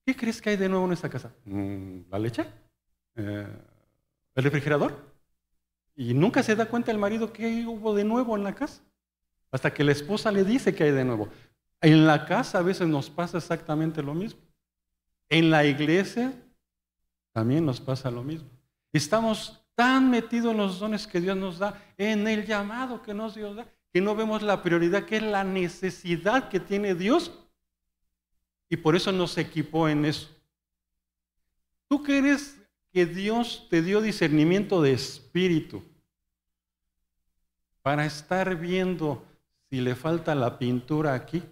¿qué 0.05 0.15
crees 0.15 0.39
que 0.39 0.51
hay 0.51 0.57
de 0.57 0.69
nuevo 0.69 0.85
en 0.85 0.93
esta 0.93 1.09
casa? 1.09 1.33
Mm, 1.45 2.01
¿La 2.11 2.19
leche? 2.19 2.45
Eh, 3.15 3.47
¿El 4.35 4.43
refrigerador? 4.43 5.11
Y 5.95 6.13
nunca 6.13 6.43
se 6.43 6.55
da 6.55 6.67
cuenta 6.67 6.91
el 6.91 6.99
marido 6.99 7.33
que 7.33 7.65
hubo 7.65 7.95
de 7.95 8.03
nuevo 8.03 8.37
en 8.37 8.43
la 8.43 8.53
casa. 8.53 8.83
Hasta 9.51 9.73
que 9.73 9.83
la 9.83 9.91
esposa 9.91 10.31
le 10.31 10.43
dice 10.43 10.73
que 10.75 10.83
hay 10.83 10.91
de 10.91 11.05
nuevo. 11.05 11.29
En 11.81 12.05
la 12.05 12.25
casa 12.25 12.59
a 12.59 12.61
veces 12.61 12.87
nos 12.87 13.09
pasa 13.09 13.37
exactamente 13.37 14.03
lo 14.03 14.13
mismo. 14.13 14.41
En 15.29 15.49
la 15.49 15.65
iglesia 15.65 16.33
también 17.31 17.65
nos 17.65 17.79
pasa 17.79 18.11
lo 18.11 18.23
mismo. 18.23 18.49
Estamos 18.91 19.61
tan 19.75 20.09
metidos 20.09 20.51
en 20.51 20.57
los 20.57 20.79
dones 20.79 21.07
que 21.07 21.21
Dios 21.21 21.37
nos 21.37 21.57
da, 21.57 21.81
en 21.97 22.27
el 22.27 22.45
llamado 22.45 23.01
que 23.01 23.13
nos 23.13 23.35
Dios 23.35 23.55
da, 23.55 23.67
que 23.93 24.01
no 24.01 24.15
vemos 24.15 24.41
la 24.41 24.61
prioridad, 24.61 25.05
que 25.05 25.17
es 25.17 25.23
la 25.23 25.43
necesidad 25.43 26.49
que 26.49 26.59
tiene 26.59 26.95
Dios. 26.95 27.31
Y 28.69 28.77
por 28.77 28.95
eso 28.95 29.11
nos 29.11 29.37
equipó 29.37 29.87
en 29.87 30.05
eso. 30.05 30.29
¿Tú 31.87 32.03
crees 32.03 32.59
que 32.91 33.05
Dios 33.05 33.67
te 33.69 33.81
dio 33.81 34.01
discernimiento 34.01 34.81
de 34.81 34.93
espíritu 34.93 35.83
para 37.81 38.05
estar 38.05 38.55
viendo 38.55 39.25
si 39.69 39.81
le 39.81 39.95
falta 39.95 40.33
la 40.35 40.57
pintura 40.57 41.13
aquí? 41.13 41.43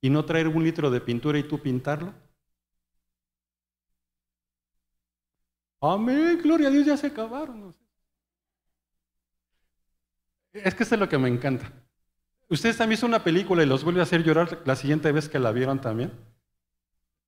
¿Y 0.00 0.10
no 0.10 0.24
traer 0.24 0.48
un 0.48 0.64
litro 0.64 0.90
de 0.90 1.00
pintura 1.00 1.38
y 1.38 1.44
tú 1.44 1.60
pintarlo? 1.60 2.12
Amén, 5.80 6.38
gloria 6.42 6.68
a 6.68 6.70
Dios, 6.70 6.86
ya 6.86 6.96
se 6.96 7.06
acabaron. 7.06 7.74
Es 10.52 10.74
que 10.74 10.82
eso 10.82 10.94
es 10.94 11.00
lo 11.00 11.08
que 11.08 11.18
me 11.18 11.28
encanta. 11.28 11.72
Ustedes 12.48 12.76
también 12.76 12.98
hizo 12.98 13.06
una 13.06 13.22
película 13.22 13.62
y 13.62 13.66
los 13.66 13.84
vuelve 13.84 14.00
a 14.00 14.02
hacer 14.02 14.24
llorar 14.24 14.60
la 14.64 14.74
siguiente 14.74 15.12
vez 15.12 15.28
que 15.28 15.38
la 15.38 15.52
vieron 15.52 15.80
también. 15.80 16.12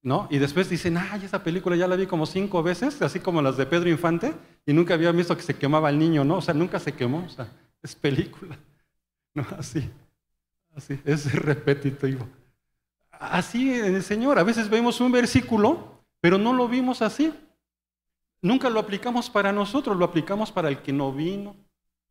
¿No? 0.02 0.26
Y 0.30 0.38
después 0.38 0.68
dicen, 0.68 0.96
ay, 0.96 1.24
esa 1.24 1.44
película 1.44 1.76
ya 1.76 1.86
la 1.86 1.94
vi 1.94 2.08
como 2.08 2.26
cinco 2.26 2.62
veces, 2.62 3.00
así 3.02 3.20
como 3.20 3.40
las 3.40 3.56
de 3.56 3.66
Pedro 3.66 3.88
Infante, 3.88 4.34
y 4.66 4.72
nunca 4.72 4.94
había 4.94 5.12
visto 5.12 5.36
que 5.36 5.44
se 5.44 5.56
quemaba 5.56 5.90
el 5.90 5.98
niño, 5.98 6.24
¿no? 6.24 6.38
O 6.38 6.42
sea, 6.42 6.54
nunca 6.54 6.80
se 6.80 6.92
quemó, 6.92 7.24
o 7.24 7.28
sea, 7.28 7.48
es 7.80 7.94
película. 7.94 8.58
No, 9.34 9.46
así, 9.58 9.90
así, 10.76 11.00
es 11.06 11.32
repetitivo. 11.32 12.28
Así 13.10 13.72
el 13.72 14.02
Señor, 14.02 14.38
a 14.38 14.42
veces 14.42 14.68
vemos 14.68 15.00
un 15.00 15.10
versículo, 15.10 16.02
pero 16.20 16.36
no 16.36 16.52
lo 16.52 16.68
vimos 16.68 17.00
así. 17.00 17.32
Nunca 18.42 18.68
lo 18.68 18.80
aplicamos 18.80 19.30
para 19.30 19.52
nosotros, 19.52 19.96
lo 19.96 20.04
aplicamos 20.04 20.50
para 20.50 20.68
el 20.68 20.82
que 20.82 20.92
no 20.92 21.12
vino, 21.12 21.56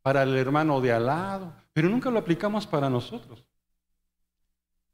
para 0.00 0.22
el 0.22 0.34
hermano 0.36 0.80
de 0.80 0.92
al 0.92 1.06
lado, 1.06 1.52
pero 1.72 1.88
nunca 1.88 2.10
lo 2.10 2.18
aplicamos 2.18 2.66
para 2.66 2.88
nosotros. 2.88 3.44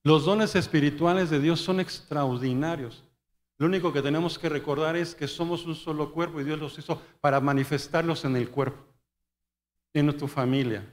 Los 0.03 0.24
dones 0.24 0.57
espirituales 0.57 1.31
de 1.31 1.41
Dios 1.41 1.61
son 1.61 1.81
extraordinarios. 1.81 3.05
Lo 3.59 3.66
único 3.66 3.93
que 3.93 4.03
tenemos 4.03 4.39
que 4.39 4.49
recordar 4.49 4.97
es 4.97 5.14
que 5.14 5.29
somos 5.29 5.66
un 5.66 5.74
solo 5.74 6.12
cuerpo 6.12 6.41
y 6.41 6.45
Dios 6.45 6.59
los 6.59 6.79
hizo 6.79 7.01
para 7.20 7.41
manifestarlos 7.41 8.24
en 8.24 8.37
el 8.37 8.51
cuerpo, 8.51 8.85
en 9.95 10.16
tu 10.16 10.29
familia. 10.29 10.85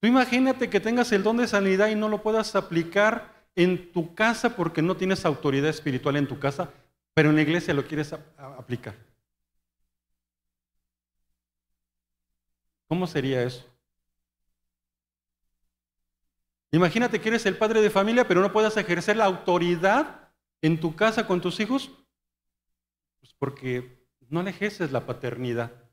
Tú 0.00 0.06
imagínate 0.06 0.68
que 0.68 0.80
tengas 0.80 1.10
el 1.12 1.22
don 1.22 1.38
de 1.38 1.48
sanidad 1.48 1.88
y 1.88 1.94
no 1.94 2.08
lo 2.08 2.22
puedas 2.22 2.54
aplicar 2.54 3.34
en 3.54 3.92
tu 3.92 4.14
casa 4.14 4.54
porque 4.54 4.82
no 4.82 4.96
tienes 4.96 5.24
autoridad 5.24 5.70
espiritual 5.70 6.16
en 6.16 6.28
tu 6.28 6.38
casa, 6.38 6.70
pero 7.14 7.30
en 7.30 7.36
la 7.36 7.42
iglesia 7.42 7.72
lo 7.72 7.86
quieres 7.86 8.12
aplicar. 8.12 8.94
¿Cómo 12.88 13.06
sería 13.06 13.42
eso? 13.42 13.64
Imagínate 16.70 17.20
que 17.20 17.30
eres 17.30 17.46
el 17.46 17.56
padre 17.56 17.80
de 17.80 17.90
familia, 17.90 18.28
pero 18.28 18.42
no 18.42 18.52
puedas 18.52 18.76
ejercer 18.76 19.16
la 19.16 19.24
autoridad 19.24 20.28
en 20.60 20.78
tu 20.78 20.94
casa 20.94 21.26
con 21.26 21.40
tus 21.40 21.58
hijos, 21.58 21.90
pues 23.20 23.32
porque 23.38 24.04
no 24.28 24.42
le 24.42 24.50
ejerces 24.50 24.92
la 24.92 25.06
paternidad. 25.06 25.85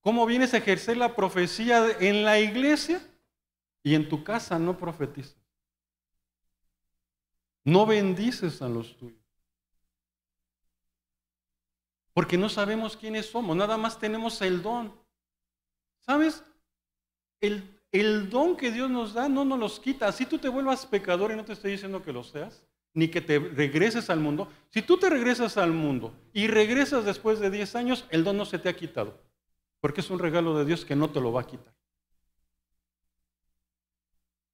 ¿Cómo 0.00 0.24
vienes 0.24 0.54
a 0.54 0.58
ejercer 0.58 0.96
la 0.96 1.14
profecía 1.14 1.86
en 2.00 2.24
la 2.24 2.40
iglesia 2.40 3.02
y 3.82 3.94
en 3.94 4.08
tu 4.08 4.24
casa 4.24 4.58
no 4.58 4.78
profetizas? 4.78 5.36
No 7.64 7.84
bendices 7.84 8.62
a 8.62 8.68
los 8.68 8.96
tuyos. 8.96 9.20
Porque 12.14 12.38
no 12.38 12.48
sabemos 12.48 12.96
quiénes 12.96 13.26
somos, 13.26 13.56
nada 13.56 13.76
más 13.76 13.98
tenemos 13.98 14.40
el 14.42 14.62
don. 14.62 14.92
¿Sabes? 16.00 16.42
El, 17.40 18.30
don 18.30 18.56
que 18.56 18.70
Dios 18.70 18.90
nos 18.90 19.14
da 19.14 19.28
no 19.28 19.44
nos 19.44 19.58
los 19.58 19.80
quita. 19.80 20.08
Así 20.08 20.24
tú 20.24 20.38
te 20.38 20.48
vuelvas 20.48 20.86
pecador 20.86 21.30
y 21.30 21.36
no 21.36 21.44
te 21.44 21.52
estoy 21.52 21.72
diciendo 21.72 22.02
que 22.02 22.12
lo 22.12 22.24
seas, 22.24 22.62
ni 22.94 23.08
que 23.08 23.20
te 23.20 23.38
regreses 23.38 24.10
al 24.10 24.20
mundo. 24.20 24.48
Si 24.70 24.82
tú 24.82 24.98
te 24.98 25.10
regresas 25.10 25.56
al 25.56 25.72
mundo 25.72 26.14
y 26.32 26.46
regresas 26.46 27.04
después 27.04 27.38
de 27.38 27.50
10 27.50 27.76
años, 27.76 28.06
el 28.10 28.24
don 28.24 28.36
no 28.36 28.44
se 28.44 28.58
te 28.58 28.68
ha 28.68 28.76
quitado. 28.76 29.29
Porque 29.80 30.00
es 30.00 30.10
un 30.10 30.18
regalo 30.18 30.56
de 30.56 30.64
Dios 30.64 30.84
que 30.84 30.96
no 30.96 31.10
te 31.10 31.20
lo 31.20 31.32
va 31.32 31.42
a 31.42 31.46
quitar. 31.46 31.74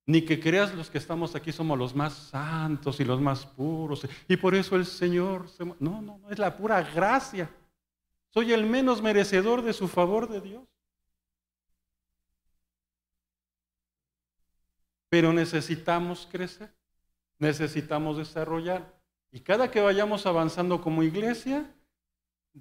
Ni 0.07 0.23
que 0.23 0.39
creas 0.39 0.73
los 0.73 0.89
que 0.89 0.99
estamos 0.99 1.35
aquí 1.35 1.51
somos 1.51 1.77
los 1.77 1.95
más 1.95 2.15
santos 2.15 3.01
y 3.01 3.05
los 3.05 3.21
más 3.21 3.45
puros. 3.45 4.07
Y 4.29 4.37
por 4.37 4.55
eso 4.55 4.77
el 4.77 4.87
Señor... 4.87 5.47
No, 5.59 6.01
no, 6.01 6.19
no, 6.19 6.31
es 6.31 6.39
la 6.39 6.57
pura 6.57 6.81
gracia. 6.83 7.51
Soy 8.31 8.53
el 8.53 8.65
menos 8.67 9.03
merecedor 9.03 9.63
de 9.63 9.73
su 9.73 9.89
favor 9.89 10.29
de 10.29 10.41
Dios. 10.41 10.65
Pero 15.09 15.33
necesitamos 15.33 16.29
crecer, 16.31 16.73
necesitamos 17.39 18.17
desarrollar. 18.17 18.95
Y 19.33 19.41
cada 19.41 19.71
que 19.71 19.81
vayamos 19.81 20.25
avanzando 20.27 20.81
como 20.81 21.03
iglesia, 21.03 21.75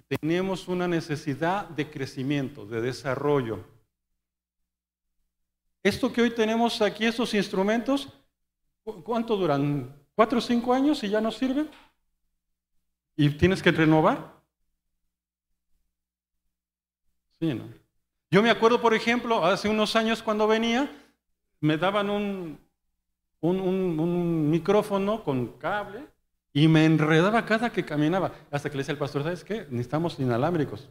tenemos 0.08 0.68
una 0.68 0.86
necesidad 0.86 1.68
de 1.68 1.90
crecimiento, 1.90 2.66
de 2.66 2.80
desarrollo. 2.80 3.64
Esto 5.82 6.12
que 6.12 6.22
hoy 6.22 6.30
tenemos 6.30 6.82
aquí, 6.82 7.06
estos 7.06 7.32
instrumentos, 7.34 8.08
¿cuánto 9.04 9.36
duran? 9.36 9.94
¿Cuatro 10.14 10.38
o 10.38 10.42
cinco 10.42 10.72
años 10.72 11.02
y 11.04 11.08
ya 11.08 11.20
no 11.20 11.30
sirven? 11.30 11.70
¿Y 13.16 13.30
tienes 13.30 13.62
que 13.62 13.70
renovar? 13.70 14.34
Sí, 17.38 17.54
¿no? 17.54 17.68
Yo 18.30 18.42
me 18.42 18.50
acuerdo, 18.50 18.80
por 18.80 18.94
ejemplo, 18.94 19.44
hace 19.44 19.68
unos 19.68 19.94
años 19.94 20.22
cuando 20.22 20.46
venía, 20.46 20.90
me 21.60 21.78
daban 21.78 22.10
un, 22.10 22.58
un, 23.40 23.60
un 23.60 24.50
micrófono 24.50 25.22
con 25.22 25.58
cable 25.58 26.06
y 26.56 26.68
me 26.68 26.86
enredaba 26.86 27.44
cada 27.44 27.68
que 27.68 27.84
caminaba, 27.84 28.32
hasta 28.50 28.70
que 28.70 28.78
le 28.78 28.80
decía 28.80 28.94
al 28.94 28.98
pastor, 28.98 29.22
¿sabes 29.22 29.44
qué? 29.44 29.66
Necesitamos 29.68 30.18
inalámbricos. 30.18 30.88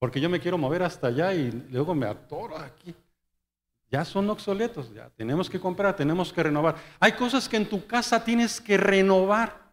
Porque 0.00 0.20
yo 0.20 0.28
me 0.28 0.40
quiero 0.40 0.58
mover 0.58 0.82
hasta 0.82 1.06
allá 1.06 1.32
y 1.34 1.52
luego 1.70 1.94
me 1.94 2.04
atoro 2.04 2.58
aquí. 2.58 2.92
Ya 3.92 4.04
son 4.04 4.28
obsoletos, 4.28 4.92
ya 4.92 5.08
tenemos 5.10 5.48
que 5.48 5.60
comprar, 5.60 5.94
tenemos 5.94 6.32
que 6.32 6.42
renovar. 6.42 6.74
Hay 6.98 7.12
cosas 7.12 7.48
que 7.48 7.56
en 7.56 7.68
tu 7.68 7.86
casa 7.86 8.24
tienes 8.24 8.60
que 8.60 8.76
renovar. 8.76 9.72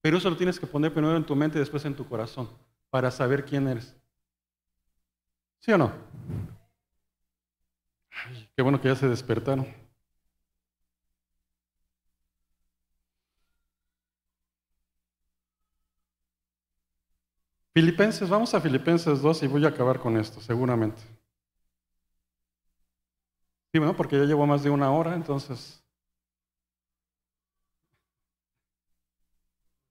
Pero 0.00 0.18
eso 0.18 0.30
lo 0.30 0.36
tienes 0.36 0.60
que 0.60 0.66
poner 0.68 0.92
primero 0.92 1.16
en 1.16 1.26
tu 1.26 1.34
mente 1.34 1.58
y 1.58 1.60
después 1.60 1.84
en 1.84 1.96
tu 1.96 2.08
corazón 2.08 2.48
para 2.90 3.10
saber 3.10 3.44
quién 3.44 3.66
eres. 3.66 3.92
¿Sí 5.58 5.72
o 5.72 5.78
no? 5.78 5.90
qué 8.54 8.62
bueno 8.62 8.80
que 8.80 8.86
ya 8.86 8.94
se 8.94 9.08
despertaron. 9.08 9.66
Filipenses, 17.78 18.28
vamos 18.28 18.52
a 18.54 18.60
Filipenses 18.60 19.22
2 19.22 19.40
y 19.44 19.46
voy 19.46 19.64
a 19.64 19.68
acabar 19.68 20.00
con 20.00 20.16
esto, 20.16 20.40
seguramente. 20.40 21.00
Sí, 23.72 23.78
bueno, 23.78 23.94
porque 23.96 24.18
ya 24.18 24.24
llevo 24.24 24.48
más 24.48 24.64
de 24.64 24.70
una 24.70 24.90
hora, 24.90 25.14
entonces. 25.14 25.80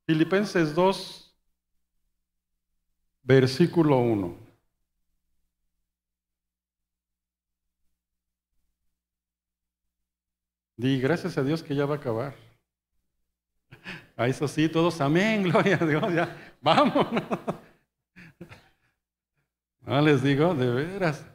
Filipenses 0.06 0.76
2, 0.76 1.34
versículo 3.24 4.00
1. 4.00 4.36
Di 10.76 11.00
gracias 11.00 11.38
a 11.38 11.44
Dios 11.44 11.62
que 11.62 11.76
ya 11.76 11.86
va 11.86 11.96
a 11.96 11.98
acabar. 11.98 12.36
A 14.18 14.28
eso 14.28 14.48
sí, 14.48 14.68
todos 14.70 15.00
amén, 15.02 15.44
gloria 15.44 15.78
a 15.80 15.86
Dios, 15.86 16.14
ya, 16.14 16.36
vamos. 16.62 17.06
No 19.88 20.02
les 20.02 20.22
digo, 20.22 20.54
de 20.54 20.70
veras. 20.70 21.26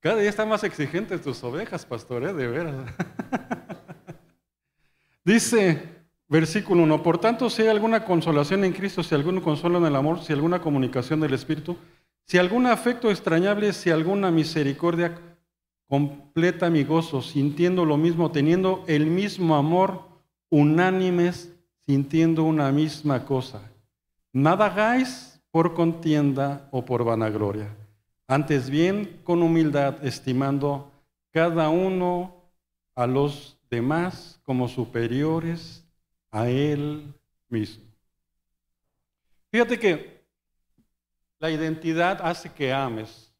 Cada 0.00 0.16
día 0.16 0.28
están 0.28 0.48
más 0.48 0.64
exigentes 0.64 1.22
tus 1.22 1.42
ovejas, 1.44 1.86
pastor, 1.86 2.24
¿eh? 2.24 2.32
de 2.32 2.48
veras. 2.48 2.74
Dice, 5.24 5.80
versículo 6.26 6.82
1, 6.82 7.00
por 7.00 7.18
tanto, 7.18 7.48
si 7.48 7.62
hay 7.62 7.68
alguna 7.68 8.04
consolación 8.04 8.64
en 8.64 8.72
Cristo, 8.72 9.04
si 9.04 9.14
algún 9.14 9.40
consuelo 9.40 9.78
en 9.78 9.86
el 9.86 9.94
amor, 9.94 10.20
si 10.20 10.32
alguna 10.32 10.60
comunicación 10.60 11.20
del 11.20 11.32
Espíritu, 11.32 11.76
si 12.26 12.38
algún 12.38 12.66
afecto 12.66 13.08
extrañable, 13.08 13.72
si 13.72 13.90
alguna 13.90 14.32
misericordia, 14.32 15.16
completa 15.88 16.70
mi 16.70 16.82
gozo, 16.82 17.22
sintiendo 17.22 17.84
lo 17.84 17.96
mismo, 17.96 18.32
teniendo 18.32 18.82
el 18.88 19.06
mismo 19.06 19.54
amor, 19.54 20.02
unánimes, 20.50 21.54
sintiendo 21.86 22.42
una 22.42 22.72
misma 22.72 23.24
cosa. 23.24 23.62
Nada 24.32 24.66
hagáis 24.66 25.40
por 25.52 25.74
contienda 25.74 26.66
o 26.72 26.84
por 26.84 27.04
vanagloria 27.04 27.76
antes 28.26 28.70
bien, 28.70 29.20
con 29.24 29.42
humildad, 29.42 30.04
estimando 30.04 30.90
cada 31.30 31.68
uno 31.68 32.34
a 32.94 33.06
los 33.06 33.58
demás 33.70 34.40
como 34.44 34.68
superiores 34.68 35.84
a 36.30 36.48
él 36.48 37.14
mismo. 37.48 37.84
Fíjate 39.50 39.78
que 39.78 40.22
la 41.38 41.50
identidad 41.50 42.20
hace 42.22 42.50
que 42.52 42.72
ames. 42.72 43.30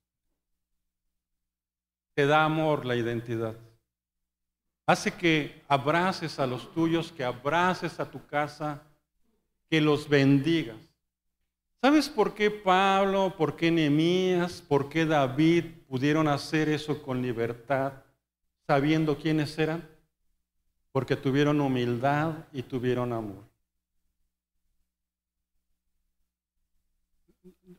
Te 2.15 2.27
da 2.27 2.45
amor 2.45 2.85
la 2.85 2.97
identidad. 2.97 3.55
Hace 4.87 5.13
que 5.13 5.63
abraces 5.69 6.39
a 6.39 6.47
los 6.47 6.73
tuyos, 6.75 7.13
que 7.13 7.25
abraces 7.25 7.99
a 8.01 8.11
tu 8.11 8.27
casa, 8.27 8.83
que 9.71 9.81
los 9.81 10.09
bendigas. 10.09 10.77
¿Sabes 11.83 12.09
por 12.09 12.33
qué 12.33 12.49
Pablo, 12.49 13.35
por 13.37 13.57
qué 13.57 13.69
Nehemías, 13.69 14.63
por 14.63 14.89
qué 14.89 15.05
David 15.05 15.65
pudieron 15.89 16.29
hacer 16.29 16.69
eso 16.69 17.03
con 17.03 17.21
libertad, 17.21 17.95
sabiendo 18.69 19.19
quiénes 19.19 19.59
eran? 19.59 19.89
Porque 20.93 21.17
tuvieron 21.17 21.61
humildad 21.61 22.47
y 22.53 22.63
tuvieron 22.63 23.13
amor. 23.13 23.43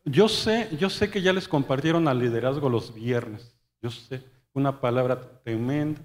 Yo 0.04 0.28
sé, 0.28 0.68
yo 0.78 0.90
sé 0.90 1.10
que 1.10 1.22
ya 1.22 1.32
les 1.32 1.48
compartieron 1.48 2.06
al 2.10 2.20
liderazgo 2.20 2.68
los 2.68 2.94
viernes. 2.94 3.56
Yo 3.82 3.90
sé, 3.90 4.22
una 4.52 4.82
palabra 4.82 5.42
tremenda. 5.46 6.02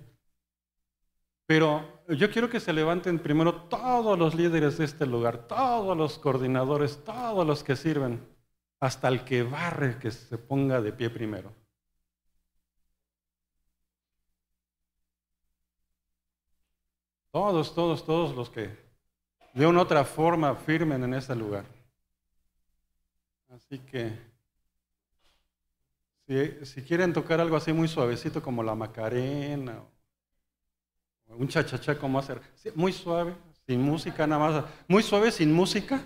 Pero 1.47 1.98
yo 2.17 2.31
quiero 2.31 2.49
que 2.49 2.61
se 2.61 2.73
levanten 2.73 3.19
primero 3.19 3.55
todos 3.69 4.19
los 4.19 4.35
líderes 4.35 4.79
de 4.79 4.85
este 4.87 5.07
lugar, 5.07 5.47
todos 5.47 5.97
los 5.97 6.19
coordinadores, 6.19 7.05
todos 7.05 7.47
los 7.47 7.63
que 7.63 7.77
sirven, 7.77 8.27
hasta 8.81 9.09
el 9.09 9.25
que 9.25 9.43
barre, 9.43 9.99
que 9.99 10.11
se 10.11 10.39
ponga 10.39 10.81
de 10.81 10.93
pie 10.93 11.11
primero. 11.11 11.53
Todos, 17.31 17.75
todos, 17.75 18.05
todos 18.05 18.35
los 18.35 18.49
que 18.51 18.71
de 19.53 19.67
una 19.67 19.83
otra 19.83 20.05
forma 20.05 20.55
firmen 20.55 21.05
en 21.05 21.15
ese 21.15 21.35
lugar. 21.35 21.65
Así 23.51 23.79
que, 23.81 24.13
si, 26.27 26.65
si 26.65 26.83
quieren 26.83 27.13
tocar 27.13 27.41
algo 27.41 27.57
así 27.57 27.73
muy 27.73 27.89
suavecito 27.89 28.43
como 28.43 28.63
la 28.63 28.75
Macarena, 28.75 29.83
un 31.37 31.49
chachachá, 31.49 31.99
¿cómo 31.99 32.19
hacer? 32.19 32.41
Muy 32.75 32.93
suave, 32.93 33.35
sin 33.67 33.81
música 33.81 34.27
nada 34.27 34.51
más. 34.51 34.65
Muy 34.87 35.03
suave, 35.03 35.31
sin 35.31 35.53
música, 35.53 36.03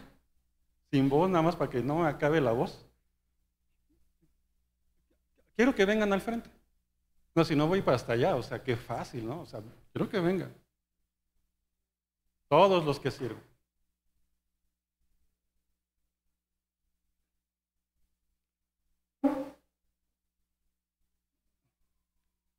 sin 0.90 1.08
voz, 1.08 1.30
nada 1.30 1.42
más 1.42 1.56
para 1.56 1.70
que 1.70 1.82
no 1.82 2.04
acabe 2.06 2.40
la 2.40 2.52
voz. 2.52 2.84
Quiero 5.56 5.74
que 5.74 5.84
vengan 5.84 6.12
al 6.12 6.20
frente. 6.20 6.50
No, 7.34 7.44
si 7.44 7.56
no 7.56 7.66
voy 7.66 7.80
para 7.82 7.96
hasta 7.96 8.12
allá, 8.12 8.36
o 8.36 8.42
sea, 8.42 8.62
qué 8.62 8.76
fácil, 8.76 9.26
¿no? 9.26 9.40
O 9.40 9.46
sea, 9.46 9.60
quiero 9.92 10.08
que 10.08 10.20
vengan. 10.20 10.52
Todos 12.48 12.84
los 12.84 13.00
que 13.00 13.10
sirven. 13.10 13.51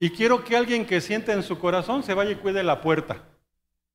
Y 0.03 0.09
quiero 0.09 0.43
que 0.43 0.57
alguien 0.57 0.85
que 0.85 0.99
siente 0.99 1.31
en 1.31 1.41
su 1.43 1.57
corazón 1.57 2.03
se 2.03 2.13
vaya 2.13 2.31
y 2.31 2.35
cuide 2.35 2.61
la 2.61 2.81
puerta. 2.81 3.23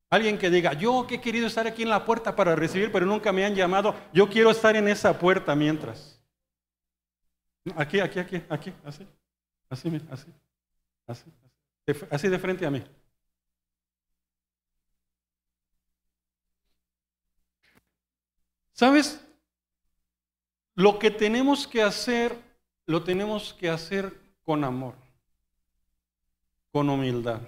Alguien 0.08 0.38
que 0.38 0.48
diga, 0.48 0.72
yo 0.72 1.06
que 1.06 1.16
he 1.16 1.20
querido 1.20 1.46
estar 1.46 1.66
aquí 1.66 1.82
en 1.82 1.90
la 1.90 2.06
puerta 2.06 2.34
para 2.34 2.56
recibir, 2.56 2.90
pero 2.90 3.04
nunca 3.04 3.30
me 3.30 3.44
han 3.44 3.54
llamado, 3.54 3.94
yo 4.14 4.26
quiero 4.26 4.50
estar 4.50 4.74
en 4.74 4.88
esa 4.88 5.18
puerta 5.18 5.54
mientras. 5.54 6.18
Aquí, 7.76 8.00
aquí, 8.00 8.20
aquí, 8.20 8.42
aquí, 8.48 8.72
así, 8.86 9.06
así, 9.68 10.00
así, 10.10 10.32
así, 11.06 11.30
así 12.10 12.28
de 12.28 12.38
frente 12.38 12.64
a 12.64 12.70
mí. 12.70 12.82
¿Sabes? 18.72 19.22
Lo 20.74 20.98
que 20.98 21.10
tenemos 21.10 21.66
que 21.66 21.82
hacer, 21.82 22.34
lo 22.86 23.04
tenemos 23.04 23.52
que 23.52 23.68
hacer 23.68 24.18
con 24.42 24.64
amor 24.64 24.94
con 26.70 26.88
humildad. 26.88 27.40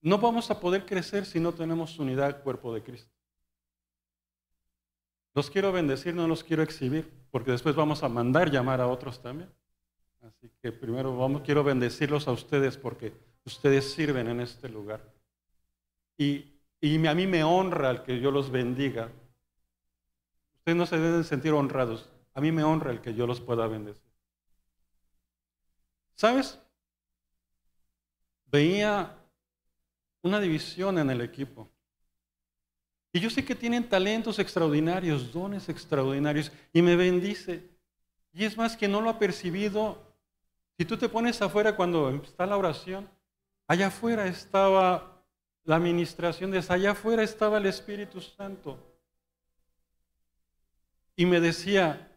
No 0.00 0.18
vamos 0.18 0.50
a 0.50 0.60
poder 0.60 0.86
crecer 0.86 1.26
si 1.26 1.40
no 1.40 1.52
tenemos 1.52 1.98
unidad 1.98 2.42
cuerpo 2.42 2.72
de 2.72 2.82
Cristo. 2.82 3.10
Los 5.34 5.50
quiero 5.50 5.72
bendecir, 5.72 6.14
no 6.14 6.26
los 6.28 6.42
quiero 6.44 6.62
exhibir, 6.62 7.12
porque 7.30 7.50
después 7.50 7.74
vamos 7.74 8.02
a 8.02 8.08
mandar 8.08 8.50
llamar 8.50 8.80
a 8.80 8.86
otros 8.86 9.20
también. 9.20 9.50
Así 10.22 10.50
que 10.62 10.72
primero 10.72 11.16
vamos, 11.16 11.42
quiero 11.42 11.62
bendecirlos 11.62 12.26
a 12.26 12.32
ustedes 12.32 12.78
porque 12.78 13.12
ustedes 13.44 13.92
sirven 13.92 14.28
en 14.28 14.40
este 14.40 14.68
lugar. 14.68 15.00
Y 16.16 16.52
a 17.06 17.14
mí 17.14 17.26
me 17.26 17.44
honra 17.44 17.90
el 17.90 18.02
que 18.02 18.20
yo 18.20 18.30
los 18.30 18.50
bendiga. 18.50 19.10
Ustedes 20.58 20.78
no 20.78 20.86
se 20.86 20.98
deben 20.98 21.24
sentir 21.24 21.52
honrados. 21.52 22.08
A 22.32 22.40
mí 22.40 22.50
me 22.50 22.64
honra 22.64 22.90
el 22.90 23.00
que 23.00 23.14
yo 23.14 23.26
los 23.26 23.40
pueda 23.40 23.66
bendecir. 23.66 24.05
¿Sabes? 26.16 26.58
Veía 28.46 29.14
una 30.22 30.40
división 30.40 30.98
en 30.98 31.10
el 31.10 31.20
equipo. 31.20 31.70
Y 33.12 33.20
yo 33.20 33.30
sé 33.30 33.44
que 33.44 33.54
tienen 33.54 33.88
talentos 33.88 34.38
extraordinarios, 34.38 35.32
dones 35.32 35.68
extraordinarios, 35.68 36.50
y 36.72 36.82
me 36.82 36.96
bendice. 36.96 37.70
Y 38.32 38.44
es 38.44 38.56
más 38.56 38.76
que 38.76 38.88
no 38.88 39.00
lo 39.00 39.10
ha 39.10 39.18
percibido. 39.18 40.02
Si 40.78 40.84
tú 40.84 40.96
te 40.96 41.08
pones 41.08 41.40
afuera 41.40 41.76
cuando 41.76 42.10
está 42.10 42.46
la 42.46 42.56
oración, 42.56 43.08
allá 43.66 43.88
afuera 43.88 44.26
estaba 44.26 45.22
la 45.64 45.76
administración 45.76 46.50
de 46.50 46.58
esa, 46.58 46.74
allá 46.74 46.92
afuera 46.92 47.22
estaba 47.22 47.58
el 47.58 47.66
Espíritu 47.66 48.20
Santo. 48.20 48.78
Y 51.14 51.26
me 51.26 51.40
decía, 51.40 52.15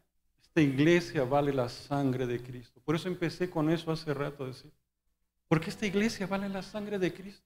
esta 0.50 0.62
iglesia 0.62 1.24
vale 1.26 1.54
la 1.54 1.70
sangre 1.70 2.26
de 2.26 2.41
Cristo. 2.41 2.82
Por 2.84 2.95
eso 2.95 3.08
empecé 3.08 3.52
con 3.52 3.70
eso 3.70 3.91
hace 3.91 4.12
rato, 4.16 4.47
decir. 4.47 4.72
Porque 5.47 5.70
esta 5.70 5.86
iglesia 5.86 6.26
vale 6.26 6.50
la 6.50 6.64
sangre 6.64 6.97
de 6.97 7.14
Cristo. 7.14 7.45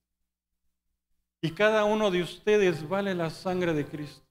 Y 1.41 1.51
cada 1.51 1.84
uno 1.84 2.10
de 2.10 2.22
ustedes 2.22 2.88
vale 2.88 3.14
la 3.14 3.30
sangre 3.30 3.74
de 3.74 3.86
Cristo. 3.86 4.26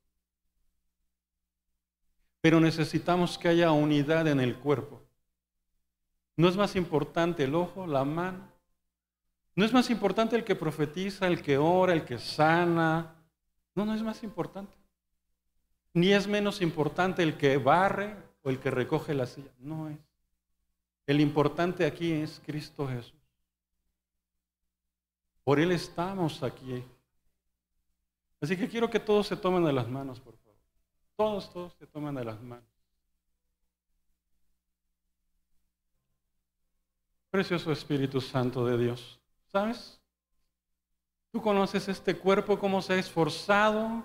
Pero 2.41 2.61
necesitamos 2.61 3.37
que 3.37 3.49
haya 3.49 3.73
unidad 3.73 4.27
en 4.27 4.41
el 4.41 4.57
cuerpo. 4.57 5.03
No 6.35 6.49
es 6.49 6.57
más 6.57 6.75
importante 6.75 7.45
el 7.45 7.55
ojo, 7.55 7.87
la 7.87 8.07
mano. 8.07 8.49
No 9.55 9.67
es 9.67 9.73
más 9.75 9.91
importante 9.91 10.35
el 10.35 10.45
que 10.45 10.57
profetiza, 10.57 11.27
el 11.27 11.43
que 11.43 11.59
ora, 11.59 11.93
el 11.93 12.07
que 12.07 12.19
sana. 12.19 13.17
No, 13.75 13.85
no 13.85 13.95
es 13.95 14.03
más 14.03 14.23
importante. 14.23 14.73
Ni 15.93 16.15
es 16.15 16.27
menos 16.27 16.63
importante 16.63 17.23
el 17.23 17.37
que 17.37 17.59
barre 17.59 18.32
o 18.43 18.51
el 18.51 18.59
que 18.59 18.71
recoge 18.71 19.15
la 19.15 19.27
silla. 19.27 19.51
No 19.59 19.89
es. 19.89 19.99
El 21.07 21.21
importante 21.21 21.85
aquí 21.85 22.13
es 22.13 22.41
Cristo 22.45 22.87
Jesús. 22.89 23.15
Por 25.45 25.59
Él 25.59 25.73
estamos 25.73 26.43
aquí. 26.43 26.85
Así 28.41 28.57
que 28.57 28.69
quiero 28.69 28.89
que 28.91 29.01
todos 29.01 29.27
se 29.27 29.37
tomen 29.37 29.65
de 29.65 29.73
las 29.73 29.89
manos, 29.89 30.21
por 30.21 30.37
favor. 30.37 30.59
Todos, 31.17 31.53
todos 31.53 31.75
se 31.75 31.87
tomen 31.87 32.15
de 32.15 32.25
las 32.25 32.41
manos. 32.41 32.65
Precioso 37.31 37.73
Espíritu 37.73 38.21
Santo 38.21 38.67
de 38.67 38.77
Dios. 38.77 39.19
¿Sabes? 39.51 40.01
Tú 41.31 41.41
conoces 41.41 41.89
este 41.89 42.17
cuerpo, 42.17 42.59
cómo 42.59 42.83
se 42.83 42.93
ha 42.93 42.99
esforzado, 42.99 44.05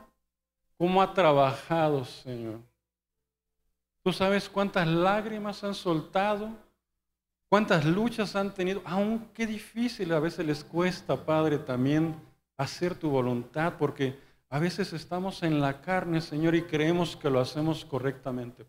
cómo 0.78 1.02
ha 1.02 1.14
trabajado, 1.14 2.06
Señor. 2.06 2.62
Tú 4.08 4.14
sabes 4.14 4.48
cuántas 4.48 4.88
lágrimas 4.88 5.66
han 5.66 5.76
soltado, 5.76 6.50
cuántas 7.50 7.84
luchas 7.84 8.38
han 8.38 8.54
tenido, 8.54 8.82
aun 8.86 9.28
qué 9.34 9.46
difícil 9.46 10.14
a 10.14 10.22
veces 10.22 10.46
les 10.46 10.64
cuesta, 10.64 11.26
Padre, 11.26 11.58
también 11.58 12.16
hacer 12.56 12.96
tu 12.96 13.10
voluntad, 13.10 13.74
porque 13.78 14.18
a 14.50 14.60
veces 14.60 14.94
estamos 14.94 15.44
en 15.44 15.60
la 15.60 15.82
carne, 15.82 16.22
Señor, 16.22 16.56
y 16.56 16.62
creemos 16.62 17.18
que 17.18 17.30
lo 17.30 17.42
hacemos 17.42 17.84
correctamente. 17.84 18.66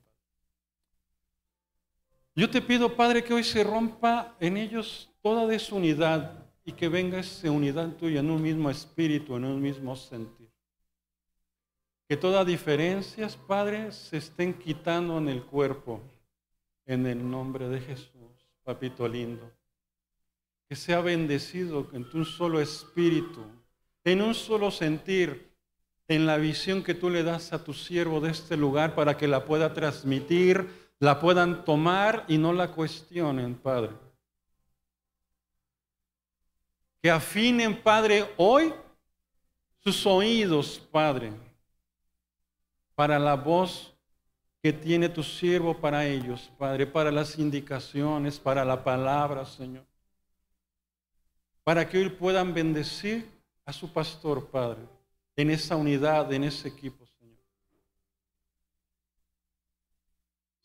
Yo 2.35 2.51
te 2.51 2.61
pido, 2.61 2.97
Padre, 2.97 3.23
que 3.23 3.35
hoy 3.35 3.45
se 3.45 3.63
rompa 3.63 4.35
en 4.41 4.57
ellos 4.57 5.09
toda 5.23 5.47
desunidad 5.47 6.33
y 6.65 6.73
que 6.73 6.89
venga 6.89 7.21
esa 7.21 7.49
unidad 7.53 7.91
tuya 7.91 8.19
en 8.19 8.31
un 8.33 8.43
mismo 8.43 8.71
espíritu, 8.71 9.37
en 9.37 9.45
un 9.45 9.63
mismo 9.63 9.95
sentido. 9.95 10.38
Que 12.09 12.17
todas 12.17 12.47
diferencias, 12.47 13.37
Padre, 13.37 13.93
se 13.93 14.17
estén 14.17 14.55
quitando 14.55 15.19
en 15.19 15.29
el 15.29 15.43
cuerpo, 15.43 16.01
en 16.87 17.05
el 17.05 17.31
nombre 17.31 17.69
de 17.69 17.83
Jesús, 17.83 18.49
papito 18.65 19.07
lindo. 19.07 19.53
Que 20.67 20.75
sea 20.75 21.03
bendecido 21.03 21.87
en 21.93 22.07
un 22.15 22.25
solo 22.25 22.63
espíritu, 22.63 23.45
en 24.05 24.23
un 24.23 24.35
solo 24.35 24.71
sentir, 24.71 25.51
en 26.09 26.25
la 26.25 26.39
visión 26.39 26.83
que 26.83 26.95
tú 26.95 27.11
le 27.11 27.23
das 27.23 27.53
a 27.53 27.63
tu 27.63 27.75
siervo 27.75 28.23
de 28.23 28.31
este 28.31 28.57
lugar 28.57 28.95
para 28.95 29.19
que 29.19 29.29
la 29.29 29.45
pueda 29.45 29.75
transmitir, 29.75 30.67
la 31.01 31.21
puedan 31.21 31.67
tomar 31.67 32.25
y 32.27 32.39
no 32.39 32.55
la 32.55 32.73
cuestionen, 32.73 33.55
Padre. 33.55 33.91
Que 37.03 37.11
afinen, 37.11 37.83
Padre, 37.83 38.33
hoy 38.39 38.73
sus 39.85 40.07
oídos, 40.07 40.81
Padre 40.91 41.48
para 42.99 43.17
la 43.17 43.37
voz 43.37 43.95
que 44.61 44.73
tiene 44.73 45.09
tu 45.09 45.23
siervo 45.23 45.81
para 45.81 46.05
ellos, 46.05 46.51
Padre, 46.59 46.85
para 46.85 47.13
las 47.13 47.39
indicaciones, 47.39 48.41
para 48.41 48.65
la 48.65 48.83
palabra, 48.83 49.45
Señor. 49.45 49.87
Para 51.63 51.89
que 51.89 51.99
hoy 51.99 52.09
puedan 52.09 52.53
bendecir 52.53 53.31
a 53.65 53.73
su 53.73 53.93
pastor, 53.93 54.49
Padre, 54.49 54.83
en 55.37 55.53
esa 55.53 55.77
unidad, 55.77 56.33
en 56.33 56.43
ese 56.43 56.67
equipo, 56.67 57.07
Señor. 57.07 57.39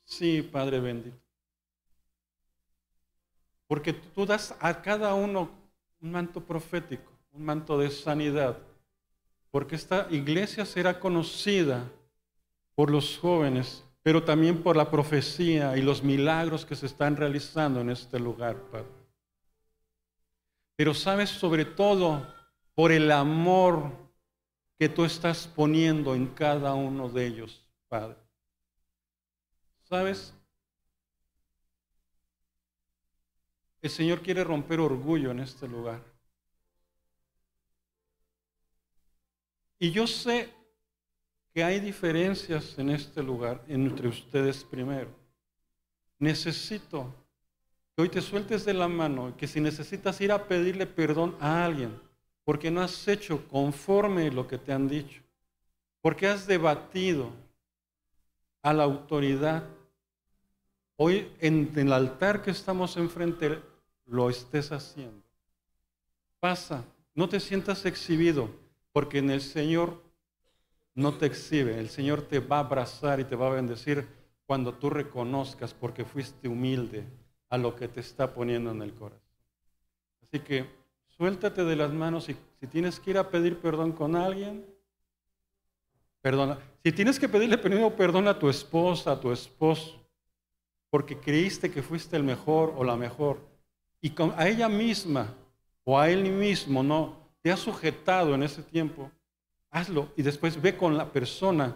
Sí, 0.03 0.41
Padre 0.41 0.79
bendito. 0.79 1.21
Porque 3.67 3.93
tú 3.93 4.25
das 4.25 4.55
a 4.59 4.81
cada 4.81 5.13
uno 5.13 5.51
un 6.01 6.11
manto 6.11 6.43
profético, 6.43 7.11
un 7.31 7.45
manto 7.45 7.77
de 7.77 7.91
sanidad. 7.91 8.57
Porque 9.51 9.75
esta 9.75 10.07
iglesia 10.09 10.65
será 10.65 10.99
conocida 10.99 11.88
por 12.76 12.89
los 12.89 13.17
jóvenes, 13.17 13.84
pero 14.01 14.24
también 14.24 14.63
por 14.63 14.76
la 14.76 14.89
profecía 14.89 15.78
y 15.78 15.82
los 15.82 16.03
milagros 16.03 16.65
que 16.65 16.76
se 16.76 16.86
están 16.86 17.15
realizando 17.15 17.82
en 17.82 17.89
este 17.89 18.19
lugar, 18.19 18.57
Padre. 18.71 18.88
Pero 20.76 20.93
sabes 20.93 21.30
sobre 21.30 21.65
todo 21.65 22.26
por 22.74 22.91
el 22.91 23.11
amor 23.11 23.91
que 24.78 24.89
tú 24.89 25.05
estás 25.05 25.47
poniendo 25.47 26.15
en 26.15 26.28
cada 26.28 26.74
uno 26.74 27.09
de 27.09 27.28
ellos, 27.28 27.65
Padre. 27.88 28.17
¿Sabes? 29.84 30.34
El 33.82 33.89
Señor 33.89 34.21
quiere 34.21 34.43
romper 34.43 34.80
orgullo 34.80 35.32
en 35.32 35.41
este 35.41 35.67
lugar. 35.67 36.01
Y 39.78 39.91
yo 39.91 40.07
sé 40.07 40.49
que 41.53 41.63
hay 41.63 41.79
diferencias 41.79 42.77
en 42.79 42.89
este 42.89 43.21
lugar 43.21 43.63
entre 43.67 44.07
ustedes 44.07 44.63
primero. 44.63 45.09
Necesito 46.17 47.13
que 47.95 48.01
hoy 48.01 48.09
te 48.09 48.21
sueltes 48.21 48.65
de 48.65 48.73
la 48.73 48.87
mano, 48.87 49.37
que 49.37 49.47
si 49.47 49.61
necesitas 49.61 50.19
ir 50.19 50.31
a 50.31 50.47
pedirle 50.47 50.87
perdón 50.87 51.35
a 51.39 51.63
alguien, 51.63 51.95
porque 52.43 52.71
no 52.71 52.81
has 52.81 53.07
hecho 53.07 53.47
conforme 53.47 54.31
lo 54.31 54.47
que 54.47 54.57
te 54.57 54.73
han 54.73 54.87
dicho, 54.87 55.21
porque 56.01 56.27
has 56.27 56.47
debatido 56.47 57.29
a 58.63 58.73
la 58.73 58.83
autoridad, 58.83 59.63
hoy 60.95 61.31
en 61.39 61.71
el 61.75 61.93
altar 61.93 62.41
que 62.41 62.51
estamos 62.51 62.97
enfrente 62.97 63.61
lo 64.07 64.29
estés 64.29 64.71
haciendo. 64.71 65.21
Pasa, 66.39 66.83
no 67.13 67.29
te 67.29 67.39
sientas 67.39 67.85
exhibido, 67.85 68.49
porque 68.91 69.19
en 69.19 69.29
el 69.29 69.41
Señor 69.41 70.02
no 70.95 71.13
te 71.13 71.25
exhibe, 71.25 71.79
el 71.79 71.89
Señor 71.89 72.21
te 72.23 72.39
va 72.39 72.57
a 72.57 72.59
abrazar 72.59 73.19
y 73.19 73.23
te 73.23 73.35
va 73.35 73.47
a 73.47 73.55
bendecir 73.55 74.07
cuando 74.45 74.73
tú 74.73 74.89
reconozcas 74.89 75.73
porque 75.73 76.05
fuiste 76.05 76.47
humilde 76.47 77.05
a 77.49 77.57
lo 77.57 77.75
que 77.75 77.87
te 77.87 77.99
está 77.99 78.33
poniendo 78.33 78.71
en 78.71 78.81
el 78.81 78.93
corazón. 78.93 79.21
Así 80.21 80.39
que 80.39 80.65
suéltate 81.07 81.63
de 81.63 81.75
las 81.75 81.91
manos 81.91 82.29
y 82.29 82.35
si 82.59 82.67
tienes 82.67 82.99
que 82.99 83.11
ir 83.11 83.17
a 83.17 83.29
pedir 83.29 83.57
perdón 83.57 83.91
con 83.91 84.15
alguien, 84.15 84.65
perdona. 86.21 86.57
Si 86.83 86.91
tienes 86.91 87.19
que 87.19 87.29
pedirle 87.29 87.57
perdón 87.57 88.27
a 88.27 88.37
tu 88.37 88.49
esposa, 88.49 89.11
a 89.11 89.19
tu 89.19 89.31
esposo, 89.31 90.01
porque 90.89 91.17
creíste 91.17 91.71
que 91.71 91.81
fuiste 91.81 92.15
el 92.15 92.23
mejor 92.23 92.73
o 92.77 92.83
la 92.83 92.95
mejor, 92.95 93.39
y 94.01 94.13
a 94.35 94.47
ella 94.47 94.69
misma 94.69 95.33
o 95.83 95.99
a 95.99 96.09
él 96.09 96.23
mismo 96.31 96.83
no 96.83 97.17
te 97.41 97.51
ha 97.51 97.57
sujetado 97.57 98.35
en 98.35 98.43
ese 98.43 98.61
tiempo, 98.61 99.11
hazlo 99.74 100.13
y 100.15 100.21
después 100.21 100.61
ve 100.61 100.78
con 100.78 100.95
la 100.95 101.11
persona 101.11 101.76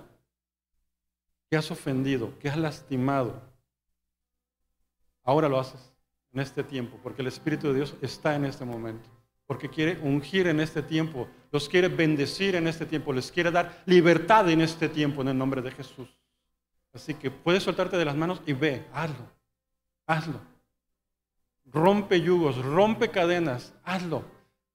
que 1.50 1.58
has 1.58 1.70
ofendido, 1.72 2.38
que 2.40 2.48
has 2.48 2.58
lastimado. 2.58 3.42
Ahora 5.24 5.50
lo 5.50 5.60
haces 5.60 5.94
en 6.32 6.40
este 6.40 6.64
tiempo, 6.64 7.00
porque 7.02 7.22
el 7.22 7.28
Espíritu 7.28 7.68
de 7.68 7.74
Dios 7.74 7.96
está 8.02 8.36
en 8.36 8.46
este 8.46 8.64
momento, 8.64 9.10
porque 9.46 9.70
quiere 9.70 10.00
ungir 10.02 10.48
en 10.48 10.60
este 10.60 10.84
tiempo, 10.84 11.28
los 11.52 11.68
quiere 11.68 11.88
bendecir 11.88 12.56
en 12.56 12.68
este 12.68 12.86
tiempo, 12.86 13.12
les 13.12 13.32
quiere 13.32 13.50
dar 13.50 13.82
libertad 13.86 14.48
en 14.50 14.62
este 14.62 14.88
tiempo 14.88 15.22
en 15.22 15.30
el 15.30 15.38
nombre 15.38 15.62
de 15.62 15.72
Jesús. 15.72 16.08
Así 16.94 17.14
que 17.14 17.32
puedes 17.32 17.64
soltarte 17.64 17.98
de 17.98 18.06
las 18.06 18.16
manos 18.16 18.42
y 18.46 18.54
ve, 18.54 18.86
hazlo, 18.94 19.32
hazlo. 20.06 20.40
Rompe 21.66 22.22
yugos, 22.22 22.64
rompe 22.64 23.10
cadenas, 23.10 23.74
hazlo. 23.84 24.24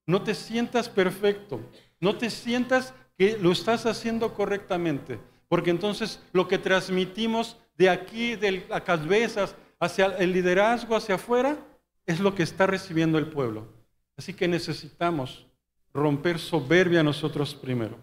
No 0.07 0.23
te 0.23 0.35
sientas 0.35 0.89
perfecto, 0.89 1.61
no 2.01 2.17
te 2.17 2.29
sientas 2.29 2.93
que 3.17 3.39
lo 3.39 3.53
estás 3.53 3.87
haciendo 3.87 4.35
correctamente, 4.35 5.19
porque 5.49 5.71
entonces 5.71 6.21
lo 6.33 6.49
que 6.49 6.59
transmitimos 6.59 7.57
de 7.77 7.91
aquí, 7.91 8.37
de 8.37 8.65
las 8.69 8.83
cabezas, 8.83 9.55
hacia 9.79 10.07
el 10.19 10.33
liderazgo, 10.33 10.97
hacia 10.97 11.17
afuera, 11.17 11.57
es 12.07 12.21
lo 12.21 12.35
que 12.35 12.43
está 12.43 12.67
recibiendo 12.67 13.19
el 13.19 13.27
pueblo. 13.27 13.67
Así 14.17 14.35
que 14.35 14.47
necesitamos 14.49 15.47
romper 15.93 16.39
soberbia 16.39 17.03
nosotros 17.03 17.55
primero. 17.55 17.97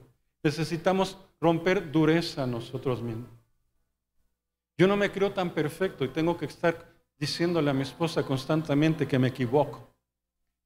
Necesitamos 0.43 1.17
romper 1.39 1.91
dureza 1.91 2.45
nosotros 2.45 3.01
mismos. 3.01 3.29
Yo 4.77 4.87
no 4.87 4.95
me 4.95 5.11
creo 5.11 5.31
tan 5.31 5.49
perfecto 5.51 6.05
y 6.05 6.09
tengo 6.09 6.37
que 6.37 6.45
estar 6.45 6.89
diciéndole 7.17 7.69
a 7.69 7.73
mi 7.73 7.81
esposa 7.81 8.23
constantemente 8.23 9.07
que 9.07 9.19
me 9.19 9.27
equivoco, 9.27 9.89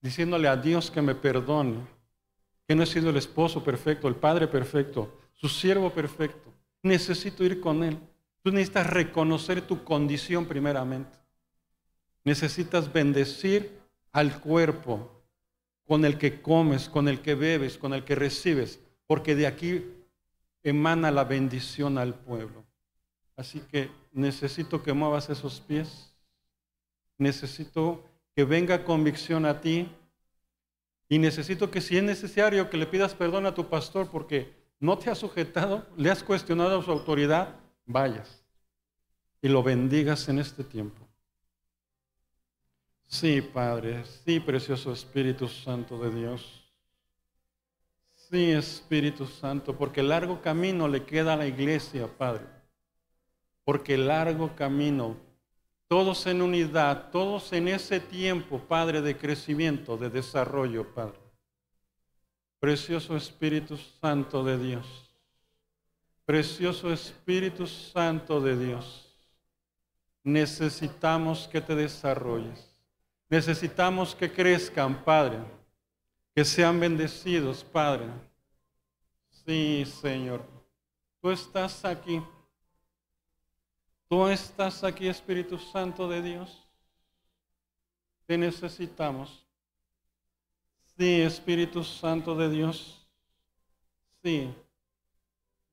diciéndole 0.02 0.48
a 0.48 0.56
Dios 0.56 0.92
que 0.92 1.02
me 1.02 1.16
perdone, 1.16 1.78
que 2.68 2.76
no 2.76 2.84
he 2.84 2.88
sido 2.88 3.10
el 3.10 3.18
esposo 3.18 3.64
perfecto, 3.64 4.08
el 4.08 4.16
padre 4.16 4.48
perfecto, 4.48 5.20
su 5.34 5.50
siervo 5.50 5.90
perfecto. 5.90 6.54
Necesito 6.82 7.44
ir 7.44 7.60
con 7.60 7.84
Él. 7.84 7.98
Tú 8.42 8.52
necesitas 8.52 8.88
reconocer 8.88 9.62
tu 9.62 9.84
condición 9.84 10.46
primeramente. 10.46 11.18
Necesitas 12.24 12.92
bendecir 12.92 13.80
al 14.12 14.40
cuerpo 14.40 15.24
con 15.86 16.06
el 16.06 16.18
que 16.18 16.42
comes, 16.42 16.88
con 16.90 17.08
el 17.08 17.22
que 17.22 17.36
bebes, 17.36 17.78
con 17.78 17.94
el 17.94 18.04
que 18.04 18.16
recibes, 18.16 18.80
porque 19.08 19.36
de 19.36 19.48
aquí 19.48 19.84
emana 20.64 21.12
la 21.12 21.26
bendición 21.26 21.98
al 21.98 22.16
pueblo. 22.16 22.64
Así 23.36 23.60
que 23.60 23.90
necesito 24.12 24.84
que 24.84 24.94
muevas 24.94 25.30
esos 25.30 25.60
pies. 25.60 26.14
Necesito 27.18 28.04
que 28.36 28.44
venga 28.44 28.86
convicción 28.86 29.46
a 29.46 29.60
ti. 29.60 29.90
Y 31.10 31.20
necesito 31.20 31.70
que 31.70 31.82
si 31.82 31.98
es 31.98 32.04
necesario 32.04 32.70
que 32.70 32.78
le 32.78 32.88
pidas 32.88 33.14
perdón 33.14 33.46
a 33.46 33.54
tu 33.54 33.70
pastor 33.70 34.10
porque 34.10 34.54
no 34.80 34.98
te 34.98 35.10
ha 35.10 35.16
sujetado, 35.16 35.88
le 35.98 36.10
has 36.10 36.24
cuestionado 36.24 36.82
su 36.82 36.92
autoridad, 36.92 37.56
vayas 37.86 38.44
y 39.42 39.50
lo 39.50 39.62
bendigas 39.62 40.30
en 40.30 40.40
este 40.40 40.64
tiempo. 40.64 41.06
Sí, 43.06 43.42
Padre, 43.42 44.04
sí, 44.26 44.40
precioso 44.40 44.92
Espíritu 44.92 45.48
Santo 45.48 46.00
de 46.00 46.10
Dios. 46.10 46.64
Sí, 48.16 48.52
Espíritu 48.52 49.28
Santo, 49.28 49.78
porque 49.78 50.02
largo 50.02 50.42
camino 50.42 50.88
le 50.88 51.06
queda 51.06 51.34
a 51.34 51.38
la 51.38 51.46
iglesia, 51.46 52.08
Padre. 52.08 52.46
Porque 53.66 53.98
largo 53.98 54.56
camino, 54.56 55.18
todos 55.94 56.26
en 56.26 56.42
unidad, 56.42 57.12
todos 57.12 57.54
en 57.54 57.68
ese 57.68 58.00
tiempo, 58.00 58.58
Padre, 58.58 59.00
de 59.00 59.16
crecimiento, 59.16 59.96
de 59.96 60.10
desarrollo, 60.10 60.92
Padre. 60.92 61.20
Precioso 62.60 63.16
Espíritu 63.16 63.78
Santo 63.78 64.44
de 64.44 64.58
Dios. 64.58 64.88
Precioso 66.26 66.92
Espíritu 66.92 67.68
Santo 67.68 68.42
de 68.42 68.58
Dios. 68.58 69.16
Necesitamos 70.24 71.48
que 71.48 71.62
te 71.62 71.76
desarrolles. 71.76 72.76
Necesitamos 73.30 74.16
que 74.16 74.32
crezcan, 74.32 75.04
Padre. 75.04 75.38
Que 76.34 76.44
sean 76.44 76.80
bendecidos, 76.80 77.64
Padre. 77.64 78.08
Sí, 79.46 79.86
Señor. 80.02 80.44
Tú 81.22 81.30
estás 81.30 81.86
aquí. 81.86 82.20
Tú 84.14 84.28
estás 84.28 84.84
aquí, 84.84 85.08
Espíritu 85.08 85.58
Santo 85.58 86.08
de 86.08 86.22
Dios. 86.22 86.64
Te 88.28 88.38
necesitamos. 88.38 89.44
Sí, 90.96 91.22
Espíritu 91.22 91.84
Santo 91.84 92.36
de 92.36 92.48
Dios. 92.48 93.08
Sí. 94.22 94.54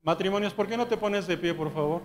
Matrimonios, 0.00 0.54
¿por 0.54 0.66
qué 0.66 0.78
no 0.78 0.86
te 0.86 0.96
pones 0.96 1.26
de 1.26 1.36
pie, 1.36 1.52
por 1.52 1.70
favor? 1.70 2.00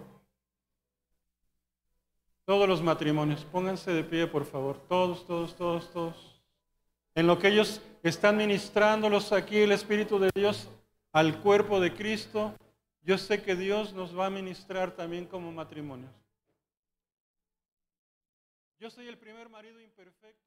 Todos 2.43 2.67
los 2.67 2.81
matrimonios, 2.81 3.45
pónganse 3.45 3.93
de 3.93 4.03
pie, 4.03 4.27
por 4.27 4.43
favor. 4.43 4.77
Todos, 4.89 5.25
todos, 5.25 5.55
todos, 5.55 5.89
todos. 5.93 6.41
En 7.15 7.27
lo 7.27 7.39
que 7.39 7.47
ellos 7.47 7.79
están 8.03 8.35
ministrándolos 8.35 9.31
aquí, 9.31 9.59
el 9.59 9.71
Espíritu 9.71 10.19
de 10.19 10.31
Dios, 10.35 10.67
al 11.13 11.41
cuerpo 11.41 11.79
de 11.79 11.93
Cristo, 11.93 12.53
yo 13.03 13.17
sé 13.17 13.41
que 13.41 13.55
Dios 13.55 13.93
nos 13.93 14.19
va 14.19 14.25
a 14.25 14.29
ministrar 14.29 14.91
también 14.97 15.27
como 15.27 15.53
matrimonios. 15.53 16.24
Yo 18.79 18.89
soy 18.89 19.07
el 19.07 19.17
primer 19.17 19.49
marido 19.49 19.79
imperfecto. 19.79 20.44